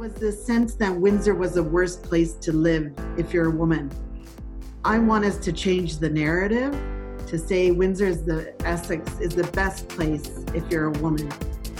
was 0.00 0.14
this 0.14 0.42
sense 0.42 0.76
that 0.76 0.96
Windsor 0.96 1.34
was 1.34 1.52
the 1.52 1.62
worst 1.62 2.02
place 2.02 2.32
to 2.32 2.52
live 2.52 2.90
if 3.18 3.34
you're 3.34 3.48
a 3.48 3.54
woman. 3.54 3.90
I 4.82 4.98
want 4.98 5.26
us 5.26 5.36
to 5.40 5.52
change 5.52 5.98
the 5.98 6.08
narrative 6.08 6.72
to 7.26 7.38
say 7.38 7.70
Windsor 7.70 8.06
is 8.06 8.24
the 8.24 8.54
Essex 8.66 9.20
is 9.20 9.34
the 9.34 9.44
best 9.48 9.88
place 9.90 10.42
if 10.54 10.64
you're 10.70 10.86
a 10.86 10.98
woman 11.00 11.28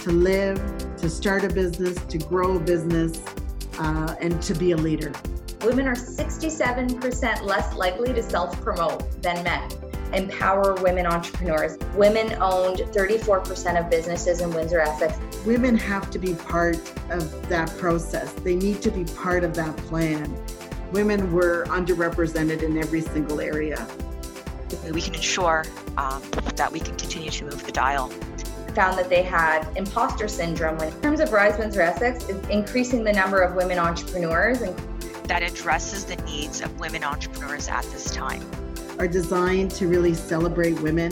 to 0.03 0.11
live, 0.11 0.61
to 0.97 1.09
start 1.09 1.43
a 1.43 1.49
business, 1.49 1.97
to 2.05 2.19
grow 2.19 2.57
a 2.57 2.59
business, 2.59 3.23
uh, 3.79 4.13
and 4.21 4.39
to 4.43 4.53
be 4.53 4.73
a 4.73 4.77
leader. 4.77 5.11
Women 5.63 5.87
are 5.87 5.95
67% 5.95 7.41
less 7.41 7.75
likely 7.75 8.13
to 8.13 8.21
self 8.21 8.61
promote 8.61 9.19
than 9.23 9.43
men. 9.43 9.67
Empower 10.13 10.75
women 10.75 11.07
entrepreneurs. 11.07 11.75
Women 11.95 12.37
owned 12.39 12.79
34% 12.79 13.79
of 13.79 13.89
businesses 13.89 14.41
in 14.41 14.53
Windsor, 14.53 14.79
Essex. 14.79 15.17
Women 15.45 15.75
have 15.77 16.11
to 16.11 16.19
be 16.19 16.35
part 16.35 16.77
of 17.09 17.49
that 17.49 17.75
process, 17.77 18.31
they 18.33 18.55
need 18.55 18.81
to 18.83 18.91
be 18.91 19.05
part 19.15 19.43
of 19.43 19.55
that 19.55 19.75
plan. 19.77 20.35
Women 20.91 21.31
were 21.31 21.65
underrepresented 21.67 22.61
in 22.61 22.77
every 22.77 23.01
single 23.01 23.41
area. 23.41 23.87
We 24.91 25.01
can 25.01 25.15
ensure 25.15 25.65
um, 25.97 26.21
that 26.55 26.71
we 26.71 26.79
can 26.79 26.95
continue 26.95 27.31
to 27.31 27.45
move 27.45 27.63
the 27.65 27.71
dial 27.71 28.11
found 28.71 28.97
that 28.97 29.09
they 29.09 29.21
had 29.21 29.67
imposter 29.75 30.27
syndrome. 30.27 30.79
In 30.79 31.01
terms 31.01 31.19
of 31.19 31.33
Rise 31.33 31.57
Windsor 31.57 31.81
Essex, 31.81 32.29
is 32.29 32.47
increasing 32.47 33.03
the 33.03 33.11
number 33.11 33.41
of 33.41 33.55
women 33.55 33.77
entrepreneurs 33.77 34.61
and 34.61 34.77
that 35.25 35.43
addresses 35.43 36.05
the 36.05 36.15
needs 36.23 36.61
of 36.61 36.79
women 36.79 37.03
entrepreneurs 37.03 37.67
at 37.67 37.83
this 37.85 38.11
time. 38.11 38.41
Are 38.97 39.07
designed 39.07 39.71
to 39.71 39.87
really 39.87 40.13
celebrate 40.13 40.79
women. 40.81 41.11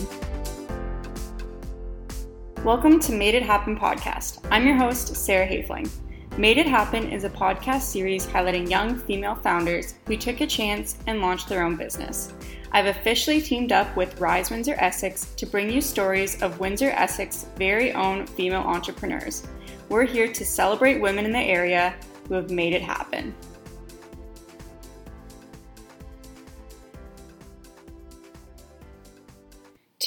Welcome 2.66 3.00
to 3.00 3.14
Made 3.14 3.36
It 3.36 3.44
Happen 3.44 3.80
podcast. 3.80 4.46
I'm 4.52 4.68
your 4.68 4.76
host, 4.76 5.16
Sarah 5.16 5.48
Hafling. 5.48 5.90
Made 6.38 6.58
It 6.58 6.68
Happen 6.68 7.10
is 7.10 7.24
a 7.24 7.30
podcast 7.30 7.84
series 7.84 8.28
highlighting 8.28 8.70
young 8.70 8.98
female 8.98 9.36
founders 9.36 9.96
who 10.08 10.18
took 10.18 10.42
a 10.42 10.46
chance 10.46 10.98
and 11.08 11.22
launched 11.22 11.48
their 11.48 11.64
own 11.64 11.78
business. 11.78 12.34
I've 12.74 12.88
officially 12.88 13.40
teamed 13.42 13.72
up 13.72 13.96
with 13.96 14.20
Rise 14.20 14.52
Windsor 14.52 14.76
Essex 14.78 15.34
to 15.38 15.46
bring 15.46 15.72
you 15.72 15.80
stories 15.80 16.42
of 16.42 16.60
Windsor 16.60 16.90
Essex's 16.90 17.46
very 17.56 17.94
own 17.94 18.28
female 18.28 18.64
entrepreneurs. 18.64 19.48
We're 19.88 20.06
here 20.06 20.28
to 20.28 20.46
celebrate 20.46 21.00
women 21.00 21.24
in 21.24 21.32
the 21.32 21.40
area 21.40 21.96
who 22.28 22.34
have 22.34 22.52
made 22.52 22.74
it 22.74 22.82
happen. 22.82 23.34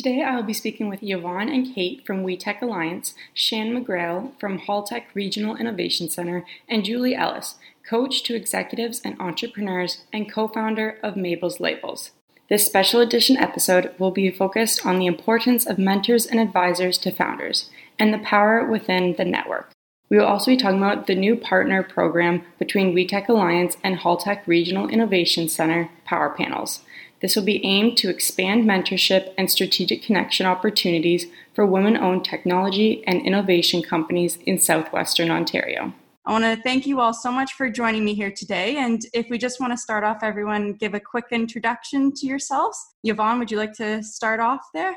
Today 0.03 0.25
I 0.25 0.35
will 0.35 0.43
be 0.43 0.53
speaking 0.53 0.89
with 0.89 1.01
Yvonne 1.01 1.49
and 1.49 1.77
Kate 1.77 2.05
from 2.05 2.25
WeTech 2.25 2.61
Alliance, 2.61 3.15
Shan 3.35 3.71
McGrail 3.71 4.33
from 4.41 4.59
Haltech 4.59 5.05
Regional 5.15 5.55
Innovation 5.55 6.11
Center, 6.11 6.45
and 6.69 6.85
Julie 6.85 7.15
Ellis, 7.15 7.55
coach 7.89 8.25
to 8.25 8.35
executives 8.35 9.01
and 9.05 9.15
entrepreneurs 9.21 10.03
and 10.13 10.29
co-founder 10.29 10.99
of 11.05 11.17
Mabel's 11.17 11.61
Labels. 11.61 12.11
This 12.49 12.67
special 12.67 13.01
edition 13.01 13.37
episode 13.37 13.95
will 13.97 14.11
be 14.11 14.29
focused 14.29 14.85
on 14.85 14.99
the 14.99 15.07
importance 15.07 15.67
of 15.67 15.79
mentors 15.79 16.27
and 16.27 16.41
advisors 16.41 16.99
to 16.99 17.13
founders 17.13 17.71
and 17.97 18.13
the 18.13 18.19
power 18.19 18.69
within 18.69 19.15
the 19.17 19.25
network. 19.25 19.71
We 20.09 20.19
will 20.19 20.27
also 20.27 20.51
be 20.51 20.57
talking 20.57 20.79
about 20.79 21.07
the 21.07 21.15
new 21.15 21.37
partner 21.37 21.85
program 21.85 22.43
between 22.59 22.93
WeTech 22.93 23.29
Alliance 23.29 23.77
and 23.85 23.99
Haltech 23.99 24.49
Regional 24.49 24.89
Innovation 24.89 25.49
Center 25.49 25.91
Power 26.05 26.31
Panels. 26.31 26.81
This 27.23 27.37
will 27.37 27.45
be 27.45 27.65
aimed 27.65 27.97
to 27.99 28.11
expand 28.11 28.69
mentorship 28.69 29.33
and 29.39 29.49
strategic 29.49 30.03
connection 30.03 30.45
opportunities 30.45 31.27
for 31.55 31.65
women 31.65 31.97
owned 31.97 32.25
technology 32.25 33.05
and 33.07 33.25
innovation 33.25 33.81
companies 33.81 34.39
in 34.45 34.59
southwestern 34.59 35.31
Ontario. 35.31 35.95
I 36.27 36.33
want 36.33 36.45
to 36.45 36.61
thank 36.63 36.85
you 36.87 37.01
all 37.01 37.15
so 37.15 37.33
much 37.33 37.55
for 37.55 37.71
joining 37.71 38.05
me 38.05 38.15
here 38.15 38.33
today. 38.37 38.77
And 38.77 39.03
if 39.13 39.31
we 39.31 39.39
just 39.39 39.61
want 39.61 39.73
to 39.73 39.77
start 39.77 40.05
off, 40.05 40.19
everyone 40.23 40.75
give 40.75 40.95
a 40.95 41.01
quick 41.01 41.27
introduction 41.31 42.13
to 42.15 42.27
yourselves. 42.27 42.79
Yvonne, 43.05 43.39
would 43.39 43.51
you 43.51 43.57
like 43.57 43.73
to 43.75 44.03
start 44.03 44.41
off 44.41 44.61
there? 44.75 44.97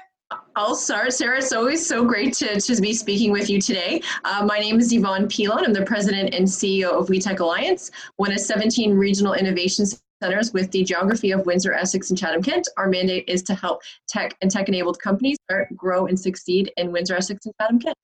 I'll 0.55 0.75
start, 0.75 1.13
Sarah. 1.13 1.37
It's 1.37 1.53
always 1.53 1.85
so 1.85 2.03
great 2.03 2.33
to, 2.35 2.59
to 2.59 2.81
be 2.81 2.93
speaking 2.93 3.31
with 3.31 3.49
you 3.49 3.61
today. 3.61 4.01
Uh, 4.23 4.43
my 4.45 4.57
name 4.59 4.79
is 4.79 4.91
Yvonne 4.91 5.27
Pilon. 5.27 5.65
I'm 5.65 5.73
the 5.73 5.85
president 5.85 6.33
and 6.33 6.47
CEO 6.47 6.91
of 6.91 7.07
WeTech 7.07 7.39
Alliance, 7.39 7.91
one 8.17 8.31
of 8.31 8.39
17 8.39 8.95
regional 8.95 9.33
innovation 9.33 9.85
centers 10.21 10.53
with 10.53 10.71
the 10.71 10.83
geography 10.83 11.31
of 11.31 11.45
Windsor, 11.45 11.73
Essex, 11.73 12.09
and 12.09 12.17
Chatham 12.17 12.41
Kent. 12.41 12.67
Our 12.77 12.87
mandate 12.87 13.25
is 13.27 13.43
to 13.43 13.55
help 13.55 13.81
tech 14.07 14.35
and 14.41 14.49
tech 14.49 14.67
enabled 14.67 14.99
companies 14.99 15.37
grow 15.75 16.07
and 16.07 16.19
succeed 16.19 16.71
in 16.77 16.91
Windsor, 16.91 17.15
Essex, 17.15 17.45
and 17.45 17.53
Chatham 17.59 17.79
Kent. 17.79 17.95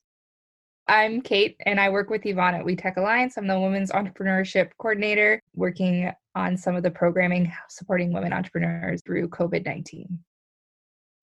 I'm 0.88 1.22
Kate, 1.22 1.56
and 1.66 1.80
I 1.80 1.90
work 1.90 2.10
with 2.10 2.26
Yvonne 2.26 2.56
at 2.56 2.66
WeTech 2.66 2.98
Alliance. 2.98 3.38
I'm 3.38 3.48
the 3.48 3.60
Women's 3.60 3.92
Entrepreneurship 3.92 4.72
Coordinator, 4.78 5.42
working 5.56 6.12
on 6.36 6.58
some 6.58 6.76
of 6.76 6.84
the 6.84 6.92
programming 6.92 7.52
supporting 7.70 8.12
women 8.12 8.34
entrepreneurs 8.34 9.02
through 9.06 9.30
COVID 9.30 9.66
19. 9.66 10.20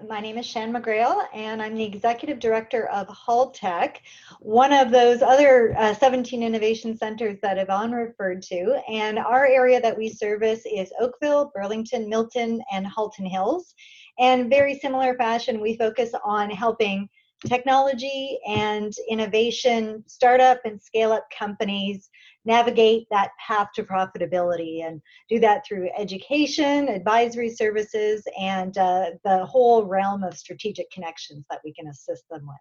My 0.07 0.21
name 0.21 0.39
is 0.39 0.47
Shan 0.47 0.73
McGrail, 0.73 1.25
and 1.35 1.61
I'm 1.61 1.75
the 1.75 1.83
Executive 1.83 2.39
Director 2.39 2.87
of 2.87 3.09
Haltech, 3.09 3.97
one 4.39 4.73
of 4.73 4.93
those 4.93 5.23
other 5.23 5.77
uh, 5.77 5.93
17 5.93 6.41
innovation 6.41 6.97
centers 6.97 7.37
that 7.43 7.59
Yvonne 7.59 7.91
referred 7.91 8.41
to. 8.43 8.81
And 8.89 9.19
our 9.19 9.45
area 9.45 9.81
that 9.81 9.99
we 9.99 10.09
service 10.09 10.63
is 10.73 10.93
Oakville, 11.01 11.51
Burlington, 11.53 12.09
Milton, 12.09 12.63
and 12.71 12.87
Halton 12.87 13.27
Hills. 13.27 13.75
And 14.21 14.49
very 14.49 14.79
similar 14.79 15.17
fashion, 15.17 15.61
we 15.61 15.77
focus 15.77 16.13
on 16.25 16.49
helping 16.49 17.09
technology 17.45 18.39
and 18.47 18.93
innovation 19.09 20.05
startup 20.07 20.61
and 20.65 20.81
scale 20.81 21.11
up 21.11 21.27
companies 21.37 22.09
navigate 22.45 23.07
that 23.11 23.31
path 23.45 23.69
to 23.75 23.83
profitability 23.83 24.87
and 24.87 25.01
do 25.29 25.39
that 25.41 25.67
through 25.67 25.91
education, 25.97 26.89
advisory 26.89 27.51
services, 27.51 28.27
and 28.41 28.77
uh, 28.79 29.11
the 29.25 29.45
whole 29.45 29.85
realm 29.85 30.23
of 30.23 30.37
strategic 30.37 30.91
connections 30.91 31.45
that 31.51 31.61
we 31.65 31.73
can 31.73 31.89
assist 31.89 32.25
them 32.31 32.43
with. 32.47 32.57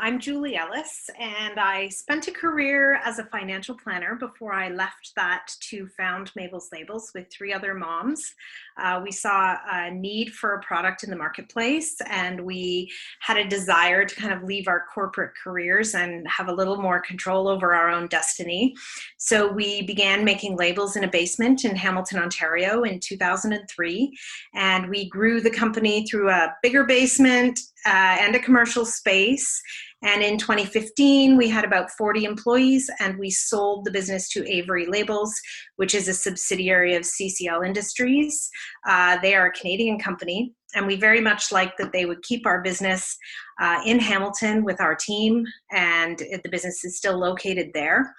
I'm 0.00 0.20
Julie 0.20 0.54
Ellis, 0.54 1.10
and 1.18 1.58
I 1.58 1.88
spent 1.88 2.28
a 2.28 2.30
career 2.30 3.00
as 3.04 3.18
a 3.18 3.24
financial 3.24 3.74
planner 3.74 4.14
before 4.14 4.52
I 4.52 4.68
left 4.68 5.10
that 5.16 5.48
to 5.70 5.88
found 5.88 6.30
Mabel's 6.36 6.68
Labels 6.72 7.10
with 7.16 7.26
three 7.32 7.52
other 7.52 7.74
moms. 7.74 8.32
Uh, 8.80 9.00
we 9.02 9.10
saw 9.10 9.56
a 9.68 9.90
need 9.90 10.32
for 10.34 10.54
a 10.54 10.62
product 10.62 11.02
in 11.02 11.10
the 11.10 11.16
marketplace, 11.16 11.96
and 12.08 12.40
we 12.40 12.92
had 13.18 13.38
a 13.38 13.48
desire 13.48 14.04
to 14.04 14.14
kind 14.14 14.32
of 14.32 14.44
leave 14.44 14.68
our 14.68 14.84
corporate 14.94 15.32
careers 15.42 15.96
and 15.96 16.28
have 16.28 16.46
a 16.46 16.54
little 16.54 16.80
more 16.80 17.00
control 17.00 17.48
over 17.48 17.74
our 17.74 17.90
own 17.90 18.06
destiny. 18.06 18.76
So 19.16 19.50
we 19.50 19.82
began 19.82 20.24
making 20.24 20.56
labels 20.56 20.94
in 20.94 21.02
a 21.02 21.10
basement 21.10 21.64
in 21.64 21.74
Hamilton, 21.74 22.20
Ontario 22.20 22.84
in 22.84 23.00
2003, 23.00 24.16
and 24.54 24.88
we 24.88 25.08
grew 25.08 25.40
the 25.40 25.50
company 25.50 26.06
through 26.06 26.30
a 26.30 26.54
bigger 26.62 26.84
basement 26.84 27.58
uh, 27.84 28.16
and 28.20 28.34
a 28.34 28.40
commercial 28.40 28.84
space 28.84 29.60
and 30.02 30.22
in 30.22 30.38
2015, 30.38 31.36
we 31.36 31.48
had 31.48 31.64
about 31.64 31.90
40 31.90 32.24
employees, 32.24 32.88
and 33.00 33.18
we 33.18 33.30
sold 33.30 33.84
the 33.84 33.90
business 33.90 34.28
to 34.30 34.48
Avery 34.48 34.86
Labels, 34.86 35.34
which 35.76 35.94
is 35.94 36.06
a 36.06 36.14
subsidiary 36.14 36.94
of 36.94 37.02
CCL 37.02 37.66
Industries. 37.66 38.48
Uh, 38.88 39.18
they 39.20 39.34
are 39.34 39.46
a 39.46 39.52
Canadian 39.52 39.98
company, 39.98 40.54
and 40.76 40.86
we 40.86 40.94
very 40.94 41.20
much 41.20 41.50
liked 41.50 41.78
that 41.78 41.92
they 41.92 42.06
would 42.06 42.22
keep 42.22 42.46
our 42.46 42.62
business 42.62 43.16
uh, 43.60 43.80
in 43.84 43.98
Hamilton 43.98 44.62
with 44.62 44.80
our 44.80 44.94
team, 44.94 45.44
and 45.72 46.18
the 46.18 46.50
business 46.50 46.84
is 46.84 46.96
still 46.96 47.18
located 47.18 47.70
there. 47.74 48.14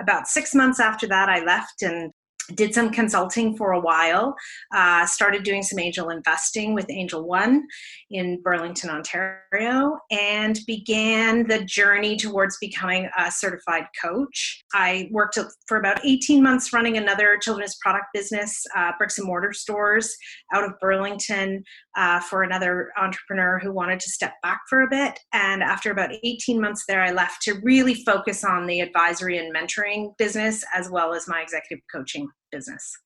About 0.00 0.28
six 0.28 0.54
months 0.54 0.80
after 0.80 1.06
that, 1.08 1.30
I 1.30 1.42
left 1.44 1.80
and 1.80 2.12
did 2.54 2.74
some 2.74 2.90
consulting 2.90 3.56
for 3.56 3.72
a 3.72 3.80
while, 3.80 4.34
uh, 4.74 5.06
started 5.06 5.42
doing 5.42 5.62
some 5.62 5.78
angel 5.78 6.10
investing 6.10 6.74
with 6.74 6.90
Angel 6.90 7.26
One 7.26 7.66
in 8.10 8.40
Burlington, 8.42 8.90
Ontario, 8.90 9.98
and 10.10 10.58
began 10.66 11.46
the 11.46 11.64
journey 11.64 12.16
towards 12.16 12.58
becoming 12.58 13.08
a 13.18 13.30
certified 13.30 13.84
coach. 14.02 14.64
I 14.74 15.08
worked 15.12 15.38
for 15.66 15.78
about 15.78 16.04
18 16.04 16.42
months 16.42 16.72
running 16.72 16.96
another 16.96 17.38
children's 17.40 17.76
product 17.80 18.06
business, 18.12 18.64
uh, 18.76 18.92
bricks 18.98 19.18
and 19.18 19.26
mortar 19.26 19.52
stores 19.52 20.14
out 20.54 20.64
of 20.64 20.72
Burlington 20.80 21.62
uh, 21.96 22.20
for 22.20 22.42
another 22.42 22.90
entrepreneur 22.98 23.58
who 23.58 23.72
wanted 23.72 24.00
to 24.00 24.10
step 24.10 24.34
back 24.42 24.60
for 24.68 24.82
a 24.82 24.90
bit. 24.90 25.18
And 25.32 25.62
after 25.62 25.90
about 25.90 26.10
18 26.22 26.60
months 26.60 26.84
there, 26.86 27.02
I 27.02 27.12
left 27.12 27.42
to 27.42 27.60
really 27.62 27.94
focus 27.94 28.44
on 28.44 28.66
the 28.66 28.80
advisory 28.80 29.38
and 29.38 29.54
mentoring 29.54 30.16
business 30.18 30.64
as 30.74 30.90
well 30.90 31.14
as 31.14 31.28
my 31.28 31.40
executive 31.40 31.82
coaching 31.90 32.28
business. 32.52 32.96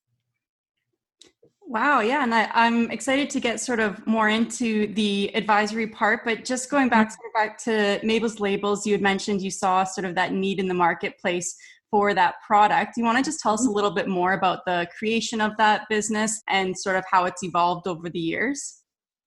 Wow, 1.69 1.99
yeah, 1.99 2.23
and 2.23 2.33
I, 2.33 2.49
am 2.53 2.89
excited 2.91 3.29
to 3.31 3.41
get 3.41 3.59
sort 3.59 3.81
of 3.81 4.05
more 4.07 4.29
into 4.29 4.87
the 4.93 5.35
advisory 5.35 5.87
part. 5.87 6.23
But 6.23 6.45
just 6.45 6.71
going 6.71 6.87
back, 6.87 7.11
sort 7.11 7.25
of 7.27 7.33
back 7.33 7.57
to 7.63 7.99
Mabel's 8.05 8.39
labels, 8.39 8.85
you 8.85 8.93
had 8.93 9.01
mentioned 9.01 9.41
you 9.41 9.51
saw 9.51 9.83
sort 9.83 10.05
of 10.05 10.15
that 10.15 10.31
need 10.31 10.59
in 10.59 10.69
the 10.69 10.73
marketplace 10.73 11.57
for 11.91 12.13
that 12.13 12.35
product. 12.45 12.95
You 12.95 13.03
want 13.03 13.17
to 13.17 13.23
just 13.23 13.41
tell 13.41 13.53
us 13.53 13.63
a 13.63 13.67
mm-hmm. 13.67 13.75
little 13.75 13.91
bit 13.91 14.07
more 14.07 14.33
about 14.33 14.63
the 14.65 14.87
creation 14.97 15.41
of 15.41 15.57
that 15.57 15.89
business 15.89 16.41
and 16.47 16.77
sort 16.77 16.95
of 16.95 17.03
how 17.11 17.25
it's 17.25 17.43
evolved 17.43 17.85
over 17.85 18.09
the 18.09 18.19
years? 18.19 18.76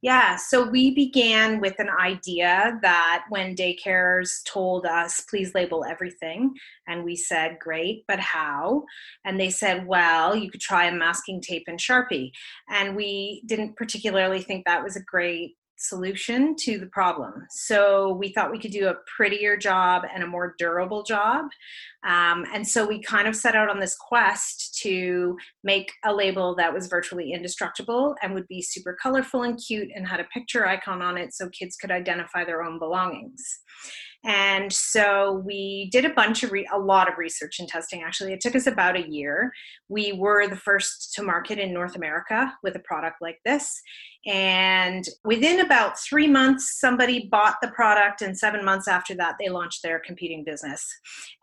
Yeah, 0.02 0.36
so 0.36 0.66
we 0.66 0.94
began 0.94 1.60
with 1.60 1.78
an 1.78 1.90
idea 1.90 2.78
that 2.80 3.24
when 3.28 3.54
daycares 3.54 4.42
told 4.46 4.86
us, 4.86 5.20
please 5.28 5.54
label 5.54 5.84
everything, 5.84 6.54
and 6.88 7.04
we 7.04 7.16
said, 7.16 7.58
great, 7.60 8.04
but 8.08 8.18
how? 8.18 8.84
And 9.26 9.38
they 9.38 9.50
said, 9.50 9.86
well, 9.86 10.34
you 10.34 10.50
could 10.50 10.62
try 10.62 10.86
a 10.86 10.92
masking 10.92 11.42
tape 11.42 11.64
and 11.66 11.78
Sharpie. 11.78 12.30
And 12.70 12.96
we 12.96 13.42
didn't 13.44 13.76
particularly 13.76 14.40
think 14.40 14.64
that 14.64 14.82
was 14.82 14.96
a 14.96 15.04
great 15.04 15.56
solution 15.80 16.54
to 16.56 16.78
the 16.78 16.86
problem. 16.86 17.46
So 17.50 18.12
we 18.12 18.32
thought 18.32 18.52
we 18.52 18.60
could 18.60 18.70
do 18.70 18.88
a 18.88 18.96
prettier 19.16 19.56
job 19.56 20.04
and 20.12 20.22
a 20.22 20.26
more 20.26 20.54
durable 20.58 21.02
job. 21.02 21.46
Um, 22.06 22.44
and 22.54 22.66
so 22.66 22.86
we 22.86 23.00
kind 23.00 23.26
of 23.26 23.34
set 23.34 23.54
out 23.54 23.70
on 23.70 23.80
this 23.80 23.96
quest 23.96 24.78
to 24.82 25.36
make 25.64 25.92
a 26.04 26.14
label 26.14 26.54
that 26.56 26.72
was 26.72 26.86
virtually 26.86 27.32
indestructible 27.32 28.14
and 28.22 28.34
would 28.34 28.48
be 28.48 28.62
super 28.62 28.96
colorful 29.02 29.42
and 29.42 29.58
cute 29.58 29.88
and 29.94 30.06
had 30.06 30.20
a 30.20 30.24
picture 30.24 30.66
icon 30.66 31.02
on 31.02 31.16
it 31.16 31.34
so 31.34 31.48
kids 31.48 31.76
could 31.76 31.90
identify 31.90 32.44
their 32.44 32.62
own 32.62 32.78
belongings. 32.78 33.42
And 34.24 34.70
so 34.72 35.42
we 35.46 35.88
did 35.92 36.04
a 36.04 36.12
bunch 36.12 36.42
of, 36.42 36.52
re- 36.52 36.68
a 36.72 36.78
lot 36.78 37.10
of 37.10 37.16
research 37.16 37.58
and 37.58 37.68
testing 37.68 38.02
actually. 38.02 38.32
It 38.32 38.40
took 38.40 38.54
us 38.54 38.66
about 38.66 38.96
a 38.96 39.08
year. 39.08 39.52
We 39.88 40.12
were 40.12 40.46
the 40.46 40.56
first 40.56 41.14
to 41.14 41.22
market 41.22 41.58
in 41.58 41.72
North 41.72 41.96
America 41.96 42.52
with 42.62 42.76
a 42.76 42.80
product 42.80 43.16
like 43.22 43.38
this. 43.44 43.80
And 44.26 45.06
within 45.24 45.60
about 45.60 45.98
three 45.98 46.28
months, 46.28 46.78
somebody 46.78 47.28
bought 47.30 47.56
the 47.62 47.68
product, 47.68 48.20
and 48.20 48.36
seven 48.36 48.62
months 48.62 48.86
after 48.86 49.14
that, 49.14 49.36
they 49.40 49.48
launched 49.48 49.82
their 49.82 49.98
competing 49.98 50.44
business. 50.44 50.86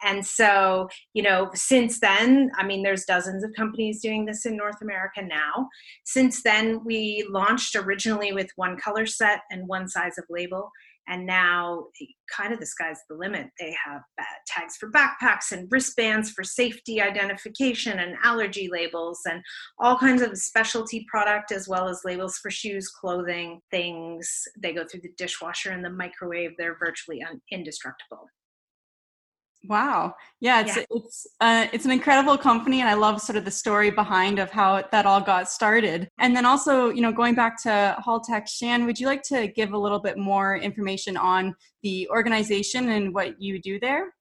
And 0.03 0.23
so, 0.23 0.87
you 1.13 1.23
know, 1.23 1.49
since 1.55 1.99
then, 1.99 2.51
I 2.55 2.63
mean, 2.63 2.83
there's 2.83 3.05
dozens 3.05 3.43
of 3.43 3.51
companies 3.55 3.99
doing 3.99 4.25
this 4.25 4.45
in 4.45 4.55
North 4.55 4.79
America 4.83 5.23
now. 5.23 5.67
Since 6.05 6.43
then, 6.43 6.83
we 6.85 7.27
launched 7.31 7.75
originally 7.75 8.31
with 8.31 8.51
one 8.57 8.77
color 8.77 9.07
set 9.07 9.41
and 9.49 9.67
one 9.67 9.87
size 9.87 10.19
of 10.19 10.25
label 10.29 10.69
and 11.07 11.25
now 11.25 11.85
kind 12.35 12.53
of 12.53 12.59
the 12.59 12.65
sky's 12.65 12.99
the 13.09 13.15
limit. 13.15 13.47
They 13.59 13.75
have 13.85 14.01
tags 14.47 14.75
for 14.77 14.91
backpacks 14.91 15.51
and 15.51 15.67
wristbands 15.71 16.31
for 16.31 16.43
safety 16.43 17.01
identification 17.01 17.99
and 17.99 18.15
allergy 18.23 18.69
labels 18.71 19.19
and 19.25 19.41
all 19.79 19.97
kinds 19.97 20.21
of 20.21 20.37
specialty 20.37 21.05
product 21.09 21.51
as 21.51 21.67
well 21.67 21.87
as 21.87 22.01
labels 22.05 22.37
for 22.37 22.51
shoes 22.51 22.89
clothing 22.89 23.61
things. 23.71 24.29
They 24.61 24.73
go 24.73 24.85
through 24.85 25.01
the 25.01 25.13
dishwasher 25.17 25.71
and 25.71 25.83
the 25.83 25.89
microwave. 25.89 26.51
They're 26.57 26.77
virtually 26.77 27.23
un- 27.23 27.41
indestructible 27.51 28.29
Wow. 29.67 30.15
Yeah, 30.39 30.61
it's 30.61 30.77
yeah. 30.77 30.83
it's 30.91 31.27
uh, 31.41 31.67
it's 31.73 31.85
an 31.85 31.91
incredible 31.91 32.37
company, 32.37 32.79
and 32.79 32.89
I 32.89 32.93
love 32.93 33.21
sort 33.21 33.37
of 33.37 33.45
the 33.45 33.51
story 33.51 33.91
behind 33.91 34.39
of 34.39 34.49
how 34.49 34.83
that 34.91 35.05
all 35.05 35.19
got 35.19 35.49
started. 35.49 36.09
And 36.19 36.35
then 36.35 36.45
also, 36.45 36.89
you 36.89 37.01
know, 37.01 37.11
going 37.11 37.35
back 37.35 37.61
to 37.63 37.97
Haltech 38.05 38.47
Shan, 38.47 38.85
would 38.85 38.99
you 38.99 39.07
like 39.07 39.23
to 39.23 39.47
give 39.47 39.73
a 39.73 39.77
little 39.77 39.99
bit 39.99 40.17
more 40.17 40.55
information 40.55 41.17
on 41.17 41.55
the 41.83 42.07
organization 42.09 42.89
and 42.89 43.13
what 43.13 43.41
you 43.41 43.61
do 43.61 43.79
there? 43.79 44.13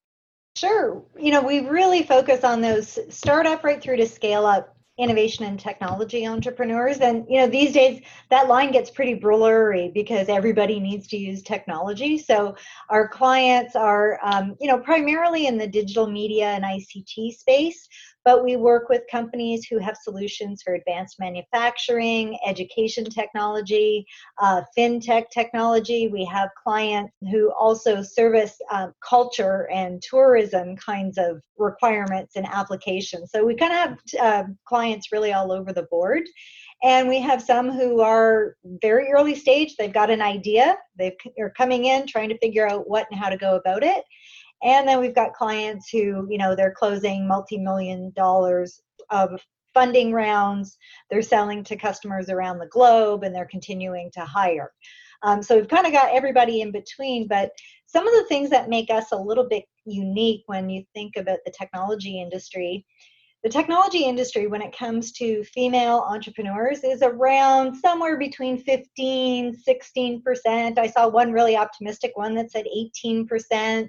Sure. 0.56 1.04
You 1.19 1.32
know, 1.32 1.43
we 1.43 1.60
really 1.69 2.02
focus 2.02 2.43
on 2.43 2.60
those 2.60 2.98
startup 3.10 3.62
right 3.62 3.81
through 3.81 3.98
to 3.98 4.06
scale 4.06 4.46
up 4.46 4.75
innovation 4.98 5.44
and 5.44 5.60
technology 5.60 6.26
entrepreneurs. 6.26 6.98
And 6.98 7.26
you 7.28 7.38
know 7.38 7.48
these 7.48 7.72
days 7.72 8.02
that 8.31 8.48
line 8.48 8.72
gets 8.72 8.90
pretty 8.90 9.14
blurry 9.14 9.90
because 9.93 10.28
everybody 10.28 10.81
needs 10.81 11.06
to 11.08 11.16
use 11.16 11.43
technology. 11.43 12.19
So 12.19 12.56
our 12.88 13.08
clients 13.08 13.76
are 13.76 14.19
um, 14.22 14.56
you 14.60 14.69
know 14.69 14.78
primarily 14.78 15.46
in 15.46 15.58
the 15.58 15.66
digital 15.66 16.06
media 16.06 16.46
and 16.46 16.64
ict 16.64 17.38
space 17.38 17.88
but 18.26 18.43
we 18.43 18.56
work 18.56 18.88
with 18.88 19.02
companies 19.08 19.67
who 19.67 19.78
have 19.78 19.96
solutions 19.96 20.61
for 20.61 20.75
advanced 20.75 21.20
manufacturing, 21.20 22.37
education 22.44 23.05
technology, 23.05 24.05
uh, 24.38 24.62
fintech 24.76 25.31
technology. 25.32 26.08
We 26.08 26.25
have 26.25 26.49
clients 26.61 27.12
who 27.31 27.52
also 27.52 28.02
service 28.02 28.58
uh, 28.73 28.88
culture 29.00 29.70
and 29.73 30.02
tourism 30.02 30.75
kinds 30.75 31.19
of 31.19 31.40
requirements 31.56 32.34
and 32.34 32.46
applications. 32.46 33.31
So 33.31 33.46
we 33.46 33.55
kind 33.55 33.73
of 33.73 33.78
have 33.78 33.99
uh, 34.20 34.49
clients 34.64 35.12
really 35.12 35.32
all 35.32 35.52
over 35.52 35.72
the 35.72 35.84
board. 35.84 36.25
And 36.82 37.08
we 37.08 37.20
have 37.20 37.40
some 37.40 37.70
who 37.70 38.00
are 38.00 38.56
very 38.82 39.12
early 39.12 39.37
stage. 39.37 39.76
They've 39.76 39.93
got 39.93 40.11
an 40.11 40.20
idea. 40.20 40.76
They're 40.99 41.52
coming 41.56 41.84
in 41.87 42.08
trying 42.08 42.29
to 42.31 42.38
figure 42.38 42.69
out 42.69 42.90
what 42.90 43.06
and 43.11 43.20
how 43.20 43.31
to 43.31 43.37
go 43.37 43.55
about 43.55 43.84
it. 43.84 44.02
And 44.62 44.88
then 44.88 45.00
we've 45.00 45.14
got 45.14 45.35
clients 45.35 45.88
who, 45.91 46.26
you 46.31 46.38
know, 46.38 46.55
they're 46.55 46.75
closing 46.76 47.26
multi-million 47.26 48.12
dollars 48.17 48.81
of 49.11 49.41
funding 49.75 50.12
rounds. 50.12 50.79
They're 51.11 51.23
selling 51.23 51.62
to 51.64 51.76
customers 51.76 52.31
around 52.31 52.58
the 52.58 52.69
globe 52.69 53.23
and 53.23 53.35
they're 53.35 53.49
continuing 53.50 54.11
to 54.12 54.20
hire. 54.20 54.73
Um, 55.23 55.43
so 55.43 55.56
we've 55.56 55.69
kind 55.69 55.87
of 55.87 55.93
got 55.93 56.14
everybody 56.14 56.61
in 56.61 56.73
between, 56.73 57.26
but 57.29 57.50
some 57.87 58.06
of 58.06 58.14
the 58.14 58.25
things 58.25 58.50
that 58.50 58.69
make 58.69 58.91
us 58.91 59.12
a 59.12 59.17
little 59.17 59.49
bit 59.49 59.64
unique 59.85 60.43
when 60.47 60.69
you 60.69 60.85
think 60.94 61.17
about 61.17 61.38
the 61.44 61.53
technology 61.53 62.20
industry 62.20 62.85
the 63.47 63.53
technology 63.53 64.05
industry 64.05 64.49
when 64.49 64.61
it 64.61 64.76
comes 64.76 65.12
to 65.12 65.44
female 65.44 66.05
entrepreneurs 66.11 66.82
is 66.82 67.00
around 67.03 67.76
somewhere 67.76 68.19
between 68.19 68.58
15 68.58 69.56
16% 69.56 70.79
i 70.79 70.87
saw 70.88 71.06
one 71.06 71.31
really 71.31 71.56
optimistic 71.56 72.11
one 72.17 72.35
that 72.35 72.50
said 72.50 72.64
18% 72.99 73.88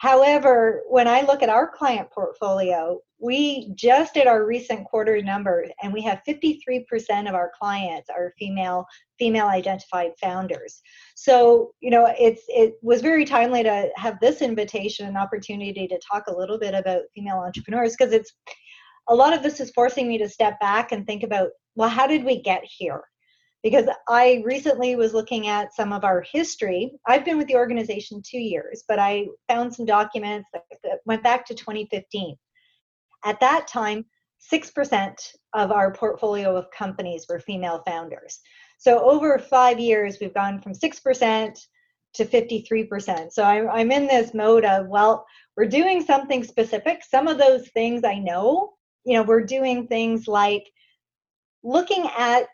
However, 0.00 0.80
when 0.88 1.06
I 1.06 1.20
look 1.20 1.42
at 1.42 1.50
our 1.50 1.68
client 1.70 2.10
portfolio, 2.10 3.00
we 3.18 3.70
just 3.74 4.14
did 4.14 4.26
our 4.26 4.46
recent 4.46 4.86
quarter 4.86 5.20
number 5.20 5.66
and 5.82 5.92
we 5.92 6.00
have 6.00 6.22
53% 6.26 7.28
of 7.28 7.34
our 7.34 7.52
clients 7.60 8.08
are 8.08 8.32
female 8.38 8.86
female 9.18 9.48
identified 9.48 10.12
founders. 10.18 10.80
So, 11.16 11.72
you 11.80 11.90
know, 11.90 12.10
it's 12.18 12.40
it 12.48 12.76
was 12.80 13.02
very 13.02 13.26
timely 13.26 13.62
to 13.62 13.90
have 13.96 14.18
this 14.20 14.40
invitation 14.40 15.06
and 15.06 15.18
opportunity 15.18 15.86
to 15.86 16.00
talk 16.10 16.28
a 16.28 16.36
little 16.36 16.58
bit 16.58 16.72
about 16.72 17.02
female 17.14 17.36
entrepreneurs 17.36 17.94
because 17.94 18.14
it's 18.14 18.32
a 19.08 19.14
lot 19.14 19.34
of 19.34 19.42
this 19.42 19.60
is 19.60 19.70
forcing 19.72 20.08
me 20.08 20.16
to 20.16 20.30
step 20.30 20.58
back 20.60 20.92
and 20.92 21.06
think 21.06 21.24
about 21.24 21.50
well, 21.76 21.90
how 21.90 22.06
did 22.06 22.24
we 22.24 22.40
get 22.40 22.62
here? 22.64 23.02
Because 23.62 23.86
I 24.08 24.42
recently 24.44 24.96
was 24.96 25.12
looking 25.12 25.46
at 25.46 25.74
some 25.74 25.92
of 25.92 26.04
our 26.04 26.24
history. 26.32 26.92
I've 27.06 27.24
been 27.24 27.36
with 27.36 27.48
the 27.48 27.56
organization 27.56 28.22
two 28.24 28.38
years, 28.38 28.84
but 28.88 28.98
I 28.98 29.26
found 29.48 29.74
some 29.74 29.84
documents 29.84 30.48
that, 30.52 30.62
went 31.04 31.22
back 31.22 31.44
to 31.46 31.54
2015. 31.54 32.36
At 33.24 33.40
that 33.40 33.66
time, 33.66 34.06
6% 34.50 35.14
of 35.54 35.70
our 35.70 35.92
portfolio 35.92 36.56
of 36.56 36.70
companies 36.70 37.26
were 37.28 37.38
female 37.38 37.82
founders. 37.86 38.40
So 38.78 38.98
over 38.98 39.38
five 39.38 39.78
years, 39.78 40.16
we've 40.20 40.32
gone 40.32 40.60
from 40.62 40.72
6% 40.72 41.58
to 42.14 42.24
53%. 42.24 43.32
So 43.32 43.44
I'm, 43.44 43.68
I'm 43.68 43.92
in 43.92 44.06
this 44.06 44.32
mode 44.32 44.64
of, 44.64 44.88
well, 44.88 45.26
we're 45.56 45.66
doing 45.66 46.02
something 46.02 46.42
specific. 46.42 47.02
Some 47.04 47.28
of 47.28 47.36
those 47.36 47.68
things 47.68 48.04
I 48.04 48.18
know, 48.18 48.72
you 49.04 49.14
know, 49.14 49.22
we're 49.22 49.44
doing 49.44 49.86
things 49.86 50.26
like 50.26 50.64
looking 51.62 52.08
at 52.16 52.46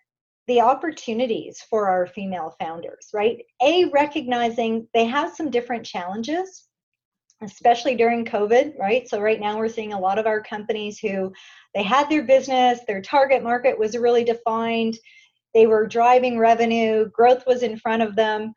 the 0.46 0.60
opportunities 0.60 1.60
for 1.68 1.88
our 1.88 2.06
female 2.06 2.54
founders, 2.60 3.08
right? 3.12 3.38
A, 3.62 3.86
recognizing 3.86 4.86
they 4.94 5.04
have 5.04 5.34
some 5.34 5.50
different 5.50 5.84
challenges, 5.84 6.68
especially 7.42 7.96
during 7.96 8.24
COVID, 8.24 8.78
right? 8.78 9.08
So, 9.08 9.20
right 9.20 9.40
now 9.40 9.58
we're 9.58 9.68
seeing 9.68 9.92
a 9.92 10.00
lot 10.00 10.18
of 10.18 10.26
our 10.26 10.40
companies 10.40 10.98
who 10.98 11.32
they 11.74 11.82
had 11.82 12.08
their 12.08 12.24
business, 12.24 12.80
their 12.86 13.02
target 13.02 13.42
market 13.42 13.78
was 13.78 13.96
really 13.96 14.24
defined, 14.24 14.96
they 15.52 15.66
were 15.66 15.86
driving 15.86 16.38
revenue, 16.38 17.08
growth 17.10 17.44
was 17.46 17.62
in 17.62 17.78
front 17.78 18.02
of 18.02 18.14
them. 18.14 18.52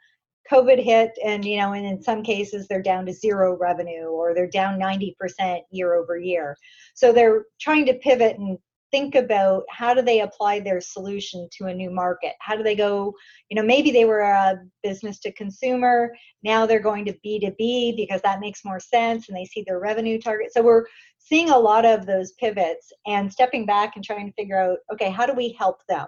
COVID 0.52 0.84
hit, 0.84 1.12
and 1.24 1.46
you 1.46 1.58
know, 1.58 1.74
and 1.74 1.86
in 1.86 2.02
some 2.02 2.24
cases 2.24 2.68
they're 2.68 2.82
down 2.82 3.06
to 3.06 3.14
zero 3.14 3.56
revenue 3.56 4.08
or 4.08 4.34
they're 4.34 4.50
down 4.50 4.80
90% 4.80 5.62
year 5.72 5.94
over 5.94 6.18
year. 6.18 6.58
So 6.96 7.14
they're 7.14 7.46
trying 7.62 7.86
to 7.86 7.94
pivot 7.94 8.38
and 8.38 8.58
think 8.92 9.16
about 9.16 9.64
how 9.70 9.94
do 9.94 10.02
they 10.02 10.22
apply 10.22 10.60
their 10.60 10.82
solution 10.82 11.48
to 11.58 11.66
a 11.66 11.74
new 11.74 11.92
market? 11.92 12.34
How 12.40 12.56
do 12.56 12.64
they 12.64 12.76
go 12.76 13.14
you 13.50 13.56
know 13.56 13.64
maybe 13.64 13.92
they 13.92 14.06
were 14.06 14.22
a 14.22 14.60
business 14.84 15.20
to 15.20 15.32
consumer 15.34 16.14
now 16.44 16.66
they're 16.66 16.80
going 16.80 17.06
to 17.06 17.18
b2b 17.26 17.96
because 17.96 18.22
that 18.22 18.40
makes 18.40 18.66
more 18.66 18.80
sense 18.80 19.28
and 19.28 19.38
they 19.38 19.46
see 19.46 19.64
their 19.66 19.80
revenue 19.80 20.20
target. 20.20 20.54
So 20.54 20.62
we're 20.62 20.86
seeing 21.18 21.50
a 21.50 21.58
lot 21.58 21.86
of 21.86 22.06
those 22.06 22.34
pivots 22.34 22.92
and 23.08 23.32
stepping 23.32 23.66
back 23.66 23.96
and 23.96 24.04
trying 24.04 24.28
to 24.28 24.34
figure 24.34 24.60
out 24.60 24.80
okay 24.94 25.10
how 25.10 25.26
do 25.26 25.34
we 25.34 25.56
help 25.58 25.78
them? 25.88 26.08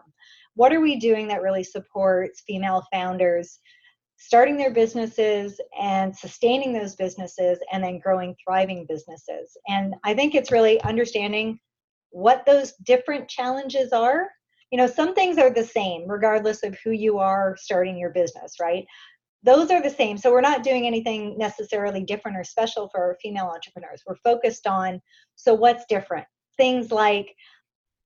What 0.56 0.74
are 0.74 0.82
we 0.82 0.98
doing 0.98 1.28
that 1.28 1.42
really 1.42 1.64
supports 1.64 2.44
female 2.46 2.84
founders 2.92 3.60
starting 4.18 4.56
their 4.56 4.72
businesses 4.72 5.60
and 5.82 6.16
sustaining 6.16 6.74
those 6.74 6.96
businesses 6.96 7.58
and 7.72 7.84
then 7.84 8.00
growing 8.00 8.36
thriving 8.44 8.86
businesses? 8.88 9.58
And 9.68 9.96
i 10.04 10.14
think 10.14 10.36
it's 10.36 10.52
really 10.52 10.82
understanding 10.82 11.60
what 12.12 12.46
those 12.46 12.74
different 12.84 13.28
challenges 13.28 13.92
are. 13.92 14.30
You 14.72 14.78
know, 14.78 14.88
some 14.88 15.14
things 15.14 15.38
are 15.38 15.50
the 15.50 15.64
same 15.64 16.08
regardless 16.08 16.64
of 16.64 16.78
who 16.84 16.92
you 16.92 17.18
are 17.18 17.58
starting 17.58 17.98
your 17.98 18.12
business, 18.12 18.56
right? 18.62 18.86
Those 19.44 19.72
are 19.72 19.82
the 19.82 19.90
same. 19.90 20.18
So 20.18 20.32
we're 20.32 20.42
not 20.42 20.64
doing 20.64 20.86
anything 20.86 21.38
necessarily 21.38 22.04
different 22.04 22.38
or 22.38 22.44
special 22.44 22.90
for 22.90 23.18
female 23.22 23.48
entrepreneurs. 23.48 24.04
We're 24.06 24.16
focused 24.18 24.68
on 24.68 25.02
so 25.36 25.54
what's 25.54 25.86
different? 25.90 26.28
Things 26.58 26.92
like 26.92 27.36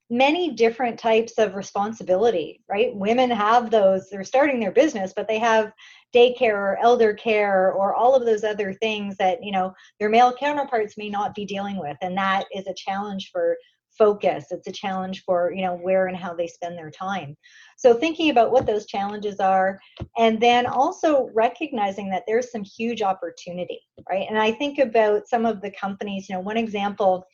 many 0.10 0.52
different 0.52 1.00
types 1.00 1.34
of 1.38 1.56
responsibility, 1.56 2.62
right? 2.70 2.96
Women 2.96 3.32
have 3.32 3.72
those, 3.72 4.08
they're 4.10 4.24
starting 4.24 4.60
their 4.60 4.72
business, 4.72 5.14
but 5.16 5.28
they 5.28 5.40
have 5.40 5.74
daycare 6.14 6.54
or 6.54 6.78
elder 6.82 7.14
care 7.14 7.72
or 7.74 7.96
all 7.96 8.16
of 8.16 8.26
those 8.26 8.44
other 8.44 8.72
things 8.74 9.18
that, 9.18 9.44
you 9.44 9.52
know, 9.52 9.74
their 10.00 10.10
male 10.10 10.34
counterparts 10.34 10.98
may 10.98 11.10
not 11.10 11.34
be 11.34 11.44
dealing 11.44 11.78
with. 11.78 11.98
And 12.02 12.16
that 12.18 12.46
is 12.54 12.68
a 12.68 12.74
challenge 12.76 13.30
for 13.32 13.58
focus. 13.98 14.46
It's 14.52 14.68
a 14.68 14.72
challenge 14.72 15.24
for, 15.26 15.52
you 15.54 15.62
know, 15.62 15.76
where 15.76 16.08
and 16.08 16.18
how 16.18 16.34
they 16.34 16.48
spend 16.48 16.78
their 16.78 16.92
time. 16.92 17.36
So 17.78 17.94
thinking 17.94 18.30
about 18.30 18.52
what 18.52 18.66
those 18.66 18.86
challenges 18.86 19.40
are 19.40 19.80
and 20.18 20.40
then 20.40 20.66
also 20.66 21.30
recognizing 21.34 22.10
that 22.10 22.24
there's 22.28 22.52
some 22.52 22.64
huge 22.64 23.02
opportunity, 23.02 23.82
right? 24.10 24.26
And 24.30 24.38
I 24.38 24.52
think 24.52 24.80
about 24.80 25.28
some 25.28 25.46
of 25.46 25.62
the 25.62 25.72
companies, 25.72 26.30
you 26.30 26.36
know, 26.36 26.42
one 26.42 26.58
example, 26.58 27.26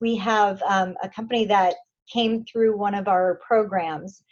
we 0.00 0.16
have 0.16 0.62
um, 0.62 0.94
a 1.02 1.08
company 1.08 1.44
that 1.46 1.74
came 2.12 2.44
through 2.44 2.76
one 2.76 2.94
of 2.94 3.08
our 3.08 3.40
programs 3.46 4.22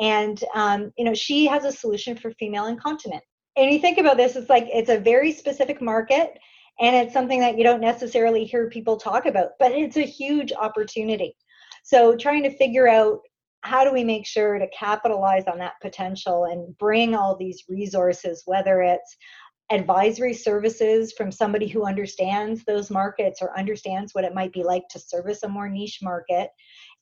and 0.00 0.42
um, 0.54 0.92
you 0.96 1.04
know 1.04 1.14
she 1.14 1.46
has 1.46 1.64
a 1.64 1.72
solution 1.72 2.16
for 2.16 2.30
female 2.32 2.66
incontinence 2.66 3.24
and 3.56 3.70
you 3.70 3.78
think 3.78 3.98
about 3.98 4.16
this 4.16 4.36
it's 4.36 4.50
like 4.50 4.66
it's 4.72 4.90
a 4.90 4.98
very 4.98 5.32
specific 5.32 5.80
market 5.80 6.38
and 6.80 6.94
it's 6.94 7.12
something 7.12 7.40
that 7.40 7.56
you 7.56 7.64
don't 7.64 7.80
necessarily 7.80 8.44
hear 8.44 8.68
people 8.68 8.96
talk 8.96 9.26
about 9.26 9.50
but 9.58 9.72
it's 9.72 9.96
a 9.96 10.02
huge 10.02 10.52
opportunity. 10.52 11.36
So 11.82 12.16
trying 12.16 12.42
to 12.42 12.56
figure 12.56 12.88
out 12.88 13.20
how 13.62 13.84
do 13.84 13.92
we 13.92 14.04
make 14.04 14.26
sure 14.26 14.58
to 14.58 14.68
capitalize 14.68 15.44
on 15.46 15.58
that 15.58 15.74
potential 15.82 16.44
and 16.44 16.76
bring 16.78 17.14
all 17.14 17.36
these 17.36 17.64
resources 17.68 18.42
whether 18.46 18.82
it's 18.82 19.16
advisory 19.70 20.32
services 20.32 21.12
from 21.16 21.32
somebody 21.32 21.66
who 21.66 21.86
understands 21.86 22.64
those 22.64 22.90
markets 22.90 23.40
or 23.42 23.56
understands 23.58 24.14
what 24.14 24.24
it 24.24 24.34
might 24.34 24.52
be 24.52 24.62
like 24.62 24.84
to 24.88 24.98
service 24.98 25.42
a 25.42 25.48
more 25.48 25.68
niche 25.68 25.98
market. 26.02 26.50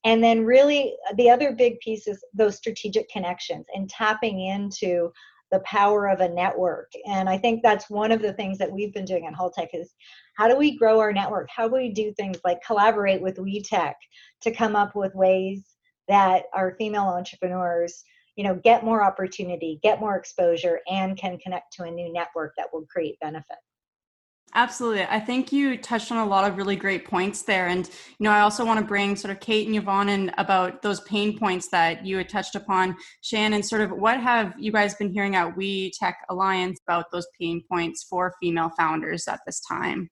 And 0.04 0.23
then 0.23 0.45
really 0.45 0.95
uh, 1.11 1.14
the 1.16 1.28
other 1.31 1.52
big 1.52 1.78
piece 1.81 2.07
is 2.07 2.25
those 2.33 2.57
strategic 2.57 3.09
connections 3.11 3.66
and 3.75 3.88
tapping 3.88 4.40
into 4.47 5.12
the 5.50 5.60
power 5.60 6.08
of 6.08 6.20
a 6.20 6.28
network. 6.28 6.90
And 7.06 7.28
i 7.28 7.38
think 7.38 7.62
that's 7.62 7.90
one 7.90 8.12
of 8.12 8.22
the 8.22 8.32
things 8.32 8.58
that 8.58 8.70
we've 8.70 8.94
been 8.94 9.04
doing 9.04 9.26
at 9.26 9.34
Haltech 9.34 9.68
is 9.72 9.94
how 10.36 10.48
do 10.48 10.56
we 10.56 10.76
grow 10.76 10.98
our 10.98 11.12
network? 11.12 11.48
How 11.54 11.68
do 11.68 11.76
we 11.76 11.90
do 11.90 12.12
things 12.12 12.38
like 12.44 12.58
collaborate 12.66 13.22
with 13.22 13.36
WeTech 13.36 13.94
to 14.42 14.50
come 14.50 14.74
up 14.74 14.96
with 14.96 15.14
ways 15.14 15.76
that 16.08 16.44
our 16.52 16.74
female 16.76 17.04
entrepreneurs 17.04 18.04
you 18.36 18.44
know 18.44 18.56
get 18.64 18.84
more 18.84 19.02
opportunity 19.02 19.78
get 19.82 20.00
more 20.00 20.16
exposure 20.16 20.80
and 20.90 21.16
can 21.16 21.38
connect 21.38 21.72
to 21.72 21.84
a 21.84 21.90
new 21.90 22.12
network 22.12 22.52
that 22.56 22.66
will 22.72 22.84
create 22.86 23.18
benefit 23.20 23.56
Absolutely. 24.56 25.02
I 25.02 25.18
think 25.18 25.52
you 25.52 25.76
touched 25.76 26.12
on 26.12 26.18
a 26.18 26.25
lot 26.26 26.49
of 26.49 26.56
really 26.56 26.76
great 26.76 27.04
points 27.04 27.42
there. 27.42 27.66
And, 27.66 27.88
you 27.88 28.25
know, 28.25 28.30
I 28.30 28.40
also 28.40 28.64
want 28.64 28.78
to 28.78 28.87
bring 28.87 29.16
sort 29.16 29.32
of 29.32 29.40
Kate 29.40 29.66
and 29.66 29.75
Yvonne 29.75 30.08
in 30.08 30.30
about 30.38 30.80
those 30.80 31.00
pain 31.00 31.37
points 31.37 31.68
that 31.70 32.06
you 32.06 32.16
had 32.18 32.28
touched 32.28 32.54
upon, 32.54 32.94
Shannon, 33.20 33.64
sort 33.64 33.82
of 33.82 33.90
what 33.90 34.20
have 34.20 34.54
you 34.56 34.70
guys 34.70 34.94
been 34.94 35.12
hearing 35.12 35.34
at 35.34 35.56
WeTech 35.56 36.14
Alliance 36.30 36.78
about 36.87 37.06
those 37.11 37.26
pain 37.40 37.64
points 37.68 38.04
for 38.08 38.32
female 38.40 38.70
founders 38.78 39.26
at 39.26 39.40
this 39.44 39.61
time? 39.68 40.08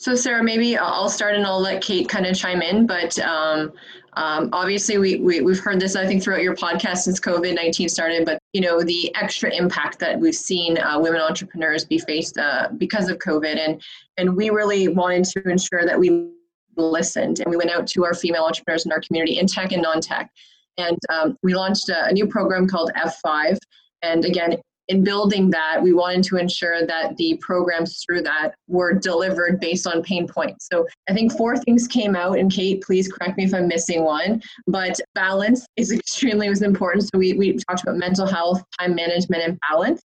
So 0.00 0.14
Sarah, 0.14 0.42
maybe 0.42 0.78
I'll 0.78 1.10
start 1.10 1.34
and 1.34 1.44
I'll 1.44 1.60
let 1.60 1.82
Kate 1.82 2.08
kind 2.08 2.24
of 2.24 2.34
chime 2.34 2.62
in. 2.62 2.86
But 2.86 3.18
um, 3.18 3.74
um, 4.14 4.48
obviously, 4.50 4.96
we, 4.96 5.16
we 5.16 5.42
we've 5.42 5.58
heard 5.58 5.78
this 5.78 5.94
I 5.94 6.06
think 6.06 6.22
throughout 6.22 6.40
your 6.40 6.56
podcast 6.56 6.98
since 6.98 7.20
COVID 7.20 7.54
nineteen 7.54 7.86
started. 7.86 8.24
But 8.24 8.38
you 8.54 8.62
know 8.62 8.82
the 8.82 9.14
extra 9.14 9.54
impact 9.54 9.98
that 9.98 10.18
we've 10.18 10.34
seen 10.34 10.78
uh, 10.78 10.98
women 10.98 11.20
entrepreneurs 11.20 11.84
be 11.84 11.98
faced 11.98 12.38
uh, 12.38 12.68
because 12.78 13.10
of 13.10 13.18
COVID, 13.18 13.58
and 13.58 13.82
and 14.16 14.34
we 14.34 14.48
really 14.48 14.88
wanted 14.88 15.24
to 15.24 15.42
ensure 15.46 15.84
that 15.84 15.98
we 16.00 16.30
listened 16.76 17.40
and 17.40 17.50
we 17.50 17.58
went 17.58 17.70
out 17.70 17.86
to 17.88 18.02
our 18.06 18.14
female 18.14 18.44
entrepreneurs 18.44 18.86
in 18.86 18.92
our 18.92 19.02
community 19.02 19.38
in 19.38 19.46
tech 19.46 19.72
and 19.72 19.82
non-tech, 19.82 20.30
and 20.78 20.96
um, 21.10 21.36
we 21.42 21.54
launched 21.54 21.90
a, 21.90 22.06
a 22.06 22.12
new 22.12 22.26
program 22.26 22.66
called 22.66 22.90
F5. 22.96 23.58
And 24.00 24.24
again, 24.24 24.56
in 24.90 25.04
building 25.04 25.50
that, 25.50 25.80
we 25.80 25.92
wanted 25.92 26.24
to 26.24 26.36
ensure 26.36 26.84
that 26.84 27.16
the 27.16 27.38
programs 27.40 28.02
through 28.04 28.22
that 28.22 28.56
were 28.66 28.92
delivered 28.92 29.60
based 29.60 29.86
on 29.86 30.02
pain 30.02 30.26
points. 30.26 30.66
So 30.70 30.84
I 31.08 31.14
think 31.14 31.32
four 31.32 31.56
things 31.56 31.86
came 31.86 32.16
out, 32.16 32.36
and 32.36 32.50
Kate, 32.50 32.82
please 32.82 33.10
correct 33.10 33.38
me 33.38 33.44
if 33.44 33.54
I'm 33.54 33.68
missing 33.68 34.02
one, 34.02 34.42
but 34.66 35.00
balance 35.14 35.64
is 35.76 35.92
extremely 35.98 36.48
was 36.48 36.62
important. 36.62 37.04
So 37.04 37.18
we, 37.18 37.34
we 37.34 37.56
talked 37.68 37.84
about 37.84 37.98
mental 37.98 38.26
health, 38.26 38.64
time 38.80 38.96
management, 38.96 39.44
and 39.44 39.58
balance. 39.70 40.02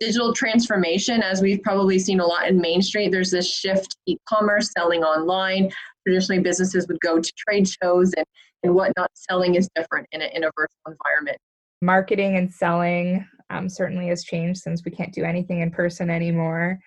Digital 0.00 0.32
transformation, 0.32 1.22
as 1.22 1.42
we've 1.42 1.62
probably 1.62 1.98
seen 1.98 2.18
a 2.18 2.26
lot 2.26 2.48
in 2.48 2.58
Main 2.58 2.80
Street, 2.80 3.12
there's 3.12 3.30
this 3.30 3.54
shift 3.54 3.96
e-commerce, 4.06 4.72
selling 4.76 5.04
online. 5.04 5.70
Traditionally, 6.06 6.42
businesses 6.42 6.88
would 6.88 6.98
go 7.00 7.20
to 7.20 7.32
trade 7.36 7.68
shows 7.68 8.14
and, 8.14 8.26
and 8.62 8.74
whatnot. 8.74 9.10
Selling 9.12 9.56
is 9.56 9.68
different 9.76 10.08
in 10.12 10.22
a, 10.22 10.26
in 10.34 10.44
a 10.44 10.50
virtual 10.56 10.80
environment 10.88 11.38
marketing 11.82 12.36
and 12.36 12.50
selling 12.50 13.26
um, 13.52 13.68
certainly 13.68 14.08
has 14.08 14.24
changed 14.24 14.60
since 14.60 14.84
we 14.84 14.90
can't 14.90 15.12
do 15.12 15.24
anything 15.24 15.60
in 15.60 15.70
person 15.70 16.10
anymore. 16.10 16.78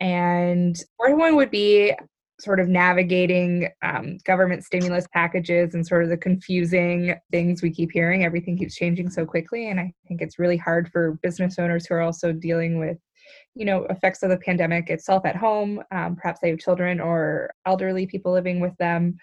And 0.00 0.76
fourth 0.96 1.16
one 1.16 1.36
would 1.36 1.50
be 1.50 1.94
sort 2.40 2.58
of 2.58 2.68
navigating 2.68 3.68
um, 3.82 4.18
government 4.24 4.64
stimulus 4.64 5.06
packages 5.12 5.74
and 5.74 5.86
sort 5.86 6.02
of 6.02 6.10
the 6.10 6.16
confusing 6.16 7.14
things 7.30 7.62
we 7.62 7.70
keep 7.70 7.92
hearing. 7.92 8.24
Everything 8.24 8.58
keeps 8.58 8.74
changing 8.74 9.10
so 9.10 9.24
quickly, 9.24 9.68
and 9.68 9.78
I 9.78 9.92
think 10.08 10.20
it's 10.20 10.38
really 10.38 10.56
hard 10.56 10.90
for 10.90 11.18
business 11.22 11.58
owners 11.58 11.86
who 11.86 11.94
are 11.94 12.00
also 12.00 12.32
dealing 12.32 12.78
with, 12.78 12.98
you 13.54 13.64
know, 13.64 13.84
effects 13.90 14.22
of 14.22 14.30
the 14.30 14.38
pandemic 14.38 14.90
itself 14.90 15.24
at 15.24 15.36
home. 15.36 15.82
Um, 15.92 16.16
perhaps 16.16 16.40
they 16.40 16.50
have 16.50 16.58
children 16.58 17.00
or 17.00 17.54
elderly 17.64 18.06
people 18.06 18.32
living 18.32 18.58
with 18.58 18.76
them, 18.78 19.16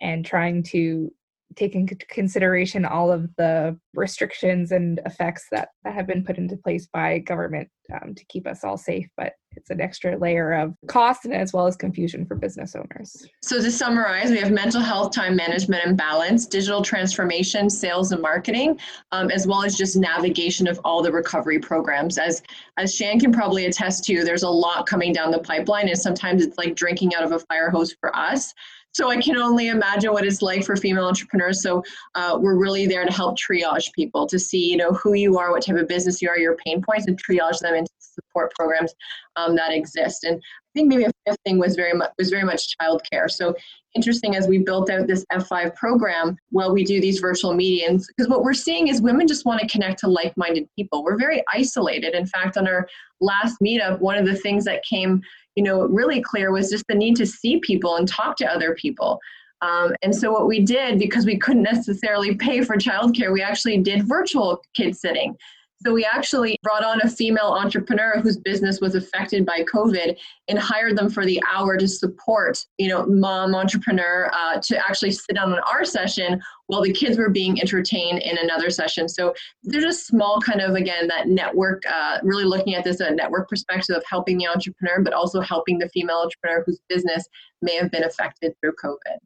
and 0.00 0.24
trying 0.24 0.62
to 0.64 1.12
take 1.56 1.74
into 1.74 1.94
consideration 2.08 2.84
all 2.84 3.10
of 3.10 3.28
the 3.36 3.78
restrictions 3.94 4.72
and 4.72 5.00
effects 5.06 5.46
that, 5.50 5.68
that 5.84 5.94
have 5.94 6.06
been 6.06 6.24
put 6.24 6.38
into 6.38 6.56
place 6.56 6.86
by 6.92 7.18
government 7.18 7.68
um, 7.92 8.14
to 8.14 8.24
keep 8.26 8.46
us 8.46 8.64
all 8.64 8.76
safe 8.76 9.08
but 9.16 9.34
it's 9.56 9.70
an 9.70 9.80
extra 9.80 10.16
layer 10.18 10.52
of 10.52 10.74
cost 10.86 11.24
and 11.24 11.34
as 11.34 11.52
well 11.52 11.66
as 11.66 11.76
confusion 11.76 12.26
for 12.26 12.34
business 12.34 12.74
owners. 12.74 13.26
So 13.42 13.60
to 13.60 13.70
summarize 13.70 14.30
we 14.30 14.38
have 14.38 14.50
mental 14.50 14.80
health 14.80 15.12
time 15.12 15.36
management 15.36 15.86
and 15.86 15.96
balance 15.96 16.46
digital 16.46 16.82
transformation 16.82 17.70
sales 17.70 18.12
and 18.12 18.20
marketing 18.20 18.78
um, 19.12 19.30
as 19.30 19.46
well 19.46 19.64
as 19.64 19.76
just 19.76 19.96
navigation 19.96 20.66
of 20.66 20.80
all 20.84 21.02
the 21.02 21.12
recovery 21.12 21.58
programs. 21.58 22.18
As 22.18 22.42
as 22.76 22.94
shan 22.94 23.20
can 23.20 23.32
probably 23.32 23.66
attest 23.66 24.04
to 24.04 24.24
there's 24.24 24.42
a 24.42 24.50
lot 24.50 24.86
coming 24.86 25.12
down 25.12 25.30
the 25.30 25.38
pipeline 25.38 25.88
and 25.88 25.98
sometimes 25.98 26.44
it's 26.44 26.58
like 26.58 26.74
drinking 26.74 27.14
out 27.14 27.22
of 27.22 27.32
a 27.32 27.38
fire 27.38 27.70
hose 27.70 27.94
for 28.00 28.14
us 28.16 28.52
so 28.94 29.10
I 29.10 29.20
can 29.20 29.36
only 29.36 29.68
imagine 29.68 30.12
what 30.12 30.24
it's 30.24 30.40
like 30.40 30.64
for 30.64 30.76
female 30.76 31.04
entrepreneurs. 31.04 31.60
So 31.62 31.82
uh, 32.14 32.38
we're 32.40 32.56
really 32.56 32.86
there 32.86 33.04
to 33.04 33.12
help 33.12 33.36
triage 33.36 33.92
people 33.92 34.26
to 34.28 34.38
see, 34.38 34.70
you 34.70 34.76
know, 34.76 34.92
who 34.92 35.14
you 35.14 35.36
are, 35.36 35.50
what 35.50 35.64
type 35.64 35.76
of 35.76 35.88
business 35.88 36.22
you 36.22 36.28
are, 36.28 36.38
your 36.38 36.56
pain 36.64 36.80
points, 36.80 37.06
and 37.08 37.20
triage 37.20 37.58
them 37.58 37.74
into 37.74 37.90
support 37.98 38.52
programs 38.54 38.94
um, 39.34 39.56
that 39.56 39.72
exist. 39.72 40.22
And 40.22 40.36
I 40.36 40.70
think 40.74 40.88
maybe 40.88 41.04
a 41.04 41.10
fifth 41.26 41.38
thing 41.44 41.58
was 41.58 41.74
very 41.74 41.92
much 41.92 42.10
was 42.18 42.30
very 42.30 42.44
much 42.44 42.76
childcare. 42.80 43.28
So 43.28 43.54
interesting 43.94 44.36
as 44.36 44.46
we 44.46 44.58
built 44.58 44.90
out 44.90 45.08
this 45.08 45.24
F5 45.32 45.74
program, 45.74 46.36
well, 46.52 46.72
we 46.72 46.84
do 46.84 47.00
these 47.00 47.18
virtual 47.18 47.54
meetings 47.54 48.06
because 48.06 48.28
what 48.28 48.42
we're 48.42 48.54
seeing 48.54 48.88
is 48.88 49.00
women 49.00 49.26
just 49.26 49.44
want 49.44 49.60
to 49.60 49.68
connect 49.68 49.98
to 50.00 50.08
like-minded 50.08 50.68
people. 50.76 51.02
We're 51.02 51.18
very 51.18 51.42
isolated. 51.52 52.14
In 52.14 52.26
fact, 52.26 52.56
on 52.56 52.68
our 52.68 52.88
last 53.20 53.56
meetup, 53.60 54.00
one 54.00 54.18
of 54.18 54.26
the 54.26 54.36
things 54.36 54.64
that 54.64 54.84
came 54.84 55.20
you 55.56 55.62
know, 55.62 55.82
really 55.82 56.20
clear 56.20 56.52
was 56.52 56.70
just 56.70 56.86
the 56.88 56.94
need 56.94 57.16
to 57.16 57.26
see 57.26 57.58
people 57.60 57.96
and 57.96 58.08
talk 58.08 58.36
to 58.36 58.46
other 58.46 58.74
people. 58.74 59.20
Um, 59.62 59.94
and 60.02 60.14
so 60.14 60.30
what 60.30 60.46
we 60.46 60.60
did, 60.60 60.98
because 60.98 61.24
we 61.24 61.38
couldn't 61.38 61.62
necessarily 61.62 62.34
pay 62.34 62.62
for 62.62 62.76
childcare, 62.76 63.32
we 63.32 63.42
actually 63.42 63.78
did 63.78 64.06
virtual 64.06 64.62
kid 64.74 64.96
sitting. 64.96 65.36
So 65.84 65.92
we 65.92 66.04
actually 66.04 66.58
brought 66.62 66.82
on 66.82 67.00
a 67.02 67.10
female 67.10 67.58
entrepreneur 67.60 68.18
whose 68.22 68.38
business 68.38 68.80
was 68.80 68.94
affected 68.94 69.44
by 69.44 69.64
COVID 69.64 70.16
and 70.48 70.58
hired 70.58 70.96
them 70.96 71.10
for 71.10 71.26
the 71.26 71.42
hour 71.52 71.76
to 71.76 71.86
support, 71.86 72.64
you 72.78 72.88
know, 72.88 73.04
mom 73.04 73.54
entrepreneur 73.54 74.30
uh, 74.32 74.60
to 74.62 74.78
actually 74.78 75.10
sit 75.10 75.34
down 75.34 75.52
on 75.52 75.60
our 75.70 75.84
session 75.84 76.40
while 76.68 76.80
the 76.80 76.92
kids 76.92 77.18
were 77.18 77.28
being 77.28 77.60
entertained 77.60 78.22
in 78.22 78.38
another 78.38 78.70
session. 78.70 79.10
So 79.10 79.34
there's 79.62 79.84
a 79.84 79.92
small 79.92 80.40
kind 80.40 80.62
of 80.62 80.74
again 80.74 81.06
that 81.08 81.28
network, 81.28 81.82
uh, 81.92 82.18
really 82.22 82.44
looking 82.44 82.74
at 82.74 82.84
this 82.84 83.00
a 83.00 83.10
network 83.10 83.50
perspective 83.50 83.94
of 83.94 84.04
helping 84.08 84.38
the 84.38 84.48
entrepreneur, 84.48 85.02
but 85.02 85.12
also 85.12 85.42
helping 85.42 85.78
the 85.78 85.90
female 85.90 86.22
entrepreneur 86.24 86.62
whose 86.64 86.80
business 86.88 87.28
may 87.60 87.76
have 87.76 87.90
been 87.90 88.04
affected 88.04 88.54
through 88.62 88.72
COVID. 88.82 89.18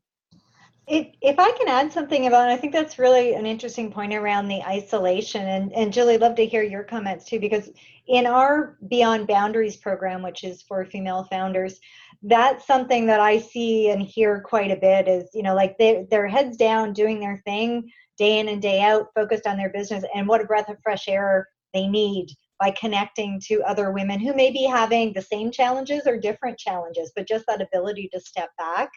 If, 0.90 1.08
if 1.20 1.38
I 1.38 1.52
can 1.52 1.68
add 1.68 1.92
something 1.92 2.26
about, 2.26 2.48
I 2.48 2.56
think 2.56 2.72
that's 2.72 2.98
really 2.98 3.34
an 3.34 3.44
interesting 3.44 3.92
point 3.92 4.14
around 4.14 4.48
the 4.48 4.62
isolation. 4.62 5.46
And, 5.46 5.72
and 5.74 5.92
Julie, 5.92 6.16
love 6.16 6.34
to 6.36 6.46
hear 6.46 6.62
your 6.62 6.82
comments 6.82 7.26
too, 7.26 7.38
because 7.38 7.70
in 8.06 8.26
our 8.26 8.78
Beyond 8.88 9.26
Boundaries 9.26 9.76
program, 9.76 10.22
which 10.22 10.44
is 10.44 10.62
for 10.62 10.86
female 10.86 11.24
founders, 11.24 11.78
that's 12.22 12.66
something 12.66 13.04
that 13.06 13.20
I 13.20 13.38
see 13.38 13.90
and 13.90 14.00
hear 14.00 14.40
quite 14.40 14.70
a 14.70 14.76
bit 14.76 15.08
is, 15.08 15.28
you 15.34 15.42
know, 15.42 15.54
like 15.54 15.76
they, 15.76 16.06
their 16.10 16.26
heads 16.26 16.56
down 16.56 16.94
doing 16.94 17.20
their 17.20 17.36
thing 17.44 17.90
day 18.16 18.38
in 18.38 18.48
and 18.48 18.62
day 18.62 18.80
out, 18.80 19.08
focused 19.14 19.46
on 19.46 19.58
their 19.58 19.70
business, 19.70 20.04
and 20.14 20.26
what 20.26 20.40
a 20.40 20.44
breath 20.44 20.70
of 20.70 20.76
fresh 20.82 21.06
air 21.06 21.48
they 21.74 21.86
need 21.86 22.28
by 22.58 22.72
connecting 22.72 23.40
to 23.46 23.62
other 23.62 23.92
women 23.92 24.18
who 24.18 24.34
may 24.34 24.50
be 24.50 24.64
having 24.64 25.12
the 25.12 25.22
same 25.22 25.52
challenges 25.52 26.06
or 26.06 26.18
different 26.18 26.58
challenges, 26.58 27.12
but 27.14 27.28
just 27.28 27.44
that 27.46 27.60
ability 27.60 28.08
to 28.12 28.18
step 28.18 28.48
back 28.58 28.90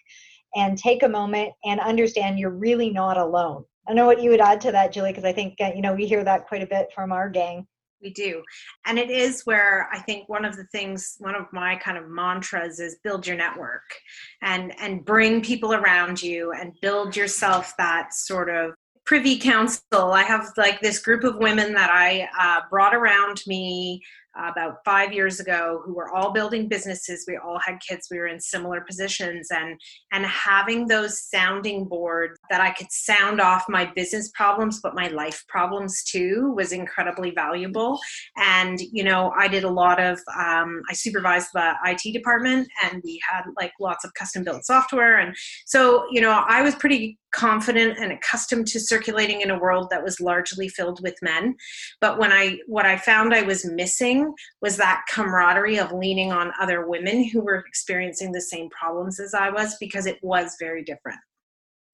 and 0.55 0.77
take 0.77 1.03
a 1.03 1.09
moment 1.09 1.53
and 1.63 1.79
understand 1.79 2.39
you're 2.39 2.49
really 2.49 2.89
not 2.89 3.17
alone. 3.17 3.63
I 3.87 3.93
know 3.93 4.05
what 4.05 4.21
you 4.21 4.29
would 4.29 4.41
add 4.41 4.61
to 4.61 4.71
that, 4.71 4.91
Julie, 4.91 5.11
because 5.11 5.25
I 5.25 5.33
think 5.33 5.55
uh, 5.59 5.71
you 5.75 5.81
know 5.81 5.93
we 5.93 6.05
hear 6.05 6.23
that 6.23 6.47
quite 6.47 6.63
a 6.63 6.67
bit 6.67 6.87
from 6.93 7.11
our 7.11 7.29
gang. 7.29 7.67
We 8.01 8.11
do, 8.11 8.41
and 8.85 8.97
it 8.97 9.11
is 9.11 9.43
where 9.45 9.87
I 9.91 9.99
think 9.99 10.27
one 10.27 10.43
of 10.43 10.55
the 10.55 10.65
things, 10.71 11.15
one 11.19 11.35
of 11.35 11.45
my 11.53 11.75
kind 11.75 11.97
of 11.97 12.09
mantras 12.09 12.79
is 12.79 12.97
build 13.03 13.27
your 13.27 13.37
network, 13.37 13.83
and 14.41 14.73
and 14.79 15.05
bring 15.05 15.41
people 15.41 15.73
around 15.73 16.21
you, 16.21 16.51
and 16.51 16.73
build 16.81 17.15
yourself 17.15 17.73
that 17.77 18.13
sort 18.13 18.49
of 18.49 18.73
privy 19.05 19.37
council. 19.37 20.13
I 20.13 20.23
have 20.23 20.47
like 20.57 20.79
this 20.81 20.99
group 20.99 21.23
of 21.23 21.37
women 21.37 21.73
that 21.73 21.89
I 21.91 22.27
uh, 22.39 22.61
brought 22.69 22.95
around 22.95 23.41
me 23.47 24.01
about 24.35 24.77
five 24.85 25.13
years 25.13 25.39
ago 25.39 25.81
who 25.85 25.93
were 25.93 26.13
all 26.13 26.31
building 26.31 26.67
businesses. 26.67 27.25
We 27.27 27.37
all 27.37 27.59
had 27.59 27.79
kids. 27.87 28.07
We 28.09 28.17
were 28.17 28.27
in 28.27 28.39
similar 28.39 28.81
positions. 28.81 29.49
And 29.51 29.79
and 30.11 30.25
having 30.25 30.87
those 30.87 31.23
sounding 31.29 31.85
boards 31.85 32.39
that 32.49 32.61
i 32.61 32.71
could 32.71 32.91
sound 32.91 33.41
off 33.41 33.65
my 33.67 33.91
business 33.95 34.31
problems 34.33 34.79
but 34.81 34.95
my 34.95 35.07
life 35.07 35.43
problems 35.47 36.03
too 36.03 36.53
was 36.55 36.71
incredibly 36.71 37.31
valuable. 37.31 37.99
And 38.37 38.79
you 38.79 39.03
know 39.03 39.31
i 39.37 39.47
did 39.47 39.63
a 39.63 39.69
lot 39.69 39.99
of 39.99 40.19
um, 40.37 40.81
i 40.89 40.93
supervised 40.93 41.49
the 41.53 41.73
it 41.85 42.13
department 42.13 42.67
and 42.83 43.01
we 43.03 43.19
had 43.29 43.43
like 43.57 43.73
lots 43.79 44.05
of 44.05 44.13
custom 44.13 44.43
built 44.43 44.65
software. 44.65 45.19
And 45.19 45.35
so 45.65 46.05
you 46.11 46.21
know 46.21 46.43
i 46.47 46.61
was 46.61 46.75
pretty 46.75 47.17
confident 47.31 47.97
and 47.97 48.11
accustomed 48.11 48.67
to 48.67 48.79
circulating 48.79 49.41
in 49.41 49.51
a 49.51 49.59
world 49.59 49.89
that 49.89 50.03
was 50.03 50.19
largely 50.19 50.67
filled 50.67 51.01
with 51.01 51.15
men. 51.21 51.55
But 51.99 52.17
when 52.17 52.31
i 52.31 52.57
what 52.67 52.85
i 52.85 52.97
found 52.97 53.33
i 53.33 53.41
was 53.41 53.65
missing 53.65 54.20
was 54.61 54.77
that 54.77 55.03
camaraderie 55.09 55.79
of 55.79 55.91
leaning 55.91 56.31
on 56.31 56.51
other 56.59 56.87
women 56.87 57.23
who 57.23 57.41
were 57.41 57.63
experiencing 57.67 58.31
the 58.31 58.41
same 58.41 58.69
problems 58.69 59.19
as 59.19 59.33
i 59.33 59.49
was 59.49 59.75
because 59.79 60.05
it 60.05 60.19
was 60.21 60.55
very 60.59 60.83
different. 60.83 61.19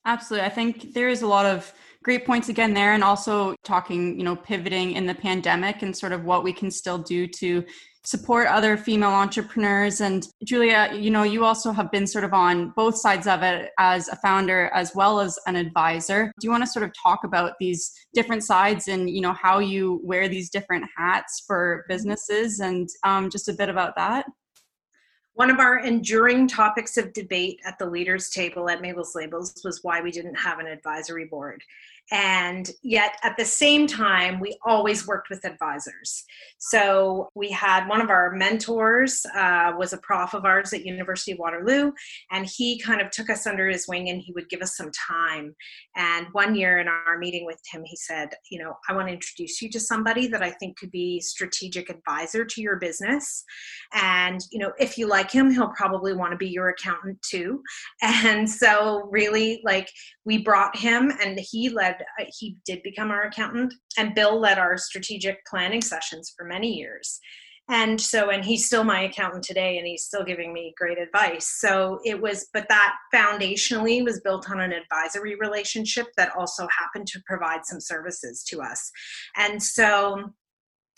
Absolutely. 0.05 0.45
I 0.45 0.49
think 0.49 0.93
there 0.93 1.09
is 1.09 1.21
a 1.21 1.27
lot 1.27 1.45
of 1.45 1.73
great 2.03 2.25
points 2.25 2.49
again 2.49 2.73
there 2.73 2.93
and 2.93 3.03
also 3.03 3.55
talking 3.63 4.17
you 4.17 4.23
know 4.23 4.35
pivoting 4.35 4.93
in 4.93 5.05
the 5.05 5.15
pandemic 5.15 5.81
and 5.81 5.95
sort 5.95 6.11
of 6.11 6.23
what 6.25 6.43
we 6.43 6.53
can 6.53 6.71
still 6.71 6.97
do 6.97 7.27
to 7.27 7.63
support 8.07 8.47
other 8.47 8.77
female 8.77 9.09
entrepreneurs. 9.09 9.99
And 9.99 10.25
Julia, 10.45 10.91
you 10.93 11.11
know, 11.11 11.23
you 11.23 11.43
also 11.43 11.73
have 11.73 11.91
been 11.91 12.07
sort 12.07 12.23
of 12.23 12.33
on 12.33 12.69
both 12.69 12.95
sides 12.95 13.27
of 13.27 13.43
it 13.43 13.71
as 13.79 14.07
a 14.07 14.15
founder 14.15 14.71
as 14.73 14.95
well 14.95 15.19
as 15.19 15.37
an 15.45 15.57
advisor. 15.57 16.31
Do 16.39 16.47
you 16.47 16.51
want 16.51 16.63
to 16.63 16.69
sort 16.69 16.85
of 16.85 16.93
talk 17.03 17.25
about 17.25 17.55
these 17.59 17.91
different 18.13 18.45
sides 18.45 18.87
and, 18.87 19.09
you 19.09 19.19
know, 19.19 19.33
how 19.33 19.59
you 19.59 19.99
wear 20.05 20.29
these 20.29 20.49
different 20.49 20.85
hats 20.95 21.43
for 21.45 21.83
businesses 21.89 22.61
and 22.61 22.87
um, 23.03 23.29
just 23.29 23.49
a 23.49 23.53
bit 23.53 23.67
about 23.67 23.93
that? 23.97 24.25
One 25.37 25.51
of 25.51 25.59
our 25.59 25.77
enduring 25.77 26.47
topics 26.47 26.97
of 26.97 27.13
debate 27.13 27.61
at 27.63 27.77
the 27.77 27.85
leaders' 27.85 28.31
table 28.31 28.71
at 28.71 28.81
Mabel's 28.81 29.13
Labels 29.13 29.53
was 29.63 29.83
why 29.83 30.01
we 30.01 30.09
didn't 30.09 30.33
have 30.33 30.57
an 30.57 30.65
advisory 30.65 31.25
board 31.25 31.63
and 32.11 32.71
yet 32.83 33.17
at 33.23 33.35
the 33.37 33.45
same 33.45 33.85
time 33.85 34.39
we 34.39 34.57
always 34.65 35.05
worked 35.05 35.29
with 35.29 35.43
advisors. 35.45 36.23
So 36.57 37.29
we 37.35 37.51
had 37.51 37.87
one 37.87 38.01
of 38.01 38.09
our 38.09 38.31
mentors 38.31 39.25
uh, 39.35 39.73
was 39.77 39.93
a 39.93 39.97
prof 39.97 40.33
of 40.33 40.45
ours 40.45 40.71
at 40.73 40.85
university 40.85 41.33
of 41.33 41.39
waterloo 41.39 41.91
and 42.31 42.45
he 42.45 42.79
kind 42.79 43.01
of 43.01 43.11
took 43.11 43.29
us 43.29 43.45
under 43.45 43.67
his 43.67 43.87
wing 43.87 44.09
and 44.09 44.21
he 44.21 44.31
would 44.33 44.49
give 44.49 44.61
us 44.61 44.77
some 44.77 44.91
time. 44.91 45.53
And 45.95 46.27
one 46.31 46.55
year 46.55 46.79
in 46.79 46.87
our 46.87 47.17
meeting 47.17 47.45
with 47.45 47.59
him 47.71 47.83
he 47.83 47.95
said 47.95 48.29
you 48.49 48.59
know 48.59 48.73
i 48.87 48.93
want 48.93 49.07
to 49.07 49.13
introduce 49.13 49.61
you 49.61 49.69
to 49.69 49.79
somebody 49.79 50.27
that 50.27 50.43
i 50.43 50.51
think 50.51 50.77
could 50.77 50.91
be 50.91 51.19
strategic 51.19 51.89
advisor 51.89 52.45
to 52.45 52.61
your 52.61 52.77
business. 52.77 53.43
And 53.93 54.41
you 54.51 54.59
know 54.59 54.71
if 54.79 54.97
you 54.97 55.07
like 55.07 55.31
him 55.31 55.51
he'll 55.51 55.73
probably 55.75 56.13
want 56.13 56.31
to 56.31 56.37
be 56.37 56.47
your 56.47 56.69
accountant 56.69 57.21
too. 57.21 57.61
And 58.27 58.49
so 58.49 59.07
really 59.11 59.61
like 59.63 59.89
we 60.25 60.37
brought 60.37 60.75
him 60.75 61.11
and 61.21 61.39
he 61.39 61.69
led 61.69 61.96
uh, 62.19 62.25
he 62.37 62.57
did 62.65 62.81
become 62.83 63.11
our 63.11 63.23
accountant 63.23 63.73
and 63.97 64.15
bill 64.15 64.39
led 64.39 64.57
our 64.57 64.77
strategic 64.77 65.45
planning 65.45 65.81
sessions 65.81 66.33
for 66.35 66.45
many 66.45 66.73
years. 66.73 67.19
And 67.69 67.99
so 67.99 68.29
and 68.29 68.45
he's 68.45 68.65
still 68.65 68.85
my 68.85 69.01
accountant 69.01 69.43
today 69.43 69.77
and 69.77 69.85
he's 69.85 70.05
still 70.05 70.23
giving 70.23 70.53
me 70.53 70.73
great 70.77 70.97
advice. 70.97 71.57
So 71.59 71.99
it 72.05 72.21
was 72.21 72.47
but 72.53 72.69
that 72.69 72.95
foundationally 73.13 74.03
was 74.03 74.21
built 74.21 74.49
on 74.49 74.61
an 74.61 74.71
advisory 74.71 75.35
relationship 75.35 76.07
that 76.15 76.31
also 76.37 76.67
happened 76.77 77.07
to 77.07 77.21
provide 77.25 77.65
some 77.65 77.81
services 77.81 78.43
to 78.49 78.61
us. 78.61 78.89
And 79.35 79.61
so 79.61 80.33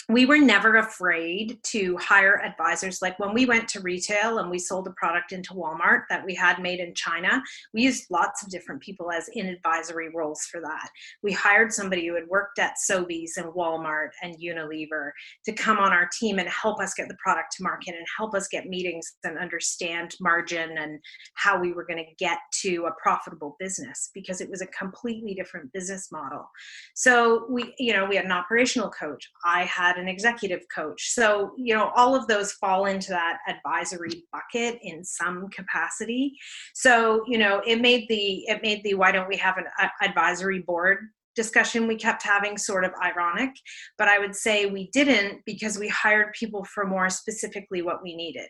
we 0.10 0.26
were 0.26 0.40
never 0.40 0.78
afraid 0.78 1.60
to 1.62 1.96
hire 1.98 2.42
advisors. 2.44 3.00
Like 3.00 3.20
when 3.20 3.32
we 3.32 3.46
went 3.46 3.68
to 3.70 3.80
retail 3.82 4.40
and 4.40 4.50
we 4.50 4.58
sold 4.58 4.88
a 4.88 4.92
product 4.94 5.32
into 5.32 5.54
Walmart 5.54 6.02
that 6.10 6.26
we 6.26 6.34
had 6.34 6.60
made 6.60 6.80
in 6.80 6.96
China, 6.96 7.44
we 7.76 7.84
used 7.84 8.08
lots 8.10 8.42
of 8.42 8.50
different 8.50 8.82
people 8.82 9.12
as 9.12 9.30
in 9.34 9.46
advisory 9.46 10.10
roles 10.10 10.42
for 10.46 10.62
that. 10.62 10.90
We 11.22 11.32
hired 11.32 11.72
somebody 11.72 12.08
who 12.08 12.16
had 12.16 12.28
worked 12.28 12.58
at 12.58 12.74
Sobeys 12.90 13.38
and 13.38 13.54
Walmart 13.54 14.10
and 14.24 14.36
Unilever 14.36 15.12
to 15.46 15.54
come 15.54 15.78
on 15.78 15.94
our 15.94 16.10
team 16.20 16.40
and 16.40 16.50
help 16.50 16.82
us 16.82 16.96
get 16.96 17.08
the 17.08 17.18
product 17.24 17.56
to 17.58 17.64
market 17.64 17.94
and 17.96 18.06
help 18.18 18.34
us 18.34 18.48
get 18.48 18.66
meetings 18.66 19.14
and 19.24 19.38
understand 19.38 20.16
margin 20.20 20.76
and 20.80 21.00
how 21.36 21.60
we 21.60 21.72
were 21.72 21.86
going 21.86 22.04
to 22.04 22.16
get 22.18 22.40
to 22.62 22.88
a 22.88 23.02
profitable 23.02 23.56
business 23.60 24.10
because 24.16 24.42
it 24.42 24.50
was 24.50 24.64
a 24.64 24.68
completely 24.68 25.36
different 25.36 25.72
business 25.72 26.12
model. 26.12 26.50
So 26.96 27.46
we, 27.48 27.76
you 27.78 27.94
know, 27.94 28.06
we 28.06 28.16
had 28.16 28.26
an 28.26 28.32
operational 28.32 28.90
coach. 28.90 29.30
I 29.46 29.66
had 29.66 29.99
an 30.00 30.08
executive 30.08 30.62
coach. 30.74 31.12
So, 31.14 31.52
you 31.58 31.76
know, 31.76 31.92
all 31.96 32.16
of 32.16 32.28
those 32.28 32.54
fall 32.54 32.86
into 32.86 33.10
that 33.12 33.40
advisory 33.48 34.24
bucket 34.32 34.80
in 34.82 35.04
some 35.04 35.50
capacity. 35.50 36.34
So, 36.74 37.24
you 37.28 37.38
know, 37.38 37.62
it 37.66 37.82
made 37.82 38.08
the 38.10 38.48
it 38.48 38.62
made 38.62 38.84
the 38.84 38.96
why 38.96 39.12
don't 39.12 39.28
we 39.28 39.38
have 39.38 39.58
an 39.58 39.66
advisory 40.02 40.60
board 40.60 41.00
discussion 41.40 41.88
we 41.88 41.96
kept 41.96 42.22
having 42.22 42.58
sort 42.58 42.84
of 42.84 42.92
ironic, 43.02 43.52
but 43.98 44.10
I 44.10 44.20
would 44.20 44.36
say 44.36 44.66
we 44.66 44.90
didn't 44.92 45.40
because 45.46 45.80
we 45.80 45.88
hired 45.88 46.34
people 46.34 46.66
for 46.66 46.86
more 46.86 47.10
specifically 47.10 47.82
what 47.82 48.04
we 48.04 48.14
needed. 48.14 48.50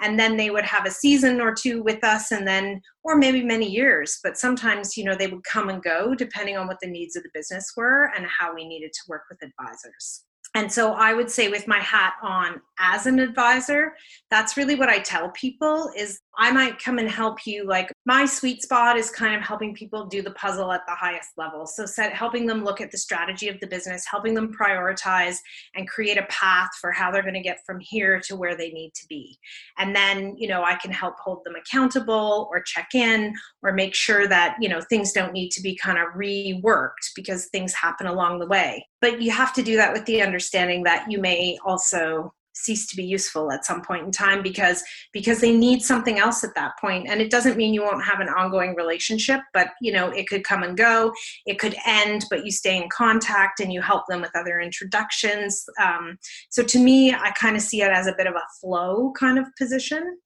And 0.00 0.18
then 0.18 0.36
they 0.36 0.50
would 0.50 0.64
have 0.64 0.86
a 0.86 0.90
season 0.90 1.40
or 1.40 1.52
two 1.52 1.82
with 1.82 2.04
us 2.04 2.30
and 2.30 2.46
then 2.46 2.80
or 3.02 3.16
maybe 3.16 3.42
many 3.42 3.68
years, 3.68 4.20
but 4.22 4.38
sometimes, 4.38 4.96
you 4.96 5.02
know, 5.02 5.16
they 5.16 5.26
would 5.26 5.42
come 5.42 5.68
and 5.68 5.82
go 5.82 6.14
depending 6.14 6.56
on 6.56 6.68
what 6.68 6.78
the 6.80 6.88
needs 6.88 7.16
of 7.16 7.24
the 7.24 7.30
business 7.34 7.72
were 7.76 8.12
and 8.16 8.24
how 8.26 8.54
we 8.54 8.64
needed 8.64 8.92
to 8.92 9.00
work 9.08 9.22
with 9.28 9.42
advisors 9.42 10.24
and 10.58 10.70
so 10.70 10.92
i 10.94 11.12
would 11.14 11.30
say 11.30 11.48
with 11.48 11.66
my 11.68 11.78
hat 11.78 12.14
on 12.22 12.60
as 12.78 13.06
an 13.06 13.18
advisor 13.18 13.94
that's 14.30 14.56
really 14.56 14.74
what 14.74 14.88
i 14.88 14.98
tell 14.98 15.30
people 15.30 15.90
is 15.96 16.20
I 16.38 16.52
might 16.52 16.78
come 16.78 16.98
and 16.98 17.10
help 17.10 17.46
you. 17.46 17.66
Like 17.66 17.92
my 18.08 18.24
sweet 18.24 18.62
spot 18.62 18.96
is 18.96 19.10
kind 19.10 19.36
of 19.36 19.42
helping 19.42 19.74
people 19.74 20.06
do 20.06 20.22
the 20.22 20.30
puzzle 20.30 20.72
at 20.72 20.80
the 20.86 20.94
highest 20.94 21.32
level. 21.36 21.66
So 21.66 21.84
set, 21.84 22.14
helping 22.14 22.46
them 22.46 22.64
look 22.64 22.80
at 22.80 22.90
the 22.90 22.96
strategy 22.96 23.48
of 23.50 23.60
the 23.60 23.66
business, 23.66 24.06
helping 24.10 24.32
them 24.32 24.50
prioritize 24.50 25.36
and 25.74 25.86
create 25.86 26.16
a 26.16 26.24
path 26.30 26.70
for 26.80 26.90
how 26.90 27.10
they're 27.10 27.20
going 27.20 27.34
to 27.34 27.42
get 27.42 27.58
from 27.66 27.78
here 27.80 28.18
to 28.20 28.34
where 28.34 28.56
they 28.56 28.70
need 28.70 28.94
to 28.94 29.06
be. 29.08 29.38
And 29.76 29.94
then, 29.94 30.38
you 30.38 30.48
know, 30.48 30.64
I 30.64 30.76
can 30.76 30.90
help 30.90 31.18
hold 31.18 31.44
them 31.44 31.54
accountable 31.54 32.48
or 32.50 32.62
check 32.62 32.94
in 32.94 33.34
or 33.62 33.74
make 33.74 33.94
sure 33.94 34.26
that, 34.26 34.56
you 34.58 34.70
know, 34.70 34.80
things 34.80 35.12
don't 35.12 35.34
need 35.34 35.50
to 35.50 35.60
be 35.60 35.76
kind 35.76 35.98
of 35.98 36.06
reworked 36.14 37.12
because 37.14 37.48
things 37.48 37.74
happen 37.74 38.06
along 38.06 38.38
the 38.38 38.46
way. 38.46 38.86
But 39.02 39.20
you 39.20 39.32
have 39.32 39.52
to 39.52 39.62
do 39.62 39.76
that 39.76 39.92
with 39.92 40.06
the 40.06 40.22
understanding 40.22 40.82
that 40.84 41.10
you 41.10 41.20
may 41.20 41.58
also 41.62 42.32
cease 42.64 42.86
to 42.88 42.96
be 42.96 43.04
useful 43.04 43.50
at 43.52 43.64
some 43.64 43.82
point 43.82 44.04
in 44.04 44.12
time 44.12 44.42
because 44.42 44.82
because 45.12 45.40
they 45.40 45.56
need 45.56 45.82
something 45.82 46.18
else 46.18 46.44
at 46.44 46.54
that 46.54 46.72
point. 46.80 47.08
And 47.08 47.20
it 47.20 47.30
doesn't 47.30 47.56
mean 47.56 47.74
you 47.74 47.82
won't 47.82 48.04
have 48.04 48.20
an 48.20 48.28
ongoing 48.28 48.74
relationship 48.74 49.40
but 49.52 49.68
you 49.80 49.92
know 49.92 50.10
it 50.10 50.28
could 50.28 50.44
come 50.44 50.62
and 50.62 50.76
go. 50.76 51.12
It 51.46 51.58
could 51.58 51.76
end 51.86 52.24
but 52.30 52.44
you 52.44 52.52
stay 52.52 52.76
in 52.76 52.88
contact 52.90 53.60
and 53.60 53.72
you 53.72 53.80
help 53.80 54.04
them 54.08 54.20
with 54.20 54.34
other 54.34 54.60
introductions. 54.60 55.64
Um, 55.82 56.18
so 56.50 56.62
to 56.62 56.78
me 56.78 57.12
i 57.12 57.30
kind 57.32 57.56
of 57.56 57.62
see 57.62 57.82
it 57.82 57.90
as 57.90 58.06
a 58.06 58.14
bit 58.16 58.26
of 58.26 58.34
a 58.34 58.46
flow 58.60 59.12
kind 59.18 59.38
of 59.38 59.46
position 59.56 60.18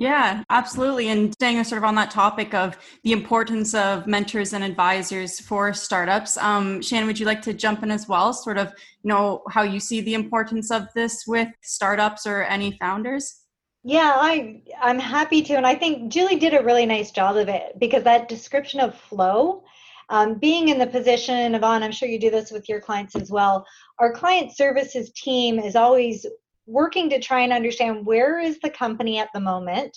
yeah, 0.00 0.42
absolutely. 0.48 1.08
And 1.08 1.30
staying 1.34 1.62
sort 1.64 1.76
of 1.76 1.84
on 1.84 1.94
that 1.96 2.10
topic 2.10 2.54
of 2.54 2.78
the 3.04 3.12
importance 3.12 3.74
of 3.74 4.06
mentors 4.06 4.54
and 4.54 4.64
advisors 4.64 5.38
for 5.38 5.74
startups, 5.74 6.38
um, 6.38 6.80
Shannon, 6.80 7.06
would 7.06 7.20
you 7.20 7.26
like 7.26 7.42
to 7.42 7.52
jump 7.52 7.82
in 7.82 7.90
as 7.90 8.08
well? 8.08 8.32
Sort 8.32 8.56
of, 8.56 8.68
you 9.02 9.08
know, 9.08 9.42
how 9.50 9.62
you 9.62 9.78
see 9.78 10.00
the 10.00 10.14
importance 10.14 10.70
of 10.70 10.86
this 10.94 11.26
with 11.26 11.48
startups 11.62 12.26
or 12.26 12.44
any 12.44 12.78
founders? 12.80 13.42
Yeah, 13.84 14.14
I 14.16 14.62
I'm 14.80 14.98
happy 14.98 15.42
to, 15.42 15.54
and 15.54 15.66
I 15.66 15.74
think 15.74 16.10
Julie 16.10 16.38
did 16.38 16.54
a 16.54 16.64
really 16.64 16.86
nice 16.86 17.10
job 17.10 17.36
of 17.36 17.50
it 17.50 17.78
because 17.78 18.02
that 18.04 18.26
description 18.26 18.80
of 18.80 18.94
flow, 18.94 19.64
um, 20.08 20.38
being 20.38 20.70
in 20.70 20.78
the 20.78 20.86
position 20.86 21.54
on, 21.62 21.82
I'm 21.82 21.92
sure 21.92 22.08
you 22.08 22.18
do 22.18 22.30
this 22.30 22.50
with 22.50 22.70
your 22.70 22.80
clients 22.80 23.16
as 23.16 23.30
well. 23.30 23.66
Our 23.98 24.14
client 24.14 24.56
services 24.56 25.12
team 25.12 25.58
is 25.58 25.76
always 25.76 26.24
working 26.70 27.10
to 27.10 27.20
try 27.20 27.40
and 27.40 27.52
understand 27.52 28.06
where 28.06 28.38
is 28.38 28.58
the 28.60 28.70
company 28.70 29.18
at 29.18 29.28
the 29.34 29.40
moment 29.40 29.96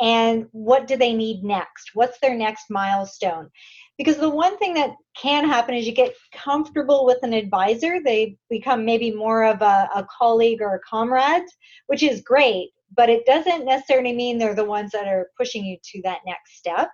and 0.00 0.46
what 0.52 0.86
do 0.86 0.96
they 0.96 1.14
need 1.14 1.42
next? 1.42 1.90
What's 1.94 2.18
their 2.20 2.36
next 2.36 2.64
milestone? 2.68 3.48
Because 3.96 4.18
the 4.18 4.28
one 4.28 4.58
thing 4.58 4.74
that 4.74 4.90
can 5.20 5.46
happen 5.46 5.74
is 5.74 5.86
you 5.86 5.92
get 5.92 6.14
comfortable 6.34 7.06
with 7.06 7.18
an 7.22 7.32
advisor. 7.32 8.02
They 8.04 8.36
become 8.50 8.84
maybe 8.84 9.10
more 9.10 9.44
of 9.44 9.62
a, 9.62 9.88
a 9.94 10.06
colleague 10.18 10.60
or 10.60 10.74
a 10.74 10.80
comrade 10.80 11.46
which 11.86 12.02
is 12.02 12.20
great 12.20 12.70
but 12.94 13.08
it 13.08 13.26
doesn't 13.26 13.64
necessarily 13.64 14.12
mean 14.12 14.38
they're 14.38 14.54
the 14.54 14.64
ones 14.64 14.92
that 14.92 15.08
are 15.08 15.30
pushing 15.36 15.64
you 15.64 15.76
to 15.82 16.02
that 16.02 16.20
next 16.26 16.56
step. 16.56 16.88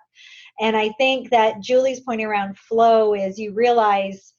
And 0.59 0.75
I 0.75 0.89
think 0.97 1.29
that 1.31 1.61
Julie's 1.61 2.01
point 2.01 2.21
around 2.21 2.57
flow 2.57 3.13
is 3.13 3.39
you 3.39 3.53
realize 3.53 4.33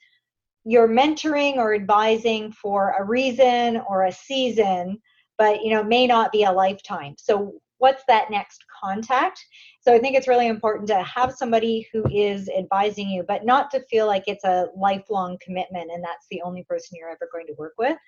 you're 0.65 0.89
mentoring 0.89 1.57
or 1.57 1.75
advising 1.75 2.53
for 2.53 2.95
a 2.99 3.05
reason 3.05 3.83
or 3.89 4.05
a 4.05 4.13
season, 4.13 5.01
but 5.39 5.63
you 5.63 5.71
know, 5.71 5.83
may 5.83 6.07
not 6.07 6.33
be 6.33 6.45
a 6.45 6.53
lifetime. 6.53 7.15
So 7.19 7.55
what's 7.79 8.05
that 8.09 8.31
next 8.31 8.65
contact? 8.83 9.45
So 9.81 9.95
I 9.95 9.99
think 9.99 10.17
it's 10.17 10.29
really 10.29 10.47
important 10.47 10.89
to 10.89 11.03
have 11.03 11.35
somebody 11.35 11.87
who 11.93 12.05
is 12.11 12.49
advising 12.49 13.11
you, 13.11 13.25
but 13.27 13.45
not 13.45 13.71
to 13.73 13.85
feel 13.91 14.07
like 14.07 14.25
it's 14.27 14.45
a 14.45 14.69
lifelong 14.77 15.37
commitment 15.43 15.91
and 15.93 16.03
that's 16.03 16.27
the 16.31 16.41
only 16.43 16.65
person 16.65 16.97
you're 16.99 17.11
ever 17.11 17.29
going 17.31 17.47
to 17.47 17.55
work 17.59 17.75
with. 17.79 17.99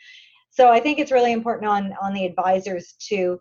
So 0.51 0.71
I 0.71 0.81
think 0.81 0.99
it's 0.99 1.13
really 1.13 1.33
important 1.33 1.69
on 1.69 1.93
on 2.01 2.15
the 2.15 2.25
advisors 2.25 2.95
to 3.09 3.39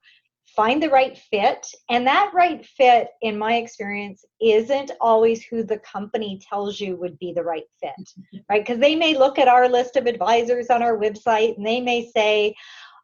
find 0.55 0.81
the 0.81 0.89
right 0.89 1.17
fit. 1.17 1.67
And 1.89 2.05
that 2.07 2.31
right 2.33 2.65
fit 2.65 3.09
in 3.21 3.37
my 3.37 3.55
experience 3.55 4.23
isn't 4.41 4.91
always 5.01 5.43
who 5.43 5.63
the 5.63 5.79
company 5.79 6.39
tells 6.47 6.79
you 6.79 6.95
would 6.97 7.17
be 7.19 7.33
the 7.33 7.43
right 7.43 7.63
fit 7.81 7.91
mm-hmm. 7.99 8.37
right? 8.49 8.65
Because 8.65 8.79
they 8.79 8.95
may 8.95 9.17
look 9.17 9.37
at 9.37 9.47
our 9.47 9.67
list 9.67 9.95
of 9.95 10.05
advisors 10.05 10.69
on 10.69 10.81
our 10.81 10.97
website 10.97 11.57
and 11.57 11.65
they 11.65 11.81
may 11.81 12.09
say 12.15 12.53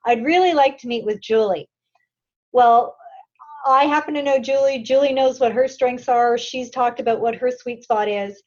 i'd 0.08 0.26
really 0.26 0.54
like 0.54 0.78
to 0.80 0.88
meet 0.88 1.06
with 1.06 1.22
julie. 1.22 1.70
Well 2.52 2.96
i 3.66 3.86
happen 3.86 4.14
to 4.16 4.24
know 4.24 4.40
julie. 4.40 4.82
Julie 4.84 5.14
knows 5.14 5.40
what 5.40 5.52
her 5.52 5.68
strengths 5.68 6.10
are. 6.10 6.38
She's 6.38 6.70
talked 6.70 7.00
about 7.00 7.22
what 7.22 7.36
her 7.36 7.52
sweet 7.52 7.84
spot 7.84 8.08
is. 8.08 8.42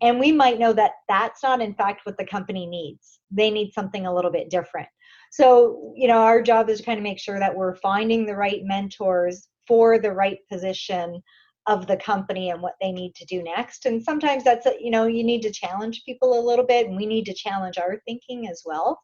And 0.00 0.18
we 0.18 0.32
might 0.32 0.58
know 0.58 0.72
that 0.72 0.92
that's 1.08 1.42
not 1.42 1.60
in 1.60 1.74
fact 1.74 2.02
what 2.04 2.16
the 2.18 2.26
company 2.26 2.66
needs. 2.66 3.20
They 3.30 3.50
need 3.50 3.72
something 3.72 4.06
a 4.06 4.14
little 4.14 4.30
bit 4.30 4.50
different 4.50 4.88
so 5.34 5.92
you 5.96 6.06
know 6.06 6.18
our 6.18 6.40
job 6.40 6.70
is 6.70 6.78
to 6.78 6.84
kind 6.84 6.98
of 6.98 7.02
make 7.02 7.18
sure 7.18 7.40
that 7.40 7.54
we're 7.54 7.74
finding 7.76 8.24
the 8.24 8.36
right 8.36 8.60
mentors 8.64 9.48
for 9.66 9.98
the 9.98 10.12
right 10.12 10.38
position 10.50 11.20
of 11.66 11.86
the 11.86 11.96
company 11.96 12.50
and 12.50 12.60
what 12.60 12.74
they 12.78 12.92
need 12.92 13.14
to 13.14 13.24
do 13.24 13.42
next. 13.42 13.86
And 13.86 14.02
sometimes 14.02 14.44
that's 14.44 14.66
a, 14.66 14.74
you 14.78 14.90
know 14.90 15.06
you 15.06 15.24
need 15.24 15.42
to 15.42 15.50
challenge 15.50 16.04
people 16.04 16.38
a 16.38 16.46
little 16.46 16.64
bit 16.64 16.86
and 16.86 16.96
we 16.96 17.06
need 17.06 17.24
to 17.24 17.34
challenge 17.34 17.78
our 17.78 18.00
thinking 18.06 18.48
as 18.48 18.62
well. 18.64 19.00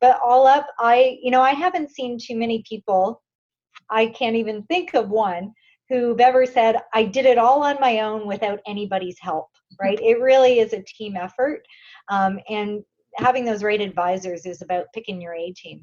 But 0.00 0.18
all 0.24 0.46
up 0.46 0.66
i 0.80 1.18
you 1.22 1.30
know 1.30 1.42
i 1.42 1.52
haven't 1.52 1.90
seen 1.90 2.18
too 2.20 2.36
many 2.36 2.64
people 2.68 3.22
i 3.90 4.06
can't 4.06 4.36
even 4.36 4.64
think 4.64 4.94
of 4.94 5.10
one 5.10 5.52
who've 5.88 6.20
ever 6.20 6.44
said 6.44 6.76
i 6.94 7.04
did 7.04 7.26
it 7.26 7.38
all 7.38 7.62
on 7.62 7.76
my 7.80 8.00
own 8.00 8.26
without 8.26 8.60
anybody's 8.66 9.18
help 9.20 9.48
right? 9.80 9.98
It 10.00 10.20
really 10.20 10.60
is 10.60 10.72
a 10.72 10.82
team 10.82 11.16
effort. 11.16 11.62
Um, 12.08 12.38
and 12.48 12.82
having 13.18 13.44
those 13.44 13.62
right 13.62 13.80
advisors 13.80 14.46
is 14.46 14.62
about 14.62 14.86
picking 14.94 15.20
your 15.20 15.34
A 15.34 15.52
team. 15.52 15.82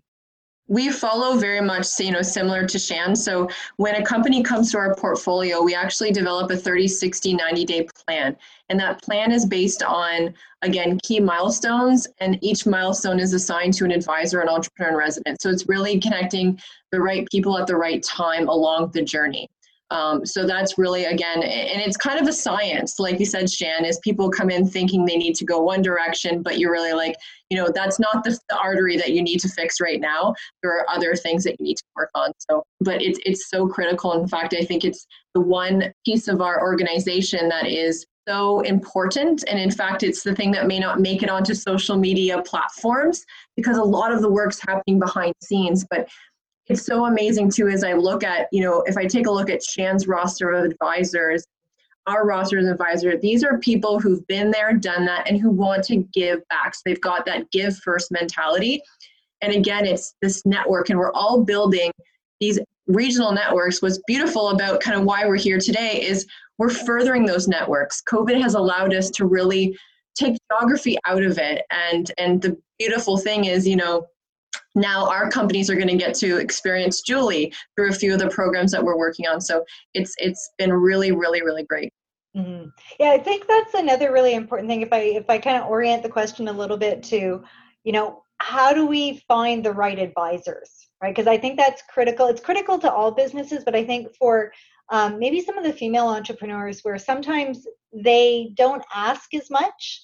We 0.68 0.90
follow 0.90 1.38
very 1.38 1.62
much, 1.62 1.88
you 2.00 2.12
know, 2.12 2.24
similar 2.24 2.66
to 2.66 2.80
Shan. 2.80 3.16
So 3.16 3.48
when 3.78 3.96
a 3.96 4.04
company 4.04 4.42
comes 4.42 4.72
to 4.72 4.80
our 4.80 4.96
portfolio, 4.96 5.62
we 5.62 5.76
actually 5.76 6.12
develop 6.12 6.50
a 6.50 6.58
30, 6.58 6.88
60, 6.88 7.34
90 7.36 7.66
day 7.66 7.88
plan. 8.08 8.36
And 8.70 8.80
that 8.80 9.00
plan 9.04 9.32
is 9.32 9.46
based 9.46 9.84
on, 9.84 10.34
again, 10.64 11.00
key 11.04 11.20
milestones. 11.20 12.08
And 12.20 12.44
each 12.44 12.66
milestone 12.66 13.20
is 13.20 13.34
assigned 13.34 13.76
to 13.76 13.86
an 13.86 13.92
advisor, 13.92 14.42
an 14.42 14.50
entrepreneur, 14.50 14.90
and 14.90 14.98
resident. 14.98 15.40
So 15.40 15.52
it's 15.52 15.70
really 15.70 16.00
connecting 16.00 16.60
the 16.92 17.00
right 17.00 17.28
people 17.30 17.60
at 17.60 17.68
the 17.68 17.76
right 17.76 18.02
time 18.02 18.48
along 18.48 18.90
the 18.92 19.04
journey. 19.04 19.48
Um, 19.92 20.26
so 20.26 20.48
that's 20.48 20.78
really 20.78 21.06
again, 21.06 21.44
and 21.44 21.82
it's 21.82 21.98
kind 21.98 22.20
of 22.20 22.28
a 22.28 22.34
science, 22.34 22.96
like 23.00 23.20
you 23.20 23.26
said, 23.26 23.50
Shan, 23.50 23.86
is 23.86 24.00
people 24.00 24.32
come 24.32 24.50
in 24.50 24.68
thinking 24.68 25.06
they 25.06 25.16
need 25.16 25.36
to 25.36 25.46
go 25.46 25.60
one 25.60 25.84
direction, 25.84 26.42
but 26.42 26.58
you're 26.58 26.72
really 26.72 26.94
like, 26.94 27.16
you 27.50 27.58
know, 27.58 27.70
that's 27.74 28.00
not 28.00 28.24
the, 28.24 28.38
the, 28.50 28.58
artery 28.58 28.98
that 28.98 29.12
you 29.12 29.22
need 29.22 29.40
to 29.42 29.50
fix 29.50 29.80
right 29.80 30.02
now. 30.02 30.34
There 30.64 30.72
are 30.72 30.90
other 30.90 31.16
things 31.16 31.44
that 31.44 31.56
you 31.60 31.66
need 31.66 31.78
to 31.78 31.84
work 31.96 32.10
on. 32.16 32.32
So, 32.50 32.64
but 32.80 33.02
it's 33.02 33.20
it's 33.26 33.50
so 33.50 33.68
critical. 33.68 34.20
In 34.20 34.28
fact, 34.28 34.56
I 34.60 34.66
think 34.66 34.84
it's 34.84 35.06
the 35.36 35.42
one 35.42 35.94
piece 36.04 36.28
of 36.28 36.42
our 36.42 36.62
organization 36.62 37.48
that 37.50 37.68
is 37.68 38.06
so 38.28 38.62
important. 38.62 39.44
And 39.48 39.60
in 39.60 39.70
fact, 39.70 40.02
it's 40.02 40.24
the 40.24 40.34
thing 40.34 40.52
that 40.52 40.66
may 40.66 40.80
not 40.80 41.00
make 41.00 41.22
it 41.22 41.30
onto 41.30 41.54
social 41.54 41.96
media 41.96 42.42
platforms 42.42 43.24
because 43.56 43.78
a 43.78 43.84
lot 43.84 44.12
of 44.12 44.22
the 44.22 44.32
work's 44.32 44.60
happening 44.60 45.00
behind 45.00 45.34
scenes. 45.44 45.86
But 45.90 46.10
it's 46.68 46.86
so 46.86 47.06
amazing 47.06 47.52
too 47.52 47.68
as 47.68 47.84
I 47.84 47.94
look 47.94 48.24
at, 48.24 48.48
you 48.52 48.62
know, 48.62 48.84
if 48.88 48.98
I 48.98 49.06
take 49.06 49.28
a 49.28 49.32
look 49.32 49.50
at 49.50 49.64
Shan's 49.64 50.08
roster 50.08 50.52
of 50.52 50.66
advisors, 50.66 51.46
our 52.08 52.26
roster 52.26 52.60
of 52.60 52.66
advisors, 52.66 53.22
these 53.22 53.44
are 53.44 53.58
people 53.60 54.00
who've 54.00 54.26
been 54.28 54.52
there, 54.52 54.74
done 54.74 55.06
that, 55.06 55.28
and 55.28 55.40
who 55.40 55.50
want 55.50 55.84
to 55.86 55.98
give 56.14 56.48
back. 56.50 56.76
So 56.76 56.82
they've 56.86 57.02
got 57.02 57.26
that 57.26 57.50
give 57.52 57.78
first 57.78 58.12
mentality. 58.12 58.82
And 59.42 59.54
again, 59.54 59.86
it's 59.86 60.16
this 60.22 60.46
network, 60.46 60.90
and 60.90 60.98
we're 60.98 61.14
all 61.14 61.44
building 61.44 61.92
these 62.40 62.60
regional 62.88 63.32
networks. 63.32 63.82
What's 63.82 64.00
beautiful 64.08 64.50
about 64.50 64.82
kind 64.82 64.98
of 64.98 65.06
why 65.06 65.26
we're 65.26 65.36
here 65.36 65.60
today 65.60 66.02
is 66.02 66.26
we're 66.58 66.70
furthering 66.70 67.26
those 67.26 67.48
networks. 67.48 68.02
COVID 68.10 68.42
has 68.42 68.56
allowed 68.56 68.94
us 68.94 69.10
to 69.12 69.26
really 69.26 69.78
take 70.16 70.38
geography 70.52 70.98
out 71.06 71.24
of 71.24 71.38
it. 71.38 71.64
And 71.72 72.12
and 72.18 72.42
the 72.42 72.58
beautiful 72.80 73.18
thing 73.18 73.46
is, 73.46 73.68
you 73.68 73.76
know, 73.76 74.08
now 74.76 75.10
our 75.10 75.30
companies 75.30 75.70
are 75.70 75.76
going 75.76 75.88
to 75.88 75.96
get 75.96 76.14
to 76.16 76.38
experience 76.38 77.02
Julie 77.02 77.54
through 77.76 77.90
a 77.90 77.94
few 77.94 78.14
of 78.14 78.20
the 78.20 78.30
programs 78.30 78.72
that 78.72 78.84
we're 78.84 78.98
working 78.98 79.28
on. 79.28 79.42
So 79.42 79.64
it's 79.94 80.14
it's 80.18 80.52
been 80.58 80.74
really, 80.74 81.12
really, 81.12 81.42
really 81.42 81.64
great. 81.64 81.92
Mm-hmm. 82.36 82.68
Yeah, 83.00 83.12
I 83.12 83.18
think 83.18 83.48
that's 83.48 83.74
another 83.74 84.12
really 84.12 84.36
important 84.36 84.70
thing. 84.70 84.82
If 84.82 84.92
I 84.92 85.00
if 85.00 85.30
I 85.30 85.38
kind 85.38 85.58
of 85.58 85.70
orient 85.70 86.04
the 86.04 86.10
question 86.10 86.48
a 86.50 86.54
little 86.54 86.78
bit 86.78 87.02
to, 87.04 87.44
you 87.84 87.92
know, 87.92 88.24
how 88.40 88.74
do 88.74 88.86
we 88.86 89.24
find 89.28 89.64
the 89.64 89.72
right 89.72 89.98
advisors, 89.98 90.90
right? 91.02 91.16
Because 91.16 91.28
I 91.28 91.38
think 91.38 91.58
that's 91.58 91.82
critical. 91.90 92.28
It's 92.28 92.42
critical 92.42 92.78
to 92.80 92.92
all 92.92 93.12
businesses, 93.12 93.64
but 93.64 93.76
I 93.76 93.86
think 93.86 94.14
for 94.16 94.52
um, 94.92 95.18
maybe 95.18 95.42
some 95.42 95.58
of 95.58 95.64
the 95.64 95.74
female 95.74 96.08
entrepreneurs, 96.08 96.82
where 96.82 96.98
sometimes 96.98 97.66
they 97.94 98.52
don't 98.56 98.84
ask 98.94 99.34
as 99.34 99.50
much 99.50 100.04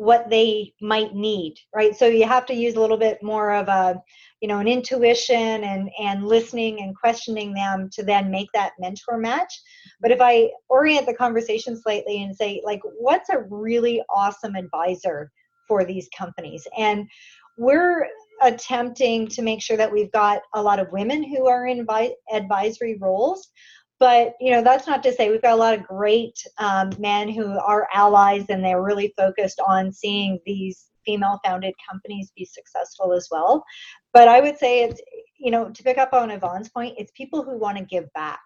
what 0.00 0.30
they 0.30 0.72
might 0.80 1.14
need 1.14 1.54
right? 1.74 1.94
So 1.94 2.06
you 2.06 2.26
have 2.26 2.46
to 2.46 2.54
use 2.54 2.74
a 2.74 2.80
little 2.80 2.96
bit 2.96 3.22
more 3.22 3.52
of 3.52 3.68
a 3.68 4.00
you 4.40 4.48
know 4.48 4.58
an 4.58 4.66
intuition 4.66 5.62
and 5.62 5.90
and 6.00 6.26
listening 6.26 6.80
and 6.80 6.96
questioning 6.96 7.52
them 7.52 7.90
to 7.92 8.02
then 8.02 8.30
make 8.30 8.48
that 8.54 8.72
mentor 8.78 9.18
match. 9.18 9.52
But 10.00 10.10
if 10.10 10.18
i 10.22 10.48
orient 10.70 11.04
the 11.04 11.12
conversation 11.12 11.76
slightly 11.76 12.22
and 12.22 12.34
say 12.34 12.62
like 12.64 12.80
what's 12.98 13.28
a 13.28 13.44
really 13.50 14.02
awesome 14.08 14.54
advisor 14.54 15.30
for 15.68 15.84
these 15.84 16.08
companies? 16.16 16.66
And 16.78 17.06
we're 17.58 18.08
attempting 18.40 19.28
to 19.28 19.42
make 19.42 19.60
sure 19.60 19.76
that 19.76 19.92
we've 19.92 20.12
got 20.12 20.40
a 20.54 20.62
lot 20.62 20.78
of 20.78 20.90
women 20.92 21.22
who 21.22 21.46
are 21.46 21.66
in 21.66 21.86
advisory 22.32 22.96
roles 22.98 23.48
but 24.00 24.34
you 24.40 24.50
know 24.50 24.62
that's 24.62 24.86
not 24.86 25.02
to 25.02 25.12
say 25.12 25.30
we've 25.30 25.42
got 25.42 25.52
a 25.52 25.56
lot 25.56 25.78
of 25.78 25.86
great 25.86 26.42
um, 26.58 26.90
men 26.98 27.28
who 27.28 27.46
are 27.58 27.86
allies 27.94 28.46
and 28.48 28.64
they're 28.64 28.82
really 28.82 29.12
focused 29.16 29.60
on 29.68 29.92
seeing 29.92 30.40
these 30.46 30.86
female 31.04 31.38
founded 31.44 31.74
companies 31.88 32.32
be 32.36 32.44
successful 32.44 33.12
as 33.12 33.28
well. 33.30 33.64
But 34.12 34.26
i 34.26 34.40
would 34.40 34.58
say 34.58 34.82
it's 34.84 35.00
you 35.38 35.50
know 35.50 35.70
to 35.70 35.82
pick 35.82 35.98
up 35.98 36.12
on 36.12 36.30
yvonne's 36.30 36.70
point 36.70 36.94
it's 36.98 37.12
people 37.12 37.44
who 37.44 37.58
want 37.58 37.78
to 37.78 37.84
give 37.84 38.12
back. 38.14 38.40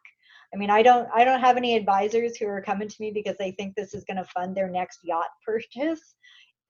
I 0.52 0.56
mean 0.56 0.70
i 0.70 0.82
don't 0.82 1.08
i 1.14 1.24
don't 1.24 1.40
have 1.40 1.56
any 1.56 1.76
advisors 1.76 2.36
who 2.36 2.46
are 2.46 2.60
coming 2.60 2.88
to 2.88 2.96
me 3.00 3.12
because 3.12 3.36
they 3.38 3.52
think 3.52 3.74
this 3.74 3.94
is 3.94 4.04
going 4.04 4.18
to 4.18 4.24
fund 4.24 4.54
their 4.56 4.68
next 4.68 5.00
yacht 5.04 5.30
purchase. 5.46 6.16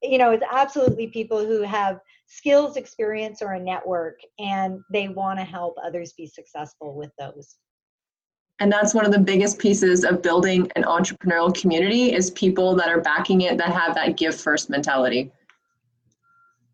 You 0.03 0.19
know 0.19 0.33
it's 0.33 0.45
absolutely 0.53 1.07
people 1.07 1.45
who 1.45 1.63
have 1.63 2.01
skills 2.27 2.77
experience 2.77 3.41
or 3.41 3.53
a 3.53 3.61
network 3.61 4.19
and 4.39 4.81
they 4.93 5.09
want 5.09 5.39
to 5.39 5.45
help 5.45 5.75
others 5.83 6.13
be 6.15 6.27
successful 6.27 6.95
with 6.95 7.11
those 7.19 7.57
and 8.61 8.71
that's 8.71 8.95
one 8.95 9.05
of 9.05 9.13
the 9.13 9.19
biggest 9.19 9.59
pieces 9.59 10.05
of 10.05 10.23
building 10.23 10.71
an 10.77 10.85
entrepreneurial 10.85 11.55
community 11.59 12.13
is 12.13 12.31
people 12.33 12.75
that 12.77 12.89
are 12.89 13.01
backing 13.01 13.43
it 13.43 13.59
that 13.59 13.73
have 13.73 13.95
that 13.95 14.17
give 14.17 14.35
first 14.35 14.71
mentality 14.71 15.31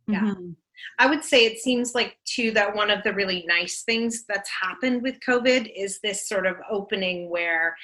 yeah 0.06 0.20
mm-hmm. 0.20 0.50
i 0.98 1.06
would 1.06 1.24
say 1.24 1.46
it 1.46 1.58
seems 1.58 1.94
like 1.94 2.16
too 2.24 2.50
that 2.50 2.74
one 2.74 2.90
of 2.90 3.02
the 3.02 3.12
really 3.12 3.44
nice 3.46 3.82
things 3.82 4.24
that's 4.28 4.50
happened 4.50 5.02
with 5.02 5.16
covid 5.26 5.70
is 5.74 6.00
this 6.02 6.28
sort 6.28 6.46
of 6.46 6.56
opening 6.70 7.30
where 7.30 7.76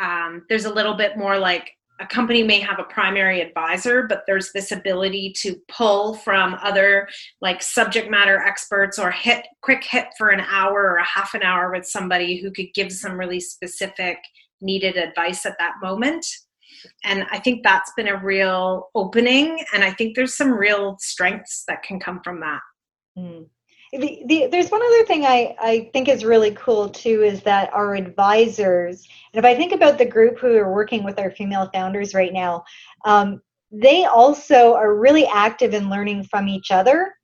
um, 0.00 0.44
there's 0.48 0.64
a 0.64 0.72
little 0.72 0.94
bit 0.94 1.16
more 1.16 1.38
like 1.38 1.70
a 2.00 2.06
company 2.06 2.42
may 2.42 2.58
have 2.58 2.78
a 2.78 2.84
primary 2.84 3.40
advisor, 3.40 4.04
but 4.08 4.24
there's 4.26 4.52
this 4.52 4.72
ability 4.72 5.32
to 5.38 5.56
pull 5.68 6.14
from 6.14 6.56
other 6.62 7.08
like 7.40 7.62
subject 7.62 8.10
matter 8.10 8.38
experts 8.38 8.98
or 8.98 9.10
hit 9.10 9.46
quick 9.62 9.84
hit 9.84 10.06
for 10.18 10.30
an 10.30 10.40
hour 10.40 10.82
or 10.82 10.96
a 10.96 11.04
half 11.04 11.34
an 11.34 11.42
hour 11.42 11.70
with 11.70 11.86
somebody 11.86 12.40
who 12.40 12.50
could 12.50 12.72
give 12.74 12.90
some 12.90 13.12
really 13.12 13.40
specific 13.40 14.18
needed 14.60 14.96
advice 14.96 15.46
at 15.46 15.56
that 15.58 15.74
moment. 15.82 16.26
And 17.04 17.26
I 17.30 17.38
think 17.38 17.62
that's 17.62 17.92
been 17.96 18.08
a 18.08 18.22
real 18.22 18.90
opening. 18.94 19.64
And 19.72 19.84
I 19.84 19.92
think 19.92 20.16
there's 20.16 20.36
some 20.36 20.52
real 20.52 20.96
strengths 20.98 21.64
that 21.68 21.82
can 21.82 22.00
come 22.00 22.20
from 22.24 22.40
that. 22.40 22.60
Mm 23.16 23.46
the, 23.92 24.22
the, 24.26 24.46
there's 24.50 24.70
one 24.70 24.82
other 24.82 25.04
thing 25.04 25.26
I, 25.26 25.54
I 25.60 25.90
think 25.92 26.08
is 26.08 26.24
really 26.24 26.52
cool 26.52 26.88
too 26.88 27.22
is 27.22 27.42
that 27.42 27.72
our 27.74 27.94
advisors, 27.94 29.06
and 29.32 29.38
if 29.38 29.44
I 29.44 29.54
think 29.54 29.72
about 29.72 29.98
the 29.98 30.06
group 30.06 30.38
who 30.38 30.56
are 30.56 30.72
working 30.72 31.04
with 31.04 31.18
our 31.18 31.30
female 31.30 31.68
founders 31.74 32.14
right 32.14 32.32
now, 32.32 32.64
um, 33.04 33.42
they 33.70 34.04
also 34.04 34.74
are 34.74 34.94
really 34.94 35.26
active 35.26 35.74
in 35.74 35.90
learning 35.90 36.24
from 36.24 36.48
each 36.48 36.70
other 36.70 37.14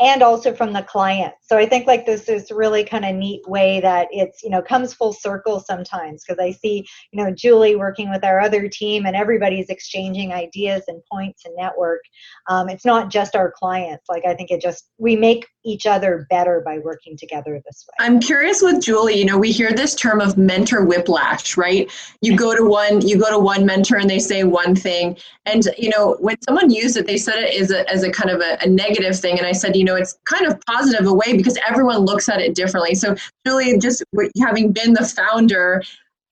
and 0.00 0.22
also 0.22 0.52
from 0.52 0.72
the 0.72 0.82
client. 0.82 1.32
So 1.40 1.56
I 1.56 1.66
think 1.66 1.86
like 1.86 2.04
this 2.04 2.28
is 2.28 2.50
really 2.50 2.82
kind 2.84 3.04
of 3.04 3.14
neat 3.14 3.48
way 3.48 3.80
that 3.80 4.08
it's, 4.10 4.42
you 4.42 4.50
know, 4.50 4.60
comes 4.60 4.92
full 4.92 5.12
circle 5.12 5.60
sometimes 5.60 6.24
because 6.24 6.40
I 6.40 6.50
see, 6.50 6.84
you 7.12 7.22
know, 7.22 7.30
Julie 7.32 7.76
working 7.76 8.10
with 8.10 8.24
our 8.24 8.40
other 8.40 8.68
team 8.68 9.06
and 9.06 9.14
everybody's 9.14 9.68
exchanging 9.68 10.32
ideas 10.32 10.82
and 10.88 11.00
points 11.10 11.44
and 11.44 11.54
network. 11.56 12.00
Um, 12.48 12.68
it's 12.68 12.84
not 12.84 13.08
just 13.08 13.36
our 13.36 13.52
clients. 13.52 14.06
Like 14.08 14.24
I 14.26 14.34
think 14.34 14.50
it 14.50 14.60
just, 14.60 14.90
we 14.98 15.14
make 15.14 15.46
each 15.64 15.86
other 15.86 16.26
better 16.30 16.62
by 16.64 16.78
working 16.78 17.16
together 17.16 17.60
this 17.64 17.86
way. 17.88 18.04
I'm 18.06 18.20
curious 18.20 18.62
with 18.62 18.82
Julie, 18.82 19.18
you 19.18 19.24
know, 19.24 19.38
we 19.38 19.50
hear 19.50 19.72
this 19.72 19.94
term 19.94 20.20
of 20.20 20.36
mentor 20.36 20.84
whiplash, 20.84 21.56
right? 21.56 21.90
You 22.20 22.36
go 22.36 22.54
to 22.54 22.64
one, 22.64 23.00
you 23.06 23.18
go 23.18 23.30
to 23.30 23.38
one 23.38 23.64
mentor 23.64 23.96
and 23.96 24.08
they 24.08 24.18
say 24.18 24.44
one 24.44 24.76
thing. 24.76 25.16
And, 25.46 25.66
you 25.78 25.88
know, 25.88 26.16
when 26.20 26.36
someone 26.42 26.70
used 26.70 26.96
it, 26.96 27.06
they 27.06 27.16
said 27.16 27.36
it 27.38 27.60
as 27.60 27.70
a, 27.70 27.90
as 27.90 28.02
a 28.02 28.10
kind 28.10 28.30
of 28.30 28.40
a, 28.40 28.58
a 28.62 28.68
negative 28.68 29.18
thing. 29.18 29.38
And 29.38 29.46
I 29.46 29.52
said, 29.52 29.74
you 29.74 29.84
know, 29.84 29.96
it's 29.96 30.18
kind 30.24 30.46
of 30.46 30.60
positive 30.66 31.06
a 31.06 31.14
way 31.14 31.36
because 31.36 31.58
everyone 31.66 31.98
looks 31.98 32.28
at 32.28 32.40
it 32.40 32.54
differently. 32.54 32.94
So, 32.94 33.16
Julie, 33.46 33.78
just 33.78 34.04
having 34.40 34.72
been 34.72 34.92
the 34.92 35.04
founder 35.04 35.82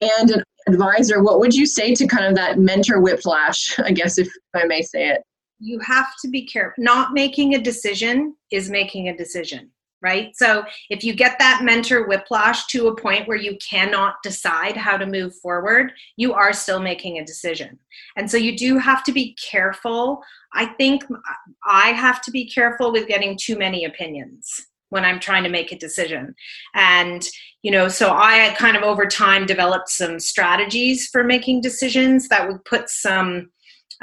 and 0.01 0.31
an 0.31 0.43
advisor, 0.69 1.23
what 1.23 1.41
would 1.41 1.55
you 1.55 1.65
say 1.67 1.95
to 1.95 2.07
kind 2.07 2.27
of 2.27 2.35
that 2.35 2.59
mentor 2.59 3.01
whiplash, 3.01 3.79
I 3.79 3.93
guess, 3.93 4.19
if 4.19 4.29
I 4.55 4.65
may 4.65 4.83
say 4.83 5.09
it? 5.09 5.23
You 5.63 5.79
have 5.81 6.09
to 6.23 6.29
be 6.29 6.45
careful. 6.45 6.83
Not 6.83 7.13
making 7.13 7.55
a 7.55 7.63
decision 7.63 8.37
is 8.51 8.69
making 8.69 9.09
a 9.09 9.17
decision 9.17 9.71
right? 10.03 10.37
So 10.37 10.65
if 10.91 11.05
you 11.05 11.15
get 11.15 11.39
that 11.39 11.63
mentor 11.63 12.07
whiplash 12.07 12.67
to 12.67 12.89
a 12.89 12.97
point 12.97 13.29
where 13.29 13.37
you 13.37 13.57
cannot 13.59 14.17
decide 14.23 14.77
how 14.77 14.97
to 14.97 15.07
move 15.07 15.35
forward, 15.37 15.93
you 16.17 16.35
are 16.35 16.53
still 16.53 16.81
making 16.81 17.19
a 17.19 17.25
decision. 17.25 17.79
And 18.17 18.31
so 18.31 18.37
you 18.37 18.57
do 18.57 18.79
have 18.79 19.05
to 19.05 19.13
be 19.13 19.37
careful. 19.51 20.21
I 20.53 20.67
think 20.67 21.05
I 21.65 21.91
have 21.91 22.21
to 22.23 22.31
be 22.31 22.51
careful 22.51 22.93
with 22.93 23.07
getting 23.07 23.39
too 23.41 23.57
many 23.57 23.85
opinions 23.85 24.67
when 24.89 25.05
I'm 25.05 25.21
trying 25.21 25.45
to 25.45 25.49
make 25.49 25.73
a 25.73 25.79
decision. 25.79 26.35
And, 26.75 27.27
you 27.63 27.71
know, 27.71 27.89
so 27.89 28.11
I 28.11 28.55
kind 28.59 28.77
of 28.77 28.83
over 28.83 29.07
time 29.07 29.47
developed 29.47 29.89
some 29.89 30.19
strategies 30.21 31.07
for 31.07 31.25
making 31.25 31.63
decisions 31.63 32.29
that 32.29 32.47
would 32.47 32.63
put 32.67 32.91
some 32.91 33.51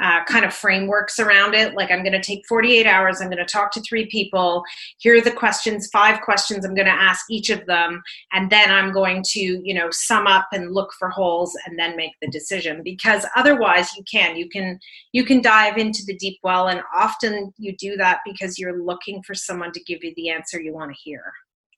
uh, 0.00 0.24
kind 0.24 0.44
of 0.44 0.52
frameworks 0.52 1.18
around 1.18 1.54
it. 1.54 1.74
Like, 1.74 1.90
I'm 1.90 2.02
going 2.02 2.12
to 2.12 2.22
take 2.22 2.46
48 2.48 2.86
hours, 2.86 3.20
I'm 3.20 3.28
going 3.28 3.44
to 3.44 3.52
talk 3.52 3.72
to 3.72 3.80
three 3.82 4.06
people. 4.06 4.62
Here 4.98 5.16
are 5.16 5.20
the 5.20 5.30
questions, 5.30 5.88
five 5.92 6.20
questions 6.22 6.64
I'm 6.64 6.74
going 6.74 6.86
to 6.86 6.92
ask 6.92 7.26
each 7.30 7.50
of 7.50 7.64
them. 7.66 8.02
And 8.32 8.50
then 8.50 8.70
I'm 8.70 8.92
going 8.92 9.22
to, 9.30 9.40
you 9.40 9.74
know, 9.74 9.88
sum 9.90 10.26
up 10.26 10.48
and 10.52 10.72
look 10.72 10.90
for 10.98 11.10
holes 11.10 11.56
and 11.66 11.78
then 11.78 11.96
make 11.96 12.12
the 12.20 12.30
decision. 12.30 12.82
Because 12.82 13.26
otherwise, 13.36 13.94
you 13.96 14.04
can. 14.10 14.36
You 14.36 14.48
can 14.48 14.78
you 15.12 15.24
can 15.24 15.40
dive 15.40 15.76
into 15.78 16.02
the 16.06 16.16
deep 16.16 16.38
well 16.42 16.68
and 16.68 16.80
often 16.94 17.52
you 17.58 17.76
do 17.76 17.96
that 17.96 18.20
because 18.24 18.58
you're 18.58 18.82
looking 18.82 19.22
for 19.22 19.34
someone 19.34 19.72
to 19.72 19.82
give 19.84 20.02
you 20.02 20.12
the 20.16 20.30
answer 20.30 20.60
you 20.60 20.72
want 20.72 20.90
to 20.90 20.96
hear 21.02 21.22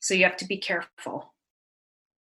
so 0.01 0.15
you 0.15 0.25
have 0.25 0.37
to 0.37 0.47
be 0.47 0.57
careful 0.57 1.33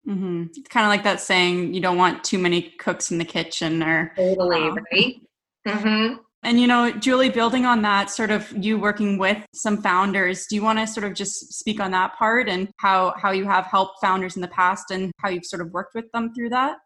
mm-hmm. 0.08 0.46
it's 0.56 0.70
kind 0.70 0.86
of 0.86 0.90
like 0.90 1.04
that 1.04 1.20
saying 1.20 1.74
you 1.74 1.82
don't 1.82 1.98
want 1.98 2.24
too 2.24 2.40
many 2.40 2.62
cooks 2.80 3.12
in 3.12 3.18
the 3.18 3.26
kitchen 3.26 3.84
or 3.84 4.12
totally 4.16 4.58
um, 4.58 4.78
right 4.92 5.22
Mm-hmm. 5.67 6.15
And 6.43 6.60
you 6.60 6.65
know, 6.65 6.91
Julie, 6.91 7.30
building 7.30 7.65
on 7.65 7.84
that, 7.84 8.10
sort 8.10 8.32
of 8.32 8.52
you 8.52 8.80
working 8.80 9.19
with 9.19 9.45
some 9.54 9.82
founders, 9.82 10.47
do 10.47 10.56
you 10.56 10.63
want 10.63 10.80
to 10.80 10.88
sort 10.88 11.04
of 11.04 11.13
just 11.13 11.54
speak 11.54 11.80
on 11.80 11.91
that 11.91 12.15
part 12.15 12.50
and 12.50 12.69
how 12.78 13.13
how 13.15 13.32
you 13.32 13.45
have 13.45 13.65
helped 13.65 14.02
founders 14.02 14.36
in 14.36 14.41
the 14.41 14.47
past 14.47 14.89
and 14.89 15.12
how 15.19 15.30
you've 15.30 15.45
sort 15.45 15.62
of 15.62 15.71
worked 15.71 15.93
with 15.93 16.12
them 16.13 16.34
through 16.34 16.50
that? 16.50 16.78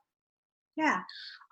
Yeah, 0.76 1.00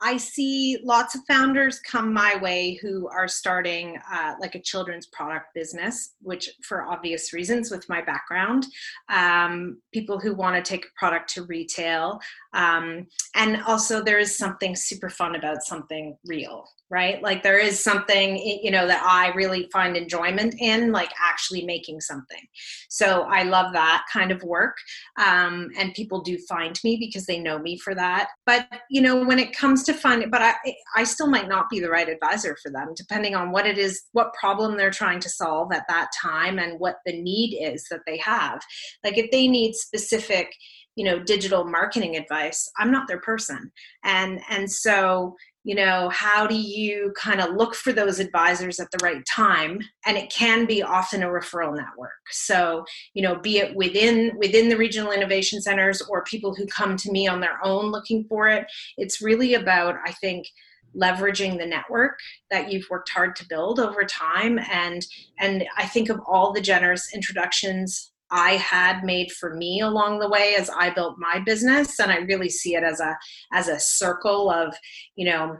I 0.03 0.17
see 0.17 0.79
lots 0.83 1.15
of 1.15 1.21
founders 1.27 1.79
come 1.79 2.13
my 2.13 2.35
way 2.41 2.77
who 2.81 3.07
are 3.07 3.27
starting 3.27 3.97
uh, 4.11 4.33
like 4.41 4.55
a 4.55 4.61
children's 4.61 5.07
product 5.07 5.47
business, 5.55 6.15
which 6.21 6.49
for 6.61 6.83
obvious 6.83 7.31
reasons 7.31 7.71
with 7.71 7.87
my 7.87 8.01
background, 8.01 8.67
um, 9.09 9.77
people 9.93 10.19
who 10.19 10.35
want 10.35 10.57
to 10.57 10.69
take 10.69 10.85
a 10.85 10.99
product 10.99 11.29
to 11.35 11.43
retail. 11.43 12.19
Um, 12.53 13.07
and 13.35 13.63
also, 13.63 14.03
there 14.03 14.19
is 14.19 14.37
something 14.37 14.75
super 14.75 15.09
fun 15.09 15.35
about 15.35 15.63
something 15.63 16.17
real, 16.25 16.65
right? 16.89 17.23
Like, 17.23 17.41
there 17.41 17.57
is 17.57 17.83
something, 17.83 18.37
you 18.37 18.69
know, 18.69 18.85
that 18.85 19.03
I 19.03 19.33
really 19.33 19.69
find 19.71 19.95
enjoyment 19.95 20.55
in, 20.59 20.91
like 20.91 21.11
actually 21.19 21.65
making 21.65 22.01
something. 22.01 22.45
So, 22.89 23.23
I 23.23 23.43
love 23.43 23.73
that 23.73 24.03
kind 24.11 24.31
of 24.31 24.43
work. 24.43 24.75
Um, 25.17 25.69
and 25.79 25.93
people 25.93 26.21
do 26.21 26.37
find 26.49 26.79
me 26.83 26.97
because 26.97 27.25
they 27.25 27.39
know 27.39 27.57
me 27.57 27.79
for 27.79 27.95
that. 27.95 28.27
But, 28.45 28.67
you 28.89 29.01
know, 29.01 29.23
when 29.23 29.39
it 29.39 29.57
comes 29.57 29.83
to 29.83 29.92
finding, 29.93 30.29
but 30.29 30.41
I, 30.41 30.55
I 30.95 31.03
still 31.03 31.27
might 31.27 31.47
not 31.47 31.69
be 31.69 31.79
the 31.79 31.89
right 31.89 32.09
advisor 32.09 32.57
for 32.61 32.71
them, 32.71 32.93
depending 32.95 33.35
on 33.35 33.51
what 33.51 33.65
it 33.65 33.77
is, 33.77 34.03
what 34.11 34.33
problem 34.33 34.77
they're 34.77 34.91
trying 34.91 35.19
to 35.21 35.29
solve 35.29 35.71
at 35.71 35.87
that 35.87 36.09
time 36.21 36.59
and 36.59 36.79
what 36.79 36.97
the 37.05 37.19
need 37.21 37.57
is 37.61 37.85
that 37.89 38.01
they 38.05 38.17
have. 38.17 38.59
Like, 39.03 39.17
if 39.17 39.31
they 39.31 39.47
need 39.47 39.73
specific, 39.75 40.53
you 40.95 41.03
know 41.03 41.17
digital 41.17 41.65
marketing 41.65 42.15
advice 42.15 42.69
i'm 42.77 42.91
not 42.91 43.07
their 43.07 43.19
person 43.19 43.71
and 44.03 44.39
and 44.49 44.71
so 44.71 45.35
you 45.63 45.75
know 45.75 46.09
how 46.09 46.45
do 46.45 46.55
you 46.55 47.13
kind 47.17 47.41
of 47.41 47.55
look 47.55 47.75
for 47.75 47.93
those 47.93 48.19
advisors 48.19 48.79
at 48.79 48.91
the 48.91 49.03
right 49.03 49.23
time? 49.25 49.79
And 50.05 50.17
it 50.17 50.31
can 50.31 50.65
be 50.65 50.83
often 50.83 51.23
a 51.23 51.27
referral 51.27 51.75
network. 51.75 52.11
So 52.31 52.85
you 53.13 53.21
know 53.21 53.39
be 53.39 53.57
it 53.57 53.75
within 53.75 54.31
within 54.37 54.69
the 54.69 54.77
regional 54.77 55.11
innovation 55.11 55.61
centers 55.61 56.01
or 56.01 56.23
people 56.23 56.53
who 56.55 56.65
come 56.67 56.97
to 56.97 57.11
me 57.11 57.27
on 57.27 57.39
their 57.39 57.59
own 57.63 57.91
looking 57.91 58.25
for 58.25 58.47
it 58.47 58.65
it's 58.97 59.21
really 59.21 59.53
about 59.53 59.95
i 60.05 60.11
think 60.11 60.47
leveraging 60.95 61.57
the 61.57 61.65
network 61.65 62.19
that 62.51 62.71
you've 62.71 62.87
worked 62.89 63.09
hard 63.09 63.35
to 63.35 63.47
build 63.47 63.79
over 63.79 64.03
time. 64.03 64.59
And 64.71 65.05
and 65.39 65.65
i 65.77 65.85
think 65.85 66.09
of 66.09 66.19
all 66.27 66.53
the 66.53 66.61
generous 66.61 67.13
introductions 67.13 68.12
I 68.33 68.53
had 68.53 69.03
made 69.03 69.31
for 69.31 69.55
me 69.55 69.81
along 69.81 70.17
the 70.17 70.27
way 70.27 70.55
as 70.57 70.69
I 70.69 70.89
built 70.89 71.17
my 71.19 71.39
business. 71.45 71.99
And 71.99 72.11
I 72.11 72.17
really 72.17 72.49
see 72.49 72.75
it 72.75 72.83
as 72.83 72.99
a 72.99 73.15
as 73.53 73.67
a 73.67 73.79
circle 73.79 74.49
of 74.49 74.75
you 75.15 75.25
know 75.25 75.57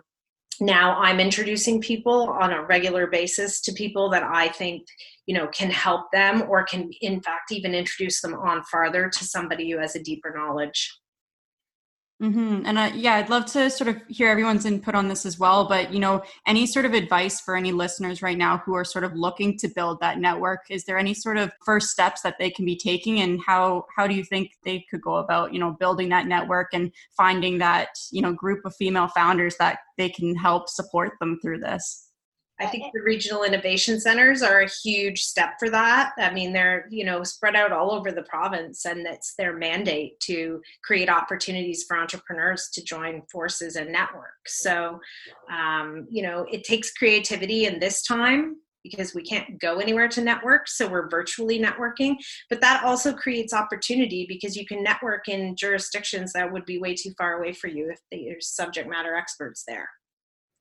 now 0.59 0.97
I'm 0.99 1.19
introducing 1.19 1.81
people 1.81 2.29
on 2.29 2.51
a 2.51 2.63
regular 2.63 3.07
basis 3.07 3.62
to 3.62 3.73
people 3.73 4.09
that 4.09 4.23
I 4.23 4.47
think 4.49 4.86
you 5.27 5.36
know 5.36 5.47
can 5.47 5.69
help 5.69 6.12
them 6.12 6.43
or 6.49 6.63
can 6.63 6.91
in 7.01 7.21
fact 7.21 7.51
even 7.51 7.75
introduce 7.75 8.21
them 8.21 8.33
on 8.33 8.63
farther 8.63 9.09
to 9.09 9.23
somebody 9.23 9.71
who 9.71 9.77
has 9.77 9.95
a 9.95 10.03
deeper 10.03 10.33
knowledge 10.36 10.91
Mm-hmm. 12.23 12.65
And 12.65 12.77
uh, 12.77 12.91
yeah, 12.95 13.15
I'd 13.15 13.29
love 13.29 13.45
to 13.47 13.69
sort 13.69 13.89
of 13.89 13.97
hear 14.07 14.29
everyone's 14.29 14.65
input 14.65 14.95
on 14.95 15.09
this 15.09 15.25
as 15.25 15.38
well. 15.38 15.67
But 15.67 15.93
you 15.93 15.99
know, 15.99 16.23
any 16.47 16.65
sort 16.65 16.86
of 16.86 16.93
advice 16.93 17.41
for 17.41 17.57
any 17.57 17.73
listeners 17.73 18.21
right 18.21 18.38
now 18.38 18.59
who 18.59 18.75
are 18.75 18.86
sort 18.86 19.03
of 19.03 19.13
looking 19.13 19.57
to 19.57 19.67
build 19.67 19.99
that 19.99 20.19
network? 20.19 20.62
Is 20.69 20.86
there 20.86 20.97
any 20.97 21.13
sort 21.13 21.38
of 21.38 21.51
first 21.65 21.89
steps 21.89 22.21
that 22.21 22.38
they 22.39 22.49
can 22.49 22.63
be 22.63 22.77
taking, 22.77 23.19
and 23.19 23.41
how 23.45 23.88
how 23.93 24.07
do 24.07 24.15
you 24.15 24.23
think 24.23 24.51
they 24.63 24.86
could 24.89 25.01
go 25.01 25.15
about 25.15 25.53
you 25.53 25.59
know 25.59 25.71
building 25.71 26.07
that 26.09 26.25
network 26.25 26.69
and 26.73 26.93
finding 27.17 27.57
that 27.57 27.89
you 28.12 28.21
know 28.21 28.31
group 28.31 28.63
of 28.63 28.73
female 28.73 29.09
founders 29.09 29.57
that 29.57 29.79
they 29.97 30.07
can 30.07 30.33
help 30.33 30.69
support 30.69 31.19
them 31.19 31.38
through 31.41 31.59
this? 31.59 32.03
I 32.63 32.67
think 32.67 32.93
the 32.93 33.02
regional 33.02 33.43
innovation 33.43 33.99
centers 33.99 34.41
are 34.41 34.62
a 34.62 34.69
huge 34.69 35.21
step 35.21 35.56
for 35.60 35.69
that. 35.69 36.13
I 36.17 36.32
mean, 36.32 36.54
they're 36.54 36.88
you 36.89 37.04
know 37.04 37.23
spread 37.23 37.56
out 37.56 37.71
all 37.71 37.91
over 37.91 38.12
the 38.12 38.23
province, 38.23 38.86
and 38.86 39.06
it's 39.06 39.36
their 39.36 39.56
mandate 39.56 40.19
to 40.21 40.62
create 40.84 41.10
opportunities 41.10 41.84
for 41.88 41.97
entrepreneurs 41.97 42.69
to 42.73 42.84
join 42.84 43.21
forces 43.32 43.76
and 43.76 43.91
network. 43.91 44.47
So, 44.47 44.99
um, 45.52 46.08
you 46.10 46.23
know, 46.23 46.45
it 46.52 46.63
takes 46.63 46.93
creativity 46.93 47.65
in 47.65 47.80
this 47.80 48.04
time 48.04 48.58
because 48.84 49.13
we 49.13 49.23
can't 49.23 49.60
go 49.60 49.80
anywhere 49.80 50.08
to 50.10 50.21
network, 50.21 50.67
so 50.67 50.88
we're 50.88 51.10
virtually 51.10 51.60
networking. 51.60 52.15
But 52.49 52.62
that 52.62 52.84
also 52.84 53.13
creates 53.13 53.54
opportunity 53.54 54.26
because 54.28 54.56
you 54.56 54.65
can 54.65 54.84
network 54.84 55.28
in 55.28 55.56
jurisdictions 55.56 56.34
that 56.34 56.52
would 56.52 56.65
be 56.65 56.80
way 56.80 56.93
too 56.93 57.13
far 57.17 57.39
away 57.39 57.54
for 57.54 57.67
you 57.67 57.91
if 57.91 57.99
there's 58.12 58.49
subject 58.49 58.89
matter 58.89 59.15
experts 59.15 59.63
there. 59.67 59.89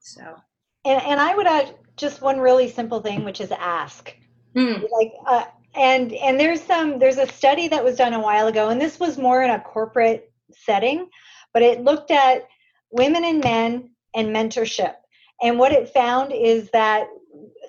So 0.01 0.37
and, 0.85 1.03
and 1.03 1.21
I 1.21 1.35
would 1.35 1.47
add 1.47 1.75
just 1.97 2.23
one 2.23 2.41
really 2.41 2.69
simple 2.69 3.01
thing, 3.01 3.25
which 3.25 3.41
is 3.41 3.53
ask. 3.53 4.15
Mm. 4.57 4.87
Like, 4.91 5.13
uh, 5.27 5.45
and 5.75 6.13
and 6.13 6.39
there's 6.39 6.63
some 6.63 6.99
there's 6.99 7.19
a 7.19 7.27
study 7.27 7.69
that 7.69 7.85
was 7.85 7.97
done 7.97 8.15
a 8.15 8.21
while 8.21 8.47
ago, 8.47 8.69
and 8.69 8.81
this 8.81 9.01
was 9.01 9.17
more 9.19 9.43
in 9.43 9.51
a 9.51 9.61
corporate 9.61 10.31
setting, 10.53 11.09
but 11.55 11.63
it 11.63 11.83
looked 11.83 12.11
at 12.11 12.47
women 12.91 13.25
and 13.25 13.43
men 13.43 13.91
and 14.15 14.29
mentorship. 14.29 14.95
And 15.43 15.59
what 15.59 15.73
it 15.73 15.89
found 15.89 16.33
is 16.33 16.71
that 16.73 17.07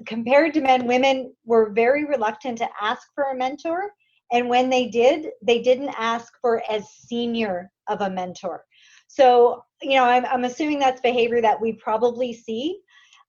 compared 0.06 0.54
to 0.54 0.62
men, 0.62 0.86
women 0.86 1.34
were 1.46 1.72
very 1.72 2.06
reluctant 2.06 2.58
to 2.60 2.70
ask 2.82 3.08
for 3.16 3.32
a 3.32 3.36
mentor. 3.36 3.92
And 4.32 4.50
when 4.50 4.70
they 4.70 4.88
did, 4.88 5.28
they 5.42 5.62
didn't 5.62 5.94
ask 5.98 6.34
for 6.42 6.64
as 6.70 6.90
senior 6.90 7.72
of 7.88 8.02
a 8.02 8.10
mentor. 8.10 8.66
So, 9.08 9.64
you 9.82 9.96
know, 9.96 10.06
I'm, 10.06 10.26
I'm 10.26 10.44
assuming 10.44 10.80
that's 10.80 11.02
behavior 11.02 11.42
that 11.42 11.60
we 11.60 11.74
probably 11.74 12.34
see 12.34 12.80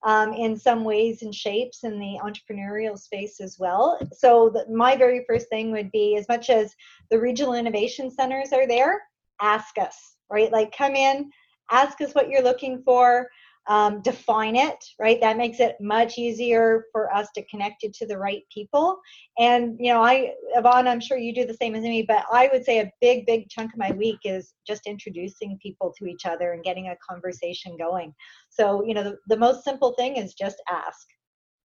um, 0.05 0.33
in 0.35 0.57
some 0.57 0.85
ways 0.85 1.23
and 1.23 1.35
shapes 1.35 1.83
in 1.83 1.99
the 1.99 2.19
entrepreneurial 2.23 2.99
space 2.99 3.41
as 3.41 3.59
well. 3.59 3.99
So, 4.13 4.51
the, 4.51 4.67
my 4.73 4.97
very 4.97 5.25
first 5.29 5.49
thing 5.49 5.73
would 5.73 5.91
be 5.91 6.17
as 6.17 6.29
much 6.29 6.51
as 6.51 6.75
the 7.11 7.19
regional 7.19 7.55
innovation 7.55 8.11
centers 8.11 8.53
are 8.53 8.69
there, 8.69 9.03
ask 9.41 9.79
us, 9.79 10.17
right? 10.31 10.53
Like, 10.53 10.77
come 10.77 10.95
in, 10.95 11.31
ask 11.71 12.01
us 12.01 12.13
what 12.13 12.29
you're 12.29 12.43
looking 12.43 12.83
for. 12.85 13.29
Um, 13.67 14.03
define 14.03 14.57
it, 14.57 14.85
right? 14.99 15.21
That 15.21 15.37
makes 15.37 15.61
it 15.61 15.77
much 15.81 16.19
easier 16.19 16.85
for 16.93 17.15
us 17.15 17.29
to 17.35 17.45
connect 17.47 17.85
it 17.85 17.95
to 17.95 18.07
the 18.07 18.19
right 18.19 18.43
people. 18.53 18.99
And, 19.39 19.77
you 19.79 19.93
know, 19.93 20.03
I, 20.03 20.33
Yvonne, 20.55 20.87
I'm 20.87 21.01
sure 21.01 21.17
you 21.17 21.35
do 21.35 21.47
the 21.47 21.55
same 21.55 21.75
as 21.75 21.83
me, 21.83 22.05
but 22.07 22.25
I 22.33 22.49
would 22.53 22.65
say 22.65 22.81
a 22.81 22.93
big, 23.01 23.27
big 23.27 23.49
chunk 23.49 23.73
of 23.73 23.79
my 23.79 23.93
week 23.93 24.19
is 24.25 24.55
just 24.67 24.87
introducing 24.87 25.59
people 25.63 25.95
to 25.99 26.07
each 26.07 26.27
other 26.27 26.53
and 26.53 26.63
getting 26.63 26.89
a 26.89 26.97
conversation 27.09 27.77
going. 27.79 28.15
So, 28.51 28.85
you 28.85 28.95
know, 28.95 29.03
the, 29.03 29.17
the 29.29 29.37
most 29.37 29.65
simple 29.65 29.93
thing 29.93 30.17
is 30.17 30.35
just 30.35 30.63
ask. 30.71 31.07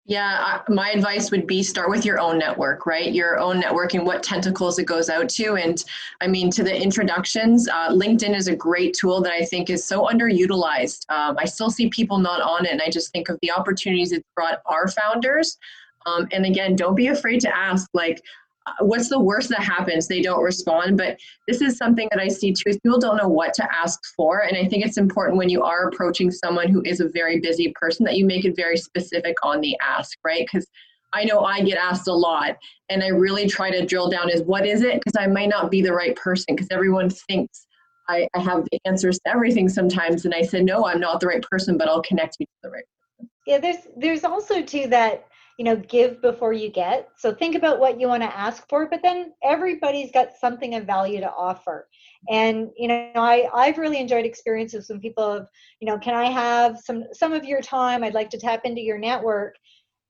Yeah, 0.05 0.59
my 0.67 0.91
advice 0.91 1.31
would 1.31 1.47
be 1.47 1.63
start 1.63 1.89
with 1.89 2.03
your 2.03 2.19
own 2.19 2.37
network, 2.37 2.85
right? 2.85 3.13
Your 3.13 3.39
own 3.39 3.61
network 3.61 3.93
and 3.93 4.05
what 4.05 4.21
tentacles 4.21 4.77
it 4.77 4.83
goes 4.83 5.09
out 5.09 5.29
to. 5.29 5.55
And 5.55 5.81
I 6.19 6.27
mean, 6.27 6.51
to 6.51 6.63
the 6.63 6.75
introductions, 6.75 7.69
uh, 7.69 7.89
LinkedIn 7.89 8.35
is 8.35 8.49
a 8.49 8.55
great 8.55 8.93
tool 8.99 9.21
that 9.21 9.31
I 9.31 9.45
think 9.45 9.69
is 9.69 9.85
so 9.85 10.07
underutilized. 10.07 11.09
Um, 11.09 11.37
I 11.39 11.45
still 11.45 11.71
see 11.71 11.87
people 11.87 12.19
not 12.19 12.41
on 12.41 12.65
it, 12.65 12.73
and 12.73 12.81
I 12.81 12.89
just 12.89 13.13
think 13.13 13.29
of 13.29 13.39
the 13.41 13.51
opportunities 13.51 14.11
it's 14.11 14.27
brought 14.35 14.61
our 14.65 14.89
founders. 14.89 15.57
Um, 16.05 16.27
and 16.33 16.45
again, 16.45 16.75
don't 16.75 16.95
be 16.95 17.07
afraid 17.07 17.39
to 17.39 17.55
ask, 17.55 17.89
like, 17.93 18.21
Uh, 18.65 18.71
what's 18.81 19.09
the 19.09 19.19
worst 19.19 19.49
that 19.49 19.59
happens? 19.59 20.07
They 20.07 20.21
don't 20.21 20.43
respond 20.43 20.97
but 20.97 21.17
this 21.47 21.61
is 21.61 21.77
something 21.77 22.07
that 22.11 22.19
i 22.19 22.27
see 22.27 22.53
too 22.53 22.77
people 22.83 22.99
don't 22.99 23.17
know 23.17 23.27
what 23.27 23.53
to 23.53 23.67
ask 23.73 23.99
for 24.15 24.39
and 24.39 24.57
i 24.57 24.67
think 24.67 24.85
it's 24.85 24.97
important 24.97 25.37
when 25.37 25.49
you 25.49 25.63
are 25.63 25.87
approaching 25.87 26.31
someone 26.31 26.67
who 26.67 26.81
is 26.85 26.99
a 26.99 27.09
very 27.09 27.39
busy 27.39 27.73
person 27.79 28.05
that 28.05 28.15
you 28.15 28.25
make 28.25 28.45
it 28.45 28.55
very 28.55 28.77
specific 28.77 29.35
on 29.43 29.61
the 29.61 29.77
ask 29.81 30.17
right? 30.25 30.45
Because 30.51 30.67
i 31.13 31.23
know 31.23 31.41
i 31.41 31.61
get 31.61 31.77
asked 31.77 32.07
a 32.07 32.13
lot 32.13 32.57
and 32.89 33.03
i 33.03 33.07
really 33.07 33.47
try 33.47 33.69
to 33.69 33.85
drill 33.85 34.09
down 34.09 34.29
is 34.29 34.41
what 34.43 34.65
is 34.65 34.81
it? 34.81 34.95
Because 34.95 35.15
i 35.17 35.27
might 35.27 35.49
not 35.49 35.69
be 35.69 35.81
the 35.81 35.93
right 35.93 36.15
person 36.15 36.45
because 36.49 36.67
everyone 36.71 37.09
thinks 37.09 37.65
I, 38.09 38.27
I 38.35 38.39
have 38.39 38.65
the 38.69 38.79
answers 38.85 39.17
to 39.19 39.31
everything 39.31 39.69
sometimes 39.69 40.25
and 40.25 40.33
i 40.33 40.41
said 40.41 40.63
no 40.65 40.85
i'm 40.85 40.99
not 40.99 41.19
the 41.19 41.27
right 41.27 41.43
person 41.43 41.77
but 41.77 41.87
i'll 41.87 42.01
connect 42.01 42.37
you 42.39 42.45
to 42.45 42.51
the 42.63 42.69
right 42.69 42.83
person. 43.17 43.29
Yeah 43.45 43.59
there's 43.59 43.87
there's 43.95 44.23
also 44.23 44.61
too 44.61 44.87
that 44.87 45.27
you 45.57 45.65
know 45.65 45.75
give 45.75 46.21
before 46.21 46.53
you 46.53 46.69
get. 46.69 47.09
So 47.17 47.33
think 47.33 47.55
about 47.55 47.79
what 47.79 47.99
you 47.99 48.07
want 48.07 48.23
to 48.23 48.37
ask 48.37 48.67
for 48.69 48.87
but 48.89 49.01
then 49.03 49.33
everybody's 49.43 50.11
got 50.11 50.33
something 50.39 50.75
of 50.75 50.85
value 50.85 51.19
to 51.19 51.31
offer. 51.31 51.87
And 52.29 52.69
you 52.77 52.87
know 52.87 53.11
i 53.15 53.49
i've 53.53 53.77
really 53.77 53.99
enjoyed 53.99 54.25
experiences 54.25 54.89
when 54.89 54.99
people 54.99 55.33
have 55.33 55.47
you 55.79 55.87
know 55.87 55.97
can 55.99 56.15
i 56.15 56.25
have 56.25 56.79
some 56.79 57.03
some 57.13 57.33
of 57.33 57.45
your 57.45 57.61
time? 57.61 58.03
I'd 58.03 58.13
like 58.13 58.29
to 58.31 58.39
tap 58.39 58.61
into 58.65 58.81
your 58.81 58.97
network. 58.97 59.55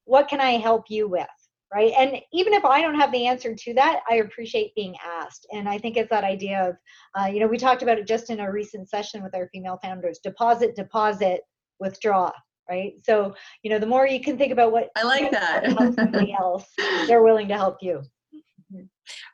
What 0.06 0.28
can 0.28 0.40
i 0.40 0.52
help 0.52 0.86
you 0.90 1.08
with? 1.08 1.28
Right? 1.74 1.94
And 1.98 2.22
even 2.32 2.54
if 2.54 2.64
i 2.66 2.82
don't 2.82 3.00
have 3.00 3.12
the 3.12 3.26
answer 3.28 3.56
to 3.56 3.74
that 3.74 4.02
i 4.10 4.16
appreciate 4.16 4.76
being 4.76 4.96
asked. 5.04 5.46
And 5.52 5.68
i 5.68 5.78
think 5.78 5.98
it's 5.98 6.10
that 6.10 6.24
idea 6.24 6.70
of 6.70 6.76
uh, 7.20 7.28
you 7.28 7.40
know 7.40 7.48
we 7.48 7.58
talked 7.58 7.82
about 7.82 7.98
it 7.98 8.08
just 8.08 8.30
in 8.30 8.40
a 8.40 8.52
recent 8.52 8.90
session 8.90 9.24
with 9.24 9.36
our 9.36 9.50
female 9.52 9.80
founders 9.82 10.20
deposit 10.24 10.76
deposit 10.76 11.42
withdraw 11.80 12.32
right? 12.70 12.94
So, 13.04 13.36
you 13.62 13.70
know, 13.70 13.80
the 13.80 13.86
more 13.86 14.08
you 14.08 14.22
can 14.22 14.38
think 14.38 14.52
about 14.52 14.72
what 14.72 14.90
I 14.96 15.04
like 15.04 15.32
that 15.32 15.66
somebody 15.96 16.34
else, 16.40 16.66
they're 17.08 17.24
willing 17.24 17.48
to 17.50 17.58
help 17.58 17.78
you. 17.82 18.02
Mm-hmm. 18.34 18.86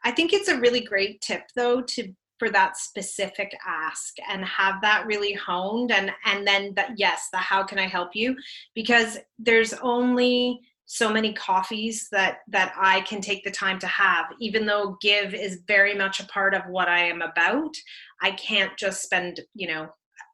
I 0.04 0.12
think 0.12 0.34
it's 0.34 0.50
a 0.50 0.60
really 0.60 0.82
great 0.82 1.22
tip 1.22 1.44
though 1.56 1.82
to 1.82 2.13
for 2.39 2.50
that 2.50 2.78
specific 2.78 3.54
ask 3.68 4.15
and 4.30 4.44
have 4.46 4.82
that 4.82 5.06
really 5.06 5.34
honed 5.34 5.92
and 5.92 6.10
and 6.26 6.48
then 6.48 6.74
that 6.76 6.92
yes 6.96 7.28
the 7.32 7.38
how 7.38 7.62
can 7.62 7.78
i 7.78 7.86
help 7.86 8.15
you 8.15 8.34
because 8.74 9.20
there's 9.38 9.74
only 9.74 10.58
so 10.86 11.12
many 11.12 11.34
coffees 11.34 12.08
that 12.12 12.38
that 12.48 12.74
i 12.80 13.02
can 13.02 13.20
take 13.20 13.44
the 13.44 13.52
time 13.52 13.78
to 13.78 13.88
have 13.88 14.26
even 14.39 14.65
though 14.65 14.98
give 15.02 15.34
is 15.34 15.63
very 15.68 15.94
much 15.94 16.22
a 16.22 16.26
part 16.28 16.54
of 16.54 16.62
what 16.70 16.88
i 16.88 17.00
am 17.00 17.22
about 17.22 17.76
i 18.22 18.32
can't 18.32 18.76
just 18.78 19.04
spend 19.04 19.42
you 19.54 19.68
know 19.68 19.89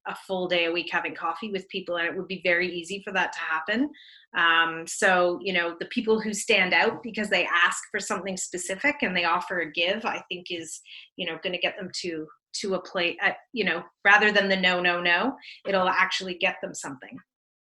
a 0.07 0.15
full 0.15 0.47
day 0.47 0.65
a 0.65 0.71
week 0.71 0.89
having 0.91 1.15
coffee 1.15 1.51
with 1.51 1.67
people 1.69 1.97
and 1.97 2.07
it 2.07 2.15
would 2.15 2.27
be 2.27 2.41
very 2.43 2.71
easy 2.71 3.01
for 3.03 3.11
that 3.11 3.33
to 3.33 3.39
happen 3.39 3.89
um, 4.37 4.85
so 4.87 5.39
you 5.41 5.53
know 5.53 5.75
the 5.79 5.85
people 5.87 6.19
who 6.19 6.33
stand 6.33 6.73
out 6.73 7.01
because 7.03 7.29
they 7.29 7.45
ask 7.45 7.83
for 7.91 7.99
something 7.99 8.37
specific 8.37 8.95
and 9.01 9.15
they 9.15 9.25
offer 9.25 9.61
a 9.61 9.71
give 9.71 10.05
i 10.05 10.21
think 10.29 10.47
is 10.49 10.81
you 11.15 11.25
know 11.25 11.37
going 11.43 11.53
to 11.53 11.59
get 11.59 11.75
them 11.77 11.89
to 11.93 12.27
to 12.53 12.75
a 12.75 12.81
plate 12.81 13.17
uh, 13.23 13.31
you 13.53 13.63
know 13.63 13.83
rather 14.03 14.31
than 14.31 14.47
the 14.47 14.55
no 14.55 14.79
no 14.79 15.01
no 15.01 15.35
it'll 15.67 15.89
actually 15.89 16.35
get 16.35 16.55
them 16.61 16.73
something 16.73 17.17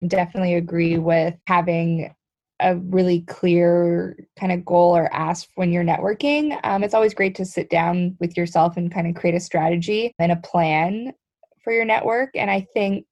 definitely 0.06 0.54
agree 0.54 0.98
with 0.98 1.34
having 1.46 2.12
a 2.62 2.76
really 2.76 3.22
clear 3.22 4.16
kind 4.38 4.52
of 4.52 4.64
goal 4.64 4.96
or 4.96 5.12
ask 5.12 5.48
when 5.56 5.72
you're 5.72 5.84
networking. 5.84 6.58
Um, 6.64 6.84
it's 6.84 6.94
always 6.94 7.12
great 7.12 7.34
to 7.36 7.44
sit 7.44 7.68
down 7.68 8.16
with 8.20 8.36
yourself 8.36 8.76
and 8.76 8.92
kind 8.92 9.06
of 9.06 9.14
create 9.14 9.34
a 9.34 9.40
strategy 9.40 10.14
and 10.18 10.32
a 10.32 10.36
plan 10.36 11.12
for 11.62 11.72
your 11.72 11.84
network. 11.84 12.30
And 12.34 12.50
I 12.50 12.66
think 12.74 13.06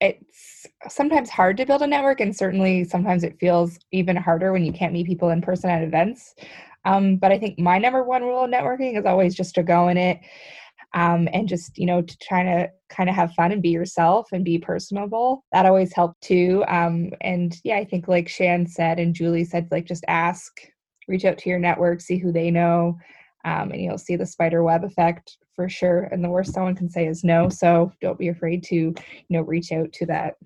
it's 0.00 0.66
sometimes 0.88 1.30
hard 1.30 1.56
to 1.56 1.66
build 1.66 1.82
a 1.82 1.86
network, 1.86 2.20
and 2.20 2.36
certainly 2.36 2.84
sometimes 2.84 3.24
it 3.24 3.38
feels 3.40 3.78
even 3.92 4.16
harder 4.16 4.52
when 4.52 4.64
you 4.64 4.72
can't 4.72 4.92
meet 4.92 5.06
people 5.06 5.30
in 5.30 5.42
person 5.42 5.70
at 5.70 5.82
events. 5.82 6.34
Um, 6.84 7.16
but 7.16 7.32
I 7.32 7.38
think 7.38 7.58
my 7.58 7.78
number 7.78 8.02
one 8.04 8.22
rule 8.22 8.44
of 8.44 8.50
networking 8.50 8.98
is 8.98 9.04
always 9.04 9.34
just 9.34 9.54
to 9.56 9.62
go 9.62 9.88
in 9.88 9.96
it 9.96 10.20
um, 10.94 11.28
and 11.32 11.48
just, 11.48 11.76
you 11.76 11.86
know, 11.86 12.00
to 12.00 12.18
try 12.22 12.42
to 12.44 12.70
kind 12.88 13.10
of 13.10 13.16
have 13.16 13.34
fun 13.34 13.52
and 13.52 13.62
be 13.62 13.68
yourself 13.68 14.28
and 14.32 14.44
be 14.44 14.58
personable. 14.58 15.44
That 15.52 15.66
always 15.66 15.92
helped 15.92 16.22
too. 16.22 16.64
Um, 16.68 17.10
and 17.20 17.54
yeah, 17.64 17.76
I 17.76 17.84
think 17.84 18.08
like 18.08 18.28
Shan 18.28 18.66
said 18.66 18.98
and 18.98 19.14
Julie 19.14 19.44
said, 19.44 19.68
like 19.70 19.84
just 19.84 20.04
ask, 20.08 20.52
reach 21.08 21.24
out 21.24 21.38
to 21.38 21.50
your 21.50 21.58
network, 21.58 22.00
see 22.00 22.18
who 22.18 22.32
they 22.32 22.50
know. 22.50 22.96
Um, 23.44 23.70
and 23.72 23.80
you'll 23.82 23.98
see 23.98 24.16
the 24.16 24.26
spider 24.26 24.62
web 24.62 24.84
effect 24.84 25.36
for 25.58 25.68
sure. 25.68 26.04
And 26.12 26.22
the 26.22 26.28
worst 26.28 26.54
someone 26.54 26.76
can 26.76 26.88
say 26.88 27.08
is 27.08 27.24
no. 27.24 27.48
So 27.48 27.92
don't 28.00 28.16
be 28.16 28.28
afraid 28.28 28.62
to, 28.66 28.76
you 28.76 28.94
know, 29.28 29.40
reach 29.40 29.72
out 29.72 29.92
to 29.94 30.06
that, 30.06 30.36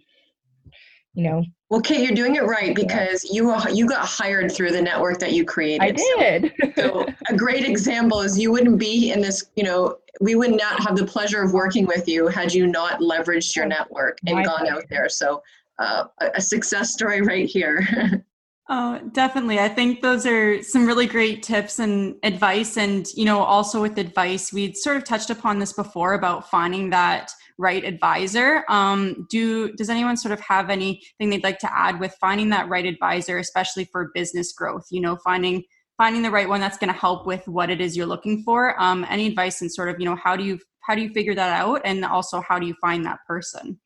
you 1.12 1.25
know. 1.25 1.44
Well, 1.68 1.83
Kate, 1.83 2.01
you're 2.01 2.14
doing 2.14 2.37
it 2.37 2.44
right 2.44 2.75
because 2.75 3.22
you 3.31 3.55
you 3.75 3.87
got 3.87 4.07
hired 4.07 4.51
through 4.51 4.72
the 4.72 4.81
network 4.81 5.18
that 5.18 5.35
you 5.35 5.44
created. 5.44 5.83
I 5.83 5.90
did. 5.90 6.55
So, 6.77 7.05
so 7.05 7.07
a 7.29 7.37
great 7.37 7.66
example 7.66 8.22
is 8.22 8.38
you 8.38 8.51
wouldn't 8.51 8.79
be 8.79 9.12
in 9.12 9.20
this, 9.20 9.51
you 9.55 9.64
know, 9.64 9.98
we 10.22 10.35
would 10.35 10.53
not 10.53 10.83
have 10.83 10.96
the 10.96 11.05
pleasure 11.05 11.42
of 11.42 11.53
working 11.53 11.85
with 11.85 12.09
you 12.09 12.29
had 12.29 12.55
you 12.55 12.66
not 12.66 13.01
leveraged 13.01 13.55
your 13.55 13.66
network 13.66 14.16
and 14.27 14.37
My 14.38 14.44
gone 14.44 14.61
pleasure. 14.61 14.77
out 14.77 14.85
there. 14.88 15.11
So 15.11 15.42
uh, 15.79 16.05
a 16.22 16.40
success 16.40 16.94
story 16.94 17.20
right 17.20 17.46
here. 17.46 17.87
Oh, 18.75 18.99
definitely. 19.13 19.59
I 19.59 19.69
think 19.69 20.01
those 20.01 20.25
are 20.25 20.63
some 20.63 20.87
really 20.87 21.07
great 21.07 21.43
tips 21.43 21.79
and 21.79 22.15
advice. 22.23 22.79
And, 22.79 23.07
you 23.15 23.27
know, 23.27 23.41
also 23.41 23.83
with 23.83 23.99
advice, 23.99 24.51
we'd 24.51 24.79
sort 24.79 24.97
of 24.97 25.05
touched 25.05 25.29
upon 25.29 25.59
this 25.59 25.75
before 25.75 26.15
about 26.15 26.49
finding 26.49 26.89
that 26.89 27.31
right 27.59 27.85
advisor. 27.85 28.65
Um, 28.71 29.27
do 29.29 29.73
does 29.75 29.91
anyone 29.91 30.17
sort 30.17 30.33
of 30.33 30.41
have 30.41 30.71
anything 30.71 31.29
they'd 31.29 31.45
like 31.45 31.59
to 31.59 31.71
add 31.79 32.01
with 32.01 32.17
finding 32.19 32.49
that 32.49 32.67
right 32.71 32.87
advisor, 32.87 33.37
especially 33.37 33.85
for 33.93 34.11
business 34.15 34.55
growth? 34.55 34.87
You 34.91 35.03
know, 35.03 35.17
finding 35.17 35.65
finding 35.99 36.23
the 36.23 36.31
right 36.31 36.49
one 36.49 36.61
that's 36.61 36.79
going 36.79 36.93
to 36.93 36.99
help 36.99 37.27
with 37.27 37.47
what 37.47 37.69
it 37.69 37.83
is 37.83 37.95
you're 37.95 38.07
looking 38.07 38.43
for. 38.43 38.81
Um, 38.83 39.05
any 39.11 39.27
advice 39.27 39.61
and 39.61 39.71
sort 39.71 39.91
of, 39.91 40.01
you 40.01 40.07
know, 40.07 40.17
how 40.17 40.35
do 40.35 40.45
you 40.45 40.59
how 40.81 40.95
do 40.95 41.03
you 41.03 41.11
figure 41.11 41.35
that 41.35 41.61
out, 41.61 41.83
and 41.85 42.07
also 42.07 42.41
how 42.41 42.59
do 42.59 42.67
you 42.67 42.75
find 42.81 43.05
that 43.05 43.19
person? 43.29 43.82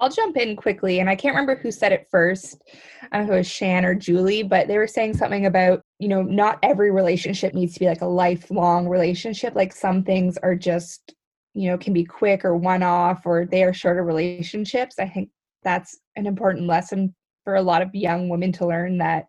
I'll 0.00 0.10
jump 0.10 0.36
in 0.36 0.54
quickly, 0.54 1.00
and 1.00 1.10
I 1.10 1.16
can't 1.16 1.34
remember 1.34 1.56
who 1.56 1.72
said 1.72 1.92
it 1.92 2.06
first. 2.10 2.62
I 3.10 3.18
don't 3.18 3.26
know 3.26 3.32
if 3.32 3.36
it 3.36 3.40
was 3.40 3.50
Shan 3.50 3.84
or 3.84 3.94
Julie, 3.94 4.44
but 4.44 4.68
they 4.68 4.78
were 4.78 4.86
saying 4.86 5.14
something 5.14 5.46
about, 5.46 5.82
you 5.98 6.08
know, 6.08 6.22
not 6.22 6.58
every 6.62 6.92
relationship 6.92 7.52
needs 7.52 7.74
to 7.74 7.80
be 7.80 7.86
like 7.86 8.02
a 8.02 8.06
lifelong 8.06 8.86
relationship. 8.88 9.54
Like 9.56 9.74
some 9.74 10.04
things 10.04 10.38
are 10.38 10.54
just, 10.54 11.14
you 11.54 11.68
know, 11.68 11.78
can 11.78 11.92
be 11.92 12.04
quick 12.04 12.44
or 12.44 12.56
one 12.56 12.84
off 12.84 13.26
or 13.26 13.44
they 13.44 13.64
are 13.64 13.72
shorter 13.72 14.04
relationships. 14.04 15.00
I 15.00 15.08
think 15.08 15.30
that's 15.64 15.98
an 16.14 16.26
important 16.26 16.66
lesson 16.66 17.14
for 17.42 17.56
a 17.56 17.62
lot 17.62 17.82
of 17.82 17.94
young 17.94 18.28
women 18.28 18.52
to 18.52 18.66
learn 18.66 18.98
that, 18.98 19.24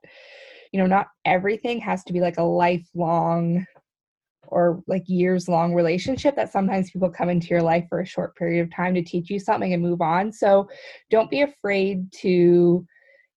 you 0.72 0.80
know, 0.80 0.86
not 0.86 1.08
everything 1.26 1.80
has 1.80 2.04
to 2.04 2.14
be 2.14 2.20
like 2.20 2.38
a 2.38 2.44
lifelong 2.44 3.66
or 4.52 4.84
like 4.88 5.04
years 5.08 5.48
long 5.48 5.74
relationship 5.74 6.36
that 6.36 6.52
sometimes 6.52 6.92
people 6.92 7.10
come 7.10 7.30
into 7.30 7.48
your 7.48 7.62
life 7.62 7.86
for 7.90 8.02
a 8.02 8.06
short 8.06 8.36
period 8.36 8.62
of 8.62 8.76
time 8.76 8.94
to 8.94 9.02
teach 9.02 9.30
you 9.30 9.40
something 9.40 9.74
and 9.74 9.82
move 9.82 10.02
on. 10.02 10.32
So 10.32 10.70
don't 11.10 11.30
be 11.30 11.42
afraid 11.42 12.12
to 12.22 12.86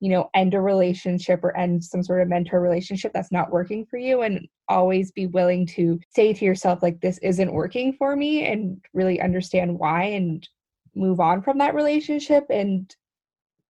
you 0.02 0.08
know 0.08 0.28
end 0.34 0.52
a 0.52 0.60
relationship 0.60 1.44
or 1.44 1.56
end 1.56 1.82
some 1.82 2.02
sort 2.02 2.20
of 2.20 2.28
mentor 2.28 2.60
relationship 2.60 3.12
that's 3.14 3.30
not 3.30 3.52
working 3.52 3.86
for 3.86 3.98
you 3.98 4.22
and 4.22 4.48
always 4.68 5.12
be 5.12 5.26
willing 5.26 5.64
to 5.64 6.00
say 6.10 6.32
to 6.32 6.44
yourself 6.44 6.82
like 6.82 7.00
this 7.00 7.18
isn't 7.18 7.52
working 7.52 7.92
for 7.92 8.16
me 8.16 8.44
and 8.44 8.84
really 8.94 9.20
understand 9.20 9.78
why 9.78 10.02
and 10.02 10.48
move 10.96 11.20
on 11.20 11.40
from 11.40 11.56
that 11.58 11.74
relationship 11.74 12.44
and 12.50 12.96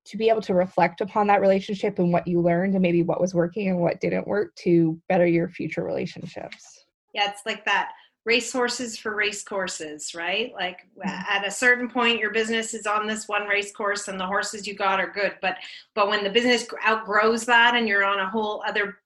to 0.04 0.16
be 0.16 0.30
able 0.30 0.40
to 0.40 0.54
reflect 0.54 1.02
upon 1.02 1.26
that 1.26 1.42
relationship 1.42 1.98
and 1.98 2.12
what 2.12 2.26
you 2.26 2.40
learned 2.40 2.72
and 2.72 2.82
maybe 2.82 3.02
what 3.02 3.20
was 3.20 3.34
working 3.34 3.68
and 3.68 3.78
what 3.78 4.00
didn't 4.00 4.26
work 4.26 4.54
to 4.56 4.98
better 5.10 5.26
your 5.26 5.48
future 5.48 5.84
relationships 5.84 6.71
yeah 7.12 7.30
it's 7.30 7.42
like 7.46 7.64
that 7.64 7.92
race 8.24 8.52
horses 8.52 8.96
for 8.96 9.14
race 9.14 9.42
courses 9.42 10.14
right 10.14 10.52
like 10.54 10.78
mm-hmm. 10.96 11.08
at 11.08 11.46
a 11.46 11.50
certain 11.50 11.88
point 11.88 12.20
your 12.20 12.32
business 12.32 12.72
is 12.72 12.86
on 12.86 13.06
this 13.06 13.26
one 13.28 13.46
race 13.48 13.72
course 13.72 14.08
and 14.08 14.18
the 14.18 14.26
horses 14.26 14.66
you 14.66 14.74
got 14.74 15.00
are 15.00 15.10
good 15.10 15.32
but 15.42 15.56
but 15.94 16.08
when 16.08 16.22
the 16.22 16.30
business 16.30 16.66
outgrows 16.86 17.44
that 17.44 17.74
and 17.74 17.88
you're 17.88 18.04
on 18.04 18.20
a 18.20 18.30
whole 18.30 18.62
other 18.66 18.98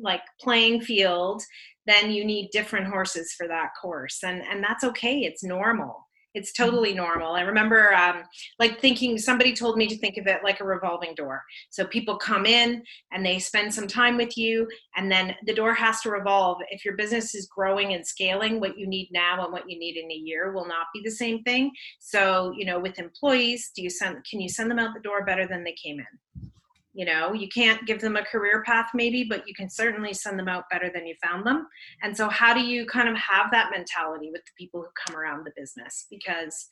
like 0.00 0.22
playing 0.40 0.80
field 0.80 1.42
then 1.86 2.10
you 2.10 2.24
need 2.24 2.50
different 2.50 2.86
horses 2.86 3.32
for 3.32 3.46
that 3.46 3.70
course 3.80 4.24
and 4.24 4.42
and 4.42 4.62
that's 4.62 4.84
okay 4.84 5.20
it's 5.20 5.44
normal 5.44 6.06
It's 6.36 6.52
totally 6.52 6.92
normal. 6.92 7.32
I 7.32 7.40
remember 7.40 7.94
um, 7.94 8.22
like 8.58 8.78
thinking 8.78 9.16
somebody 9.16 9.54
told 9.54 9.78
me 9.78 9.86
to 9.86 9.96
think 9.96 10.18
of 10.18 10.26
it 10.26 10.44
like 10.44 10.60
a 10.60 10.64
revolving 10.64 11.14
door. 11.14 11.42
So 11.70 11.86
people 11.86 12.18
come 12.18 12.44
in 12.44 12.82
and 13.10 13.24
they 13.24 13.38
spend 13.38 13.72
some 13.72 13.88
time 13.88 14.18
with 14.18 14.36
you, 14.36 14.68
and 14.96 15.10
then 15.10 15.34
the 15.46 15.54
door 15.54 15.72
has 15.72 16.02
to 16.02 16.10
revolve. 16.10 16.58
If 16.70 16.84
your 16.84 16.94
business 16.94 17.34
is 17.34 17.48
growing 17.48 17.94
and 17.94 18.06
scaling, 18.06 18.60
what 18.60 18.78
you 18.78 18.86
need 18.86 19.08
now 19.12 19.42
and 19.42 19.50
what 19.50 19.64
you 19.66 19.78
need 19.78 19.96
in 19.96 20.12
a 20.12 20.14
year 20.14 20.52
will 20.52 20.68
not 20.68 20.88
be 20.92 21.00
the 21.02 21.10
same 21.10 21.42
thing. 21.42 21.72
So 22.00 22.52
you 22.54 22.66
know, 22.66 22.78
with 22.78 22.98
employees, 22.98 23.70
do 23.74 23.82
you 23.82 23.88
send 23.88 24.18
can 24.30 24.38
you 24.38 24.50
send 24.50 24.70
them 24.70 24.78
out 24.78 24.92
the 24.92 25.00
door 25.00 25.24
better 25.24 25.48
than 25.48 25.64
they 25.64 25.74
came 25.82 25.98
in? 26.00 26.50
You 26.96 27.04
know 27.04 27.34
you 27.34 27.46
can't 27.48 27.86
give 27.86 28.00
them 28.00 28.16
a 28.16 28.24
career 28.24 28.62
path 28.64 28.88
maybe 28.94 29.22
but 29.22 29.46
you 29.46 29.54
can 29.54 29.68
certainly 29.68 30.14
send 30.14 30.38
them 30.38 30.48
out 30.48 30.64
better 30.70 30.90
than 30.92 31.06
you 31.06 31.14
found 31.22 31.46
them. 31.46 31.66
And 32.02 32.16
so 32.16 32.28
how 32.28 32.54
do 32.54 32.60
you 32.60 32.86
kind 32.86 33.08
of 33.08 33.16
have 33.16 33.50
that 33.52 33.70
mentality 33.70 34.30
with 34.32 34.42
the 34.44 34.52
people 34.58 34.80
who 34.80 34.88
come 35.06 35.16
around 35.16 35.44
the 35.44 35.52
business? 35.56 36.06
Because 36.10 36.68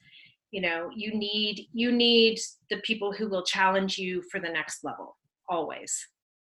you 0.50 0.62
know 0.62 0.88
you 0.94 1.14
need 1.14 1.66
you 1.72 1.92
need 1.92 2.38
the 2.70 2.78
people 2.78 3.12
who 3.12 3.28
will 3.28 3.44
challenge 3.44 3.98
you 3.98 4.22
for 4.30 4.40
the 4.40 4.48
next 4.48 4.84
level 4.84 5.16
always 5.48 6.06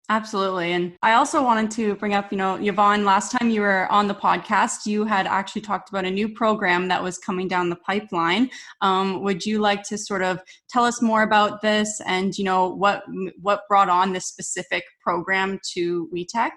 Absolutely. 0.09 0.73
And 0.73 0.97
I 1.03 1.15
also 1.15 1.43
wanted 1.43 1.69
to 1.73 1.97
bring 1.97 2.15
up, 2.15 2.31
you 2.31 2.39
know, 2.39 2.55
Yvonne, 2.55 3.05
last 3.05 3.33
time 3.33 3.51
you 3.51 3.61
were 3.61 3.91
on 3.91 4.07
the 4.07 4.15
podcast, 4.15 4.87
you 4.87 5.05
had 5.05 5.27
actually 5.27 5.63
talked 5.63 5.89
about 5.89 6.05
a 6.05 6.11
new 6.11 6.29
program 6.29 6.87
that 6.89 7.03
was 7.03 7.19
coming 7.19 7.49
down 7.49 7.71
the 7.71 7.77
pipeline. 7.77 8.49
Um, 8.83 9.25
would 9.25 9.45
you 9.45 9.59
like 9.59 9.83
to 9.85 9.99
sort 9.99 10.23
of 10.23 10.41
tell 10.69 10.85
us 10.85 11.03
more 11.03 11.25
about 11.25 11.61
this 11.61 12.01
and, 12.07 12.39
you 12.39 12.45
know, 12.45 12.69
what, 12.69 13.03
what 13.41 13.63
brought 13.69 13.89
on 13.89 14.13
this 14.13 14.27
specific 14.27 14.85
program 15.03 15.59
to 15.75 16.09
WeTech? 16.15 16.53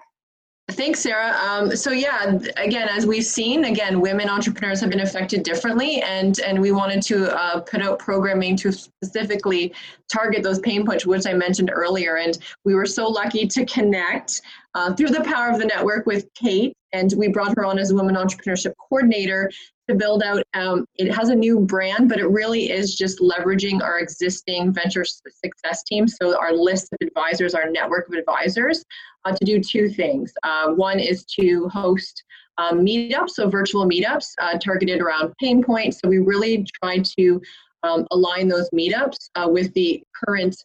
Thanks, 0.70 1.00
Sarah. 1.00 1.36
Um, 1.42 1.74
so 1.74 1.90
yeah, 1.90 2.38
again, 2.56 2.88
as 2.88 3.06
we've 3.06 3.24
seen, 3.24 3.64
again, 3.64 4.00
women 4.00 4.28
entrepreneurs 4.28 4.80
have 4.80 4.90
been 4.90 5.00
affected 5.00 5.42
differently, 5.42 6.02
and 6.02 6.38
and 6.40 6.60
we 6.60 6.72
wanted 6.72 7.02
to 7.02 7.36
uh, 7.36 7.60
put 7.60 7.82
out 7.82 7.98
programming 7.98 8.56
to 8.56 8.72
specifically 8.72 9.72
target 10.12 10.42
those 10.42 10.58
pain 10.60 10.86
points, 10.86 11.06
which 11.06 11.26
I 11.26 11.32
mentioned 11.32 11.70
earlier. 11.72 12.16
And 12.16 12.38
we 12.64 12.74
were 12.74 12.86
so 12.86 13.08
lucky 13.08 13.46
to 13.46 13.66
connect 13.66 14.42
uh, 14.74 14.94
through 14.94 15.08
the 15.08 15.24
power 15.24 15.50
of 15.50 15.58
the 15.58 15.66
network 15.66 16.06
with 16.06 16.26
Kate, 16.34 16.72
and 16.92 17.12
we 17.16 17.28
brought 17.28 17.56
her 17.56 17.64
on 17.64 17.78
as 17.78 17.90
a 17.90 17.94
women 17.94 18.14
entrepreneurship 18.14 18.72
coordinator 18.88 19.50
to 19.90 19.96
build 19.96 20.22
out. 20.22 20.42
Um, 20.54 20.86
it 20.96 21.12
has 21.12 21.28
a 21.28 21.34
new 21.34 21.60
brand, 21.60 22.08
but 22.08 22.18
it 22.18 22.26
really 22.26 22.70
is 22.70 22.94
just 22.94 23.20
leveraging 23.20 23.82
our 23.82 23.98
existing 23.98 24.72
venture 24.72 25.04
success 25.04 25.82
team. 25.84 26.08
So 26.08 26.38
our 26.38 26.52
list 26.52 26.92
of 26.92 27.06
advisors, 27.06 27.54
our 27.54 27.70
network 27.70 28.08
of 28.08 28.14
advisors, 28.14 28.84
uh, 29.24 29.32
to 29.32 29.44
do 29.44 29.60
two 29.60 29.88
things. 29.88 30.32
Uh, 30.42 30.68
one 30.70 30.98
is 30.98 31.24
to 31.38 31.68
host 31.68 32.24
um, 32.58 32.84
meetups, 32.84 33.30
so 33.30 33.48
virtual 33.48 33.88
meetups 33.88 34.26
uh, 34.40 34.58
targeted 34.58 35.00
around 35.00 35.32
pain 35.40 35.62
points. 35.62 35.98
So 36.02 36.08
we 36.08 36.18
really 36.18 36.66
try 36.82 36.98
to 37.18 37.40
um, 37.82 38.06
align 38.10 38.48
those 38.48 38.68
meetups 38.70 39.30
uh, 39.34 39.48
with 39.48 39.72
the 39.74 40.02
current 40.24 40.56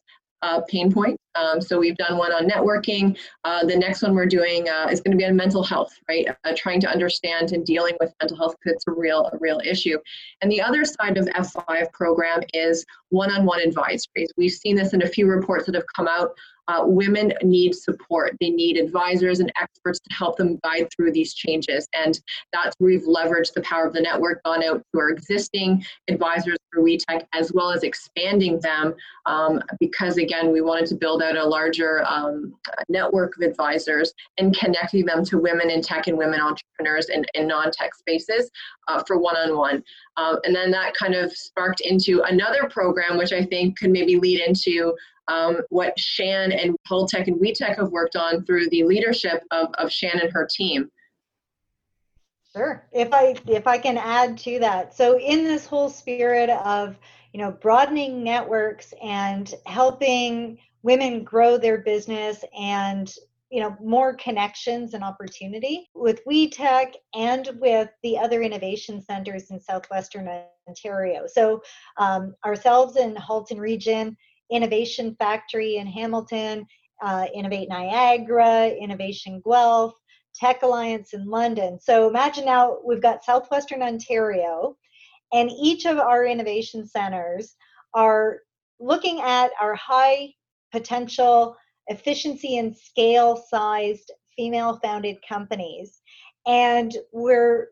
uh, 0.41 0.61
pain 0.67 0.91
point. 0.91 1.19
Um, 1.35 1.59
so 1.59 1.79
we've 1.79 1.97
done 1.97 2.17
one 2.17 2.31
on 2.31 2.47
networking. 2.47 3.17
Uh, 3.43 3.65
the 3.65 3.75
next 3.75 4.01
one 4.01 4.13
we're 4.13 4.25
doing 4.25 4.69
uh, 4.69 4.87
is 4.89 5.01
going 5.01 5.11
to 5.11 5.17
be 5.17 5.25
on 5.25 5.35
mental 5.35 5.63
health, 5.63 5.93
right? 6.07 6.27
Uh, 6.45 6.53
trying 6.55 6.79
to 6.81 6.89
understand 6.89 7.51
and 7.51 7.65
dealing 7.65 7.97
with 7.99 8.13
mental 8.21 8.37
health 8.37 8.55
because 8.59 8.75
it's 8.75 8.87
a 8.87 8.91
real, 8.91 9.29
a 9.33 9.37
real 9.39 9.59
issue. 9.65 9.97
And 10.41 10.51
the 10.51 10.61
other 10.61 10.85
side 10.85 11.17
of 11.17 11.25
F5 11.25 11.91
program 11.91 12.41
is 12.53 12.85
one-on-one 13.09 13.59
advisories. 13.59 14.27
We've 14.37 14.51
seen 14.51 14.75
this 14.75 14.93
in 14.93 15.03
a 15.03 15.07
few 15.07 15.27
reports 15.27 15.65
that 15.65 15.75
have 15.75 15.85
come 15.95 16.07
out 16.07 16.31
uh, 16.67 16.81
women 16.83 17.33
need 17.43 17.75
support. 17.75 18.35
They 18.39 18.49
need 18.49 18.77
advisors 18.77 19.39
and 19.39 19.51
experts 19.59 19.99
to 19.99 20.15
help 20.15 20.37
them 20.37 20.59
guide 20.63 20.87
through 20.95 21.11
these 21.11 21.33
changes. 21.33 21.87
And 21.93 22.19
that's 22.53 22.75
where 22.79 22.91
we've 22.91 23.03
leveraged 23.03 23.53
the 23.53 23.61
power 23.61 23.85
of 23.85 23.93
the 23.93 24.01
network, 24.01 24.43
gone 24.43 24.63
out 24.63 24.81
to 24.93 24.99
our 24.99 25.09
existing 25.09 25.85
advisors 26.09 26.57
through 26.73 26.85
WeTech, 26.85 27.25
as 27.33 27.51
well 27.53 27.71
as 27.71 27.83
expanding 27.83 28.59
them 28.61 28.93
um, 29.25 29.61
because, 29.79 30.17
again, 30.17 30.51
we 30.51 30.61
wanted 30.61 30.87
to 30.87 30.95
build 30.95 31.21
out 31.21 31.37
a 31.37 31.43
larger 31.43 32.03
um, 32.07 32.53
network 32.89 33.33
of 33.37 33.47
advisors 33.47 34.13
and 34.37 34.57
connecting 34.57 35.05
them 35.05 35.23
to 35.25 35.37
women 35.37 35.69
in 35.69 35.81
tech 35.81 36.07
and 36.07 36.17
women 36.17 36.39
entrepreneurs 36.39 37.09
in, 37.09 37.25
in 37.33 37.47
non 37.47 37.71
tech 37.71 37.93
spaces 37.95 38.49
uh, 38.87 39.03
for 39.05 39.17
one 39.17 39.35
on 39.37 39.57
one. 39.57 39.83
and 40.17 40.55
then 40.55 40.71
that 40.71 40.93
kind 40.95 41.13
of 41.15 41.31
sparked 41.31 41.81
into 41.81 42.21
another 42.23 42.67
program, 42.69 43.17
which 43.17 43.33
I 43.33 43.43
think 43.45 43.77
could 43.77 43.91
maybe 43.91 44.17
lead 44.17 44.41
into 44.41 44.95
um, 45.27 45.57
what 45.69 45.97
Shan 45.99 46.51
and 46.51 46.75
Haltech 46.89 47.27
and 47.27 47.39
WeTech 47.39 47.77
have 47.77 47.89
worked 47.89 48.15
on 48.15 48.45
through 48.45 48.69
the 48.69 48.83
leadership 48.83 49.43
of, 49.51 49.69
of 49.77 49.91
Shan 49.91 50.19
and 50.19 50.31
her 50.31 50.47
team. 50.49 50.89
Sure. 52.55 52.87
If 52.93 53.09
I 53.11 53.35
if 53.47 53.67
I 53.67 53.77
can 53.77 53.97
add 53.97 54.37
to 54.39 54.59
that. 54.59 54.95
So 54.95 55.19
in 55.19 55.43
this 55.43 55.65
whole 55.65 55.89
spirit 55.89 56.49
of, 56.49 56.97
you 57.33 57.41
know, 57.41 57.51
broadening 57.51 58.23
networks 58.23 58.93
and 59.03 59.53
helping 59.65 60.57
women 60.81 61.23
grow 61.23 61.57
their 61.57 61.79
business 61.79 62.45
and 62.57 63.13
you 63.51 63.61
know 63.61 63.75
more 63.81 64.13
connections 64.15 64.93
and 64.93 65.03
opportunity 65.03 65.89
with 65.93 66.23
WeTech 66.25 66.93
and 67.13 67.49
with 67.59 67.89
the 68.03 68.17
other 68.17 68.41
innovation 68.41 69.01
centers 69.01 69.51
in 69.51 69.59
southwestern 69.59 70.29
Ontario. 70.67 71.25
So 71.27 71.61
um, 71.97 72.35
ourselves 72.45 72.95
in 72.95 73.15
Halton 73.15 73.59
Region 73.59 74.15
Innovation 74.51 75.15
Factory 75.17 75.77
in 75.77 75.87
Hamilton, 75.87 76.65
uh, 77.01 77.25
Innovate 77.33 77.69
Niagara, 77.69 78.69
Innovation 78.69 79.41
Guelph, 79.45 79.93
Tech 80.35 80.63
Alliance 80.63 81.13
in 81.13 81.25
London. 81.25 81.79
So 81.79 82.09
imagine 82.09 82.45
now 82.45 82.77
we've 82.85 83.01
got 83.01 83.23
Southwestern 83.23 83.81
Ontario, 83.81 84.77
and 85.33 85.49
each 85.51 85.85
of 85.85 85.97
our 85.97 86.25
innovation 86.25 86.87
centers 86.87 87.55
are 87.93 88.39
looking 88.79 89.21
at 89.21 89.51
our 89.59 89.75
high 89.75 90.33
potential 90.71 91.55
efficiency 91.87 92.57
and 92.57 92.75
scale 92.75 93.43
sized 93.49 94.11
female 94.35 94.79
founded 94.83 95.17
companies. 95.27 96.01
And 96.45 96.95
we're 97.11 97.69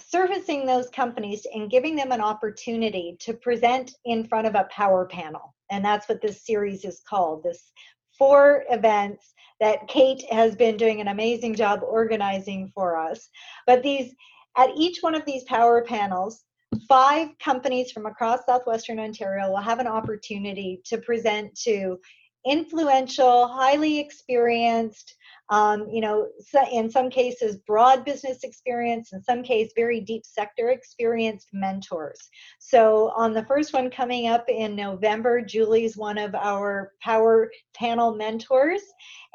servicing 0.00 0.66
those 0.66 0.88
companies 0.90 1.46
and 1.54 1.70
giving 1.70 1.96
them 1.96 2.12
an 2.12 2.20
opportunity 2.20 3.16
to 3.20 3.34
present 3.34 3.92
in 4.04 4.26
front 4.26 4.46
of 4.46 4.54
a 4.54 4.68
power 4.70 5.06
panel 5.06 5.54
and 5.70 5.84
that's 5.84 6.08
what 6.08 6.20
this 6.22 6.44
series 6.44 6.84
is 6.84 7.02
called 7.08 7.42
this 7.42 7.72
four 8.18 8.64
events 8.70 9.34
that 9.60 9.86
kate 9.88 10.24
has 10.30 10.56
been 10.56 10.76
doing 10.76 11.00
an 11.00 11.08
amazing 11.08 11.54
job 11.54 11.80
organizing 11.82 12.70
for 12.74 12.96
us. 12.96 13.28
But 13.66 13.82
these 13.82 14.14
at 14.56 14.70
each 14.76 14.98
one 15.00 15.14
of 15.14 15.24
these 15.24 15.44
power 15.44 15.82
panels 15.84 16.44
five 16.88 17.28
companies 17.38 17.92
from 17.92 18.06
across 18.06 18.44
southwestern 18.44 18.98
ontario 18.98 19.48
will 19.48 19.56
have 19.56 19.78
an 19.78 19.86
opportunity 19.86 20.80
to 20.84 20.98
present 20.98 21.54
to 21.54 21.98
influential 22.46 23.48
highly 23.48 23.98
experienced 23.98 25.16
um, 25.50 25.88
you 25.88 26.00
know, 26.00 26.28
in 26.72 26.90
some 26.90 27.08
cases, 27.08 27.56
broad 27.66 28.04
business 28.04 28.44
experience, 28.44 29.12
in 29.12 29.22
some 29.22 29.42
case, 29.42 29.72
very 29.74 30.00
deep 30.00 30.26
sector 30.26 30.70
experienced 30.70 31.48
mentors. 31.52 32.28
So, 32.58 33.12
on 33.16 33.32
the 33.32 33.44
first 33.44 33.72
one 33.72 33.90
coming 33.90 34.28
up 34.28 34.44
in 34.48 34.76
November, 34.76 35.40
Julie's 35.40 35.96
one 35.96 36.18
of 36.18 36.34
our 36.34 36.92
Power 37.00 37.50
Panel 37.74 38.14
mentors. 38.14 38.82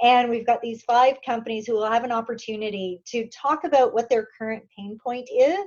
And 0.02 0.30
we've 0.30 0.46
got 0.46 0.62
these 0.62 0.84
five 0.84 1.18
companies 1.26 1.66
who 1.66 1.74
will 1.74 1.90
have 1.90 2.04
an 2.04 2.12
opportunity 2.12 3.02
to 3.08 3.28
talk 3.30 3.64
about 3.64 3.94
what 3.94 4.10
their 4.10 4.28
current 4.38 4.64
pain 4.78 4.98
point 5.04 5.28
is 5.36 5.66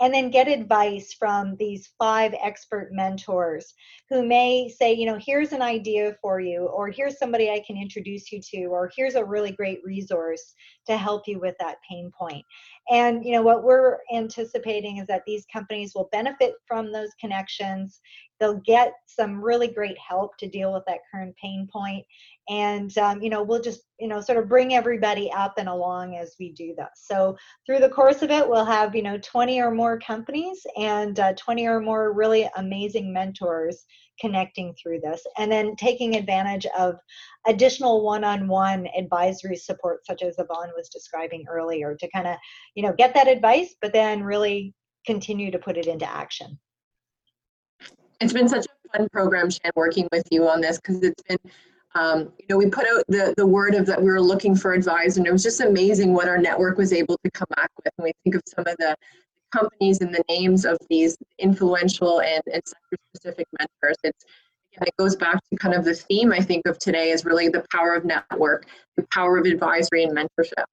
and 0.00 0.14
then 0.14 0.30
get 0.30 0.48
advice 0.48 1.14
from 1.18 1.56
these 1.56 1.90
five 1.98 2.34
expert 2.42 2.90
mentors 2.92 3.74
who 4.08 4.26
may 4.26 4.68
say, 4.68 4.92
you 4.92 5.06
know, 5.06 5.18
here's 5.20 5.52
an 5.52 5.62
idea 5.62 6.16
for 6.22 6.40
you, 6.40 6.66
or 6.66 6.88
here's 6.88 7.18
somebody 7.18 7.50
I 7.50 7.62
can 7.66 7.76
introduce 7.76 8.32
you 8.32 8.40
to, 8.50 8.64
or 8.66 8.90
here's 8.96 9.14
a 9.14 9.24
really 9.24 9.52
great 9.52 9.80
resource 9.84 10.54
to 10.86 10.96
help 10.96 11.28
you 11.28 11.38
with 11.38 11.54
that 11.60 11.76
pain 11.88 12.10
point. 12.18 12.44
And, 12.90 13.24
you 13.24 13.32
know, 13.32 13.42
what 13.42 13.62
we're 13.62 13.98
anticipating 14.14 14.96
is 14.96 15.06
that 15.06 15.22
these 15.26 15.46
companies 15.52 15.92
will 15.94 16.08
benefit 16.10 16.54
from 16.66 16.90
those 16.90 17.10
connections. 17.20 18.00
They'll 18.40 18.60
get 18.66 18.94
some 19.06 19.42
really 19.42 19.68
great 19.68 19.98
help 19.98 20.36
to 20.38 20.48
deal 20.48 20.72
with 20.72 20.84
that 20.86 21.00
current 21.12 21.34
pain 21.40 21.68
point. 21.72 22.04
And 22.48 22.96
um, 22.98 23.22
you 23.22 23.30
know 23.30 23.42
we'll 23.42 23.62
just 23.62 23.82
you 23.98 24.08
know 24.08 24.20
sort 24.20 24.38
of 24.38 24.48
bring 24.48 24.74
everybody 24.74 25.30
up 25.32 25.54
and 25.58 25.68
along 25.68 26.16
as 26.16 26.36
we 26.40 26.52
do 26.52 26.74
that. 26.78 26.92
So 26.96 27.36
through 27.66 27.80
the 27.80 27.90
course 27.90 28.22
of 28.22 28.30
it 28.30 28.48
we'll 28.48 28.64
have 28.64 28.94
you 28.94 29.02
know 29.02 29.18
20 29.18 29.60
or 29.60 29.70
more 29.70 29.98
companies 29.98 30.66
and 30.76 31.18
uh, 31.20 31.34
20 31.34 31.66
or 31.66 31.80
more 31.80 32.12
really 32.12 32.48
amazing 32.56 33.12
mentors 33.12 33.84
connecting 34.20 34.74
through 34.74 35.00
this 35.00 35.22
and 35.38 35.50
then 35.50 35.74
taking 35.76 36.16
advantage 36.16 36.66
of 36.78 36.96
additional 37.46 38.04
one-on-one 38.04 38.86
advisory 38.96 39.56
support 39.56 40.04
such 40.04 40.22
as 40.22 40.38
yvonne 40.38 40.70
was 40.76 40.88
describing 40.90 41.44
earlier 41.48 41.96
to 41.98 42.08
kind 42.10 42.26
of 42.26 42.36
you 42.74 42.82
know 42.82 42.92
get 42.92 43.14
that 43.14 43.28
advice 43.28 43.74
but 43.80 43.92
then 43.92 44.22
really 44.22 44.74
continue 45.06 45.50
to 45.50 45.58
put 45.58 45.78
it 45.78 45.86
into 45.86 46.08
action 46.08 46.58
it's 48.20 48.32
been 48.32 48.48
such 48.48 48.66
a 48.66 48.98
fun 48.98 49.08
program 49.10 49.50
shan 49.50 49.72
working 49.76 50.08
with 50.12 50.26
you 50.30 50.48
on 50.48 50.60
this 50.60 50.78
because 50.78 51.02
it's 51.02 51.22
been 51.22 51.38
um, 51.94 52.32
you 52.38 52.46
know, 52.48 52.56
we 52.56 52.66
put 52.66 52.86
out 52.86 53.04
the, 53.08 53.34
the 53.36 53.46
word 53.46 53.74
of 53.74 53.84
that 53.86 54.00
we 54.00 54.10
were 54.10 54.20
looking 54.20 54.54
for 54.54 54.74
advice, 54.74 55.16
and 55.16 55.26
it 55.26 55.32
was 55.32 55.42
just 55.42 55.60
amazing 55.60 56.12
what 56.12 56.28
our 56.28 56.38
network 56.38 56.78
was 56.78 56.92
able 56.92 57.18
to 57.24 57.30
come 57.32 57.48
back 57.56 57.70
with. 57.76 57.92
And 57.98 58.04
we 58.04 58.12
think 58.22 58.36
of 58.36 58.42
some 58.46 58.64
of 58.66 58.76
the 58.78 58.94
companies 59.50 60.00
and 60.00 60.14
the 60.14 60.22
names 60.28 60.64
of 60.64 60.78
these 60.88 61.16
influential 61.40 62.20
and, 62.20 62.42
and 62.52 62.62
sector 62.64 62.96
specific 63.14 63.46
mentors. 63.58 63.96
It's 64.04 64.24
it 64.72 64.96
goes 64.98 65.16
back 65.16 65.40
to 65.50 65.56
kind 65.56 65.74
of 65.74 65.84
the 65.84 65.94
theme 65.94 66.32
I 66.32 66.38
think 66.40 66.66
of 66.66 66.78
today 66.78 67.10
is 67.10 67.24
really 67.24 67.48
the 67.48 67.64
power 67.74 67.94
of 67.94 68.04
network, 68.04 68.66
the 68.96 69.04
power 69.12 69.36
of 69.36 69.44
advisory 69.44 70.04
and 70.04 70.16
mentorship. 70.16 70.64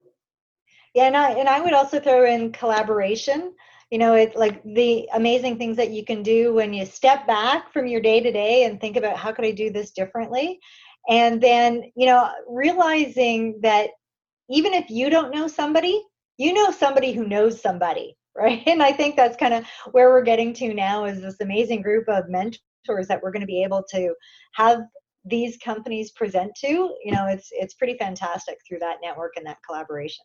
Yeah, 0.94 1.06
and 1.06 1.18
I 1.18 1.32
and 1.32 1.50
I 1.50 1.60
would 1.60 1.74
also 1.74 2.00
throw 2.00 2.26
in 2.26 2.52
collaboration. 2.52 3.54
You 3.92 4.00
know, 4.00 4.16
it's 4.16 4.36
like 4.36 4.62
the 4.64 5.08
amazing 5.14 5.58
things 5.58 5.78
that 5.78 5.92
you 5.92 6.04
can 6.04 6.22
do 6.22 6.54
when 6.54 6.74
you 6.74 6.86
step 6.86 7.26
back 7.26 7.72
from 7.72 7.88
your 7.88 8.02
day 8.02 8.20
to 8.20 8.32
day 8.32 8.66
and 8.66 8.82
think 8.82 8.98
about 8.98 9.16
how 9.18 9.32
could 9.32 9.46
I 9.46 9.52
do 9.52 9.70
this 9.70 9.92
differently, 9.92 10.60
and 11.10 11.42
then 11.42 11.84
you 11.96 12.06
know 12.06 12.30
realizing 12.50 13.60
that 13.62 13.92
even 14.50 14.74
if 14.74 14.90
you 14.90 15.10
don't 15.10 15.34
know 15.34 15.48
somebody, 15.48 16.02
you 16.38 16.54
know 16.54 16.72
somebody 16.72 17.14
who 17.14 17.28
knows 17.28 17.62
somebody 17.62 18.16
right? 18.38 18.62
And 18.68 18.84
i 18.84 18.92
think 18.92 19.16
that's 19.16 19.36
kind 19.38 19.54
of 19.54 19.66
where 19.92 20.10
we're 20.10 20.22
getting 20.22 20.54
to 20.56 20.74
now 20.74 21.06
is 21.06 21.22
this 21.22 21.42
amazing 21.42 21.82
group 21.82 22.08
of 22.08 22.30
mentors 22.30 23.08
that 23.08 23.22
we're 23.24 23.32
going 23.32 23.42
to 23.42 23.48
be 23.48 23.64
able 23.64 23.84
to 23.90 24.14
have 24.54 24.82
these 25.26 25.58
companies 25.58 26.12
present 26.12 26.52
to. 26.62 26.68
You 27.04 27.12
know 27.14 27.28
it's 27.28 27.50
it's 27.52 27.74
pretty 27.74 27.98
fantastic 27.98 28.58
through 28.68 28.80
that 28.80 28.98
network 29.02 29.34
and 29.38 29.46
that 29.46 29.58
collaboration 29.66 30.24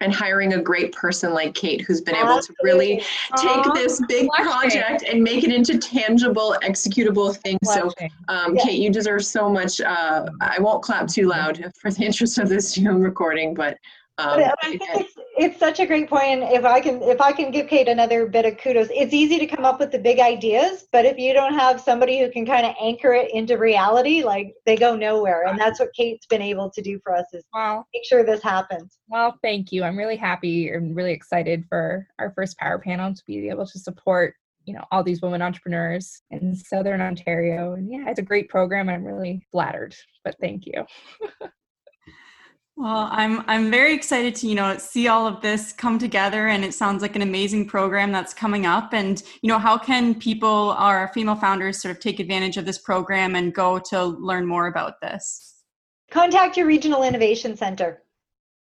and 0.00 0.12
hiring 0.12 0.52
a 0.52 0.60
great 0.60 0.92
person 0.92 1.32
like 1.32 1.54
Kate 1.54 1.80
who's 1.80 2.00
been 2.00 2.16
able 2.16 2.40
to 2.40 2.54
really 2.62 3.02
take 3.36 3.64
this 3.74 4.02
big 4.08 4.28
project 4.30 5.04
and 5.04 5.22
make 5.22 5.42
it 5.42 5.52
into 5.52 5.78
tangible, 5.78 6.56
executable 6.62 7.34
things. 7.36 7.58
So, 7.62 7.90
um. 8.28 8.56
Kate, 8.56 8.80
you 8.80 8.90
deserve 8.90 9.24
so 9.24 9.48
much. 9.48 9.80
Uh, 9.80 10.26
I 10.40 10.58
won't 10.60 10.82
clap 10.82 11.08
too 11.08 11.28
loud 11.28 11.72
for 11.80 11.90
the 11.90 12.04
interest 12.04 12.38
of 12.38 12.48
this 12.48 12.72
Zoom 12.72 13.00
recording, 13.00 13.54
but 13.54 13.78
um, 14.18 14.40
I 14.40 14.54
think 14.62 14.80
it's, 14.94 15.14
it's 15.36 15.58
such 15.58 15.78
a 15.78 15.86
great 15.86 16.08
point. 16.08 16.42
If 16.44 16.64
I 16.64 16.80
can, 16.80 17.02
if 17.02 17.20
I 17.20 17.32
can 17.32 17.50
give 17.50 17.68
Kate 17.68 17.86
another 17.86 18.26
bit 18.26 18.46
of 18.46 18.56
kudos, 18.56 18.88
it's 18.90 19.12
easy 19.12 19.38
to 19.38 19.46
come 19.46 19.66
up 19.66 19.78
with 19.78 19.92
the 19.92 19.98
big 19.98 20.20
ideas, 20.20 20.86
but 20.90 21.04
if 21.04 21.18
you 21.18 21.34
don't 21.34 21.52
have 21.52 21.80
somebody 21.80 22.20
who 22.20 22.30
can 22.30 22.46
kind 22.46 22.64
of 22.64 22.74
anchor 22.80 23.12
it 23.12 23.30
into 23.34 23.58
reality, 23.58 24.24
like 24.24 24.54
they 24.64 24.76
go 24.76 24.96
nowhere. 24.96 25.46
And 25.46 25.58
that's 25.58 25.78
what 25.78 25.92
Kate's 25.92 26.24
been 26.26 26.40
able 26.40 26.70
to 26.70 26.80
do 26.80 26.98
for 27.04 27.14
us 27.14 27.26
is 27.34 27.44
wow. 27.52 27.84
make 27.92 28.06
sure 28.06 28.24
this 28.24 28.42
happens. 28.42 28.98
Well, 29.08 29.38
thank 29.42 29.70
you. 29.70 29.84
I'm 29.84 29.98
really 29.98 30.16
happy 30.16 30.70
and 30.70 30.96
really 30.96 31.12
excited 31.12 31.66
for 31.68 32.06
our 32.18 32.32
first 32.34 32.56
power 32.56 32.78
panel 32.78 33.12
to 33.12 33.22
be 33.26 33.50
able 33.50 33.66
to 33.66 33.78
support 33.78 34.34
you 34.64 34.74
know 34.74 34.84
all 34.90 35.04
these 35.04 35.22
women 35.22 35.42
entrepreneurs 35.42 36.22
in 36.32 36.52
southern 36.52 37.00
ontario 37.00 37.74
and 37.74 37.88
yeah 37.88 38.08
it's 38.08 38.18
a 38.18 38.22
great 38.22 38.48
program 38.48 38.88
i'm 38.88 39.04
really 39.04 39.46
flattered 39.52 39.94
but 40.24 40.34
thank 40.40 40.66
you 40.66 40.84
Well, 42.78 43.08
I'm 43.10 43.42
I'm 43.48 43.70
very 43.70 43.94
excited 43.94 44.34
to 44.36 44.48
you 44.48 44.54
know 44.54 44.76
see 44.76 45.08
all 45.08 45.26
of 45.26 45.40
this 45.40 45.72
come 45.72 45.98
together, 45.98 46.48
and 46.48 46.62
it 46.62 46.74
sounds 46.74 47.00
like 47.00 47.16
an 47.16 47.22
amazing 47.22 47.66
program 47.68 48.12
that's 48.12 48.34
coming 48.34 48.66
up. 48.66 48.92
And 48.92 49.22
you 49.40 49.48
know, 49.48 49.58
how 49.58 49.78
can 49.78 50.14
people, 50.14 50.74
our 50.76 51.08
female 51.14 51.36
founders, 51.36 51.80
sort 51.80 51.96
of 51.96 52.02
take 52.02 52.20
advantage 52.20 52.58
of 52.58 52.66
this 52.66 52.76
program 52.76 53.34
and 53.34 53.54
go 53.54 53.78
to 53.78 54.04
learn 54.04 54.46
more 54.46 54.66
about 54.66 55.00
this? 55.00 55.54
Contact 56.10 56.58
your 56.58 56.66
regional 56.66 57.02
innovation 57.02 57.56
center. 57.56 58.02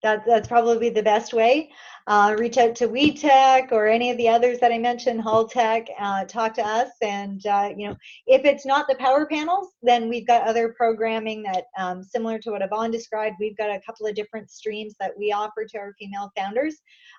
That, 0.04 0.24
that's 0.26 0.46
probably 0.46 0.90
the 0.90 1.02
best 1.02 1.32
way. 1.32 1.72
Uh, 2.07 2.36
reach 2.38 2.59
out 2.59 2.74
to 2.76 2.86
WeTech 2.86 3.72
or 3.72 3.86
any 3.86 4.11
of 4.11 4.18
the 4.18 4.28
others 4.28 4.59
that 4.59 4.70
I 4.70 4.76
mentioned, 4.76 5.22
Haltech, 5.22 5.86
uh, 5.98 6.26
talk 6.26 6.52
to 6.55 6.62
us. 6.62 6.90
And, 7.00 7.44
uh, 7.46 7.70
you 7.74 7.88
know, 7.88 7.96
if 8.26 8.44
it's 8.44 8.66
not 8.66 8.86
the 8.86 8.94
power 8.96 9.24
panels, 9.24 9.68
then 9.82 10.11
we've 10.11 10.26
got 10.26 10.46
other 10.46 10.74
programming 10.76 11.42
that, 11.44 11.64
um, 11.78 12.02
similar 12.02 12.38
to 12.40 12.50
what 12.50 12.61
Yvonne 12.61 12.90
described, 12.90 13.36
we've 13.40 13.57
got 13.57 13.70
a 13.70 13.80
couple 13.86 14.07
of 14.07 14.14
different 14.14 14.50
streams 14.50 14.94
that 15.00 15.12
we 15.18 15.32
offer 15.32 15.64
to 15.64 15.78
our 15.78 15.94
female 15.98 16.30
founders. 16.36 16.76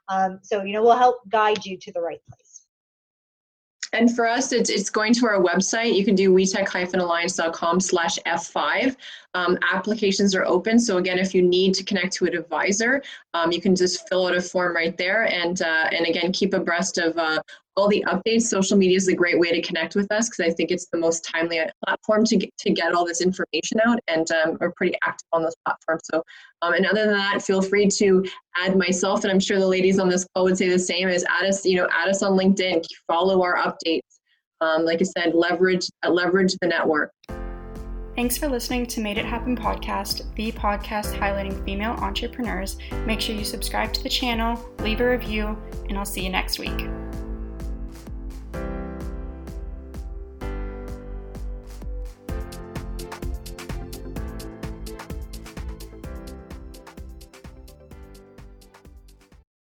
Um, 0.08 0.40
so, 0.44 0.62
you 0.62 0.74
know, 0.74 0.84
we'll 0.84 0.98
help 0.98 1.18
guide 1.30 1.66
you 1.66 1.78
to 1.80 1.92
the 1.92 2.02
right 2.02 2.22
place. 2.30 2.66
And 3.94 4.14
for 4.14 4.28
us, 4.28 4.52
it's, 4.52 4.70
it's 4.70 4.90
going 4.90 5.14
to 5.14 5.26
our 5.26 5.42
website. 5.42 5.96
You 5.96 6.04
can 6.04 6.16
do 6.16 6.32
wetech-alliance.com 6.32 7.80
slash 7.80 8.20
F5. 8.26 8.96
Um, 9.36 9.60
applications 9.72 10.34
are 10.34 10.46
open. 10.46 10.80
So 10.80 10.98
again, 10.98 11.20
if 11.20 11.36
you 11.36 11.42
need 11.42 11.74
to 11.76 11.84
connect 11.84 12.14
to 12.14 12.26
an 12.26 12.36
advisor, 12.36 13.04
um, 13.34 13.52
you 13.52 13.62
can 13.62 13.76
just 13.76 14.08
fill 14.08 14.26
out 14.28 14.36
a 14.36 14.42
form 14.42 14.74
right 14.74 14.98
there. 14.98 15.26
And, 15.26 15.62
uh, 15.62 15.90
and 15.92 16.08
again, 16.08 16.32
keep 16.32 16.54
abreast 16.54 16.98
of 16.98 17.18
uh, 17.18 17.42
all 17.76 17.88
the 17.88 18.04
updates. 18.08 18.44
Social 18.44 18.78
media 18.78 18.98
is 18.98 19.08
a 19.08 19.16
great 19.16 19.40
way 19.40 19.52
to 19.52 19.62
connect 19.62 19.96
with 19.96 20.12
us 20.12 20.30
because 20.30 20.50
I 20.52 20.54
think 20.56 20.72
it's 20.72 20.88
the 20.92 20.98
most 20.98 21.26
timely 21.26 21.60
platform 21.86 22.24
to 22.26 22.38
get, 22.38 22.58
to 22.60 22.72
get 22.72 22.94
all 22.94 23.06
this 23.06 23.22
information 23.22 23.80
out, 23.86 24.00
and 24.08 24.30
um, 24.32 24.58
we're 24.60 24.72
pretty 24.72 24.96
active 25.04 25.28
on 25.34 25.44
those 25.44 25.56
platforms. 25.66 26.02
So, 26.06 26.24
um, 26.62 26.74
and 26.74 26.86
other 26.86 27.06
than 27.06 27.14
that, 27.14 27.42
feel 27.42 27.62
free 27.62 27.88
to 27.88 28.26
add 28.56 28.78
myself, 28.78 29.24
and 29.24 29.32
I'm 29.32 29.40
sure 29.40 29.60
the 29.60 29.68
ladies 29.68 30.00
on 30.00 30.10
this 30.10 30.26
call 30.34 30.46
would 30.46 30.58
say 30.58 30.70
the 30.70 30.80
same. 30.80 31.10
Is 31.10 31.26
add 31.30 31.46
us, 31.46 31.66
you 31.66 31.78
know, 31.78 31.88
add 31.92 32.10
us 32.10 32.24
on 32.24 32.38
LinkedIn, 32.38 32.86
follow 33.08 33.42
our 33.44 33.58
updates. 33.58 34.00
Um, 34.62 34.86
like 34.86 35.02
I 35.02 35.06
said, 35.06 35.36
leverage 35.36 35.90
leverage 36.08 36.56
the 36.62 36.68
network. 36.68 37.12
Thanks 38.16 38.38
for 38.38 38.48
listening 38.48 38.86
to 38.86 39.02
Made 39.02 39.18
It 39.18 39.26
Happen 39.26 39.58
podcast, 39.58 40.24
the 40.36 40.50
podcast 40.54 41.18
highlighting 41.20 41.66
female 41.66 41.92
entrepreneurs. 41.92 42.78
Make 43.06 43.20
sure 43.20 43.36
you 43.36 43.44
subscribe 43.44 43.92
to 43.92 44.02
the 44.02 44.08
channel, 44.08 44.58
leave 44.80 45.02
a 45.02 45.10
review, 45.10 45.58
and 45.90 45.98
I'll 45.98 46.06
see 46.06 46.24
you 46.24 46.30
next 46.30 46.58
week. 46.58 46.88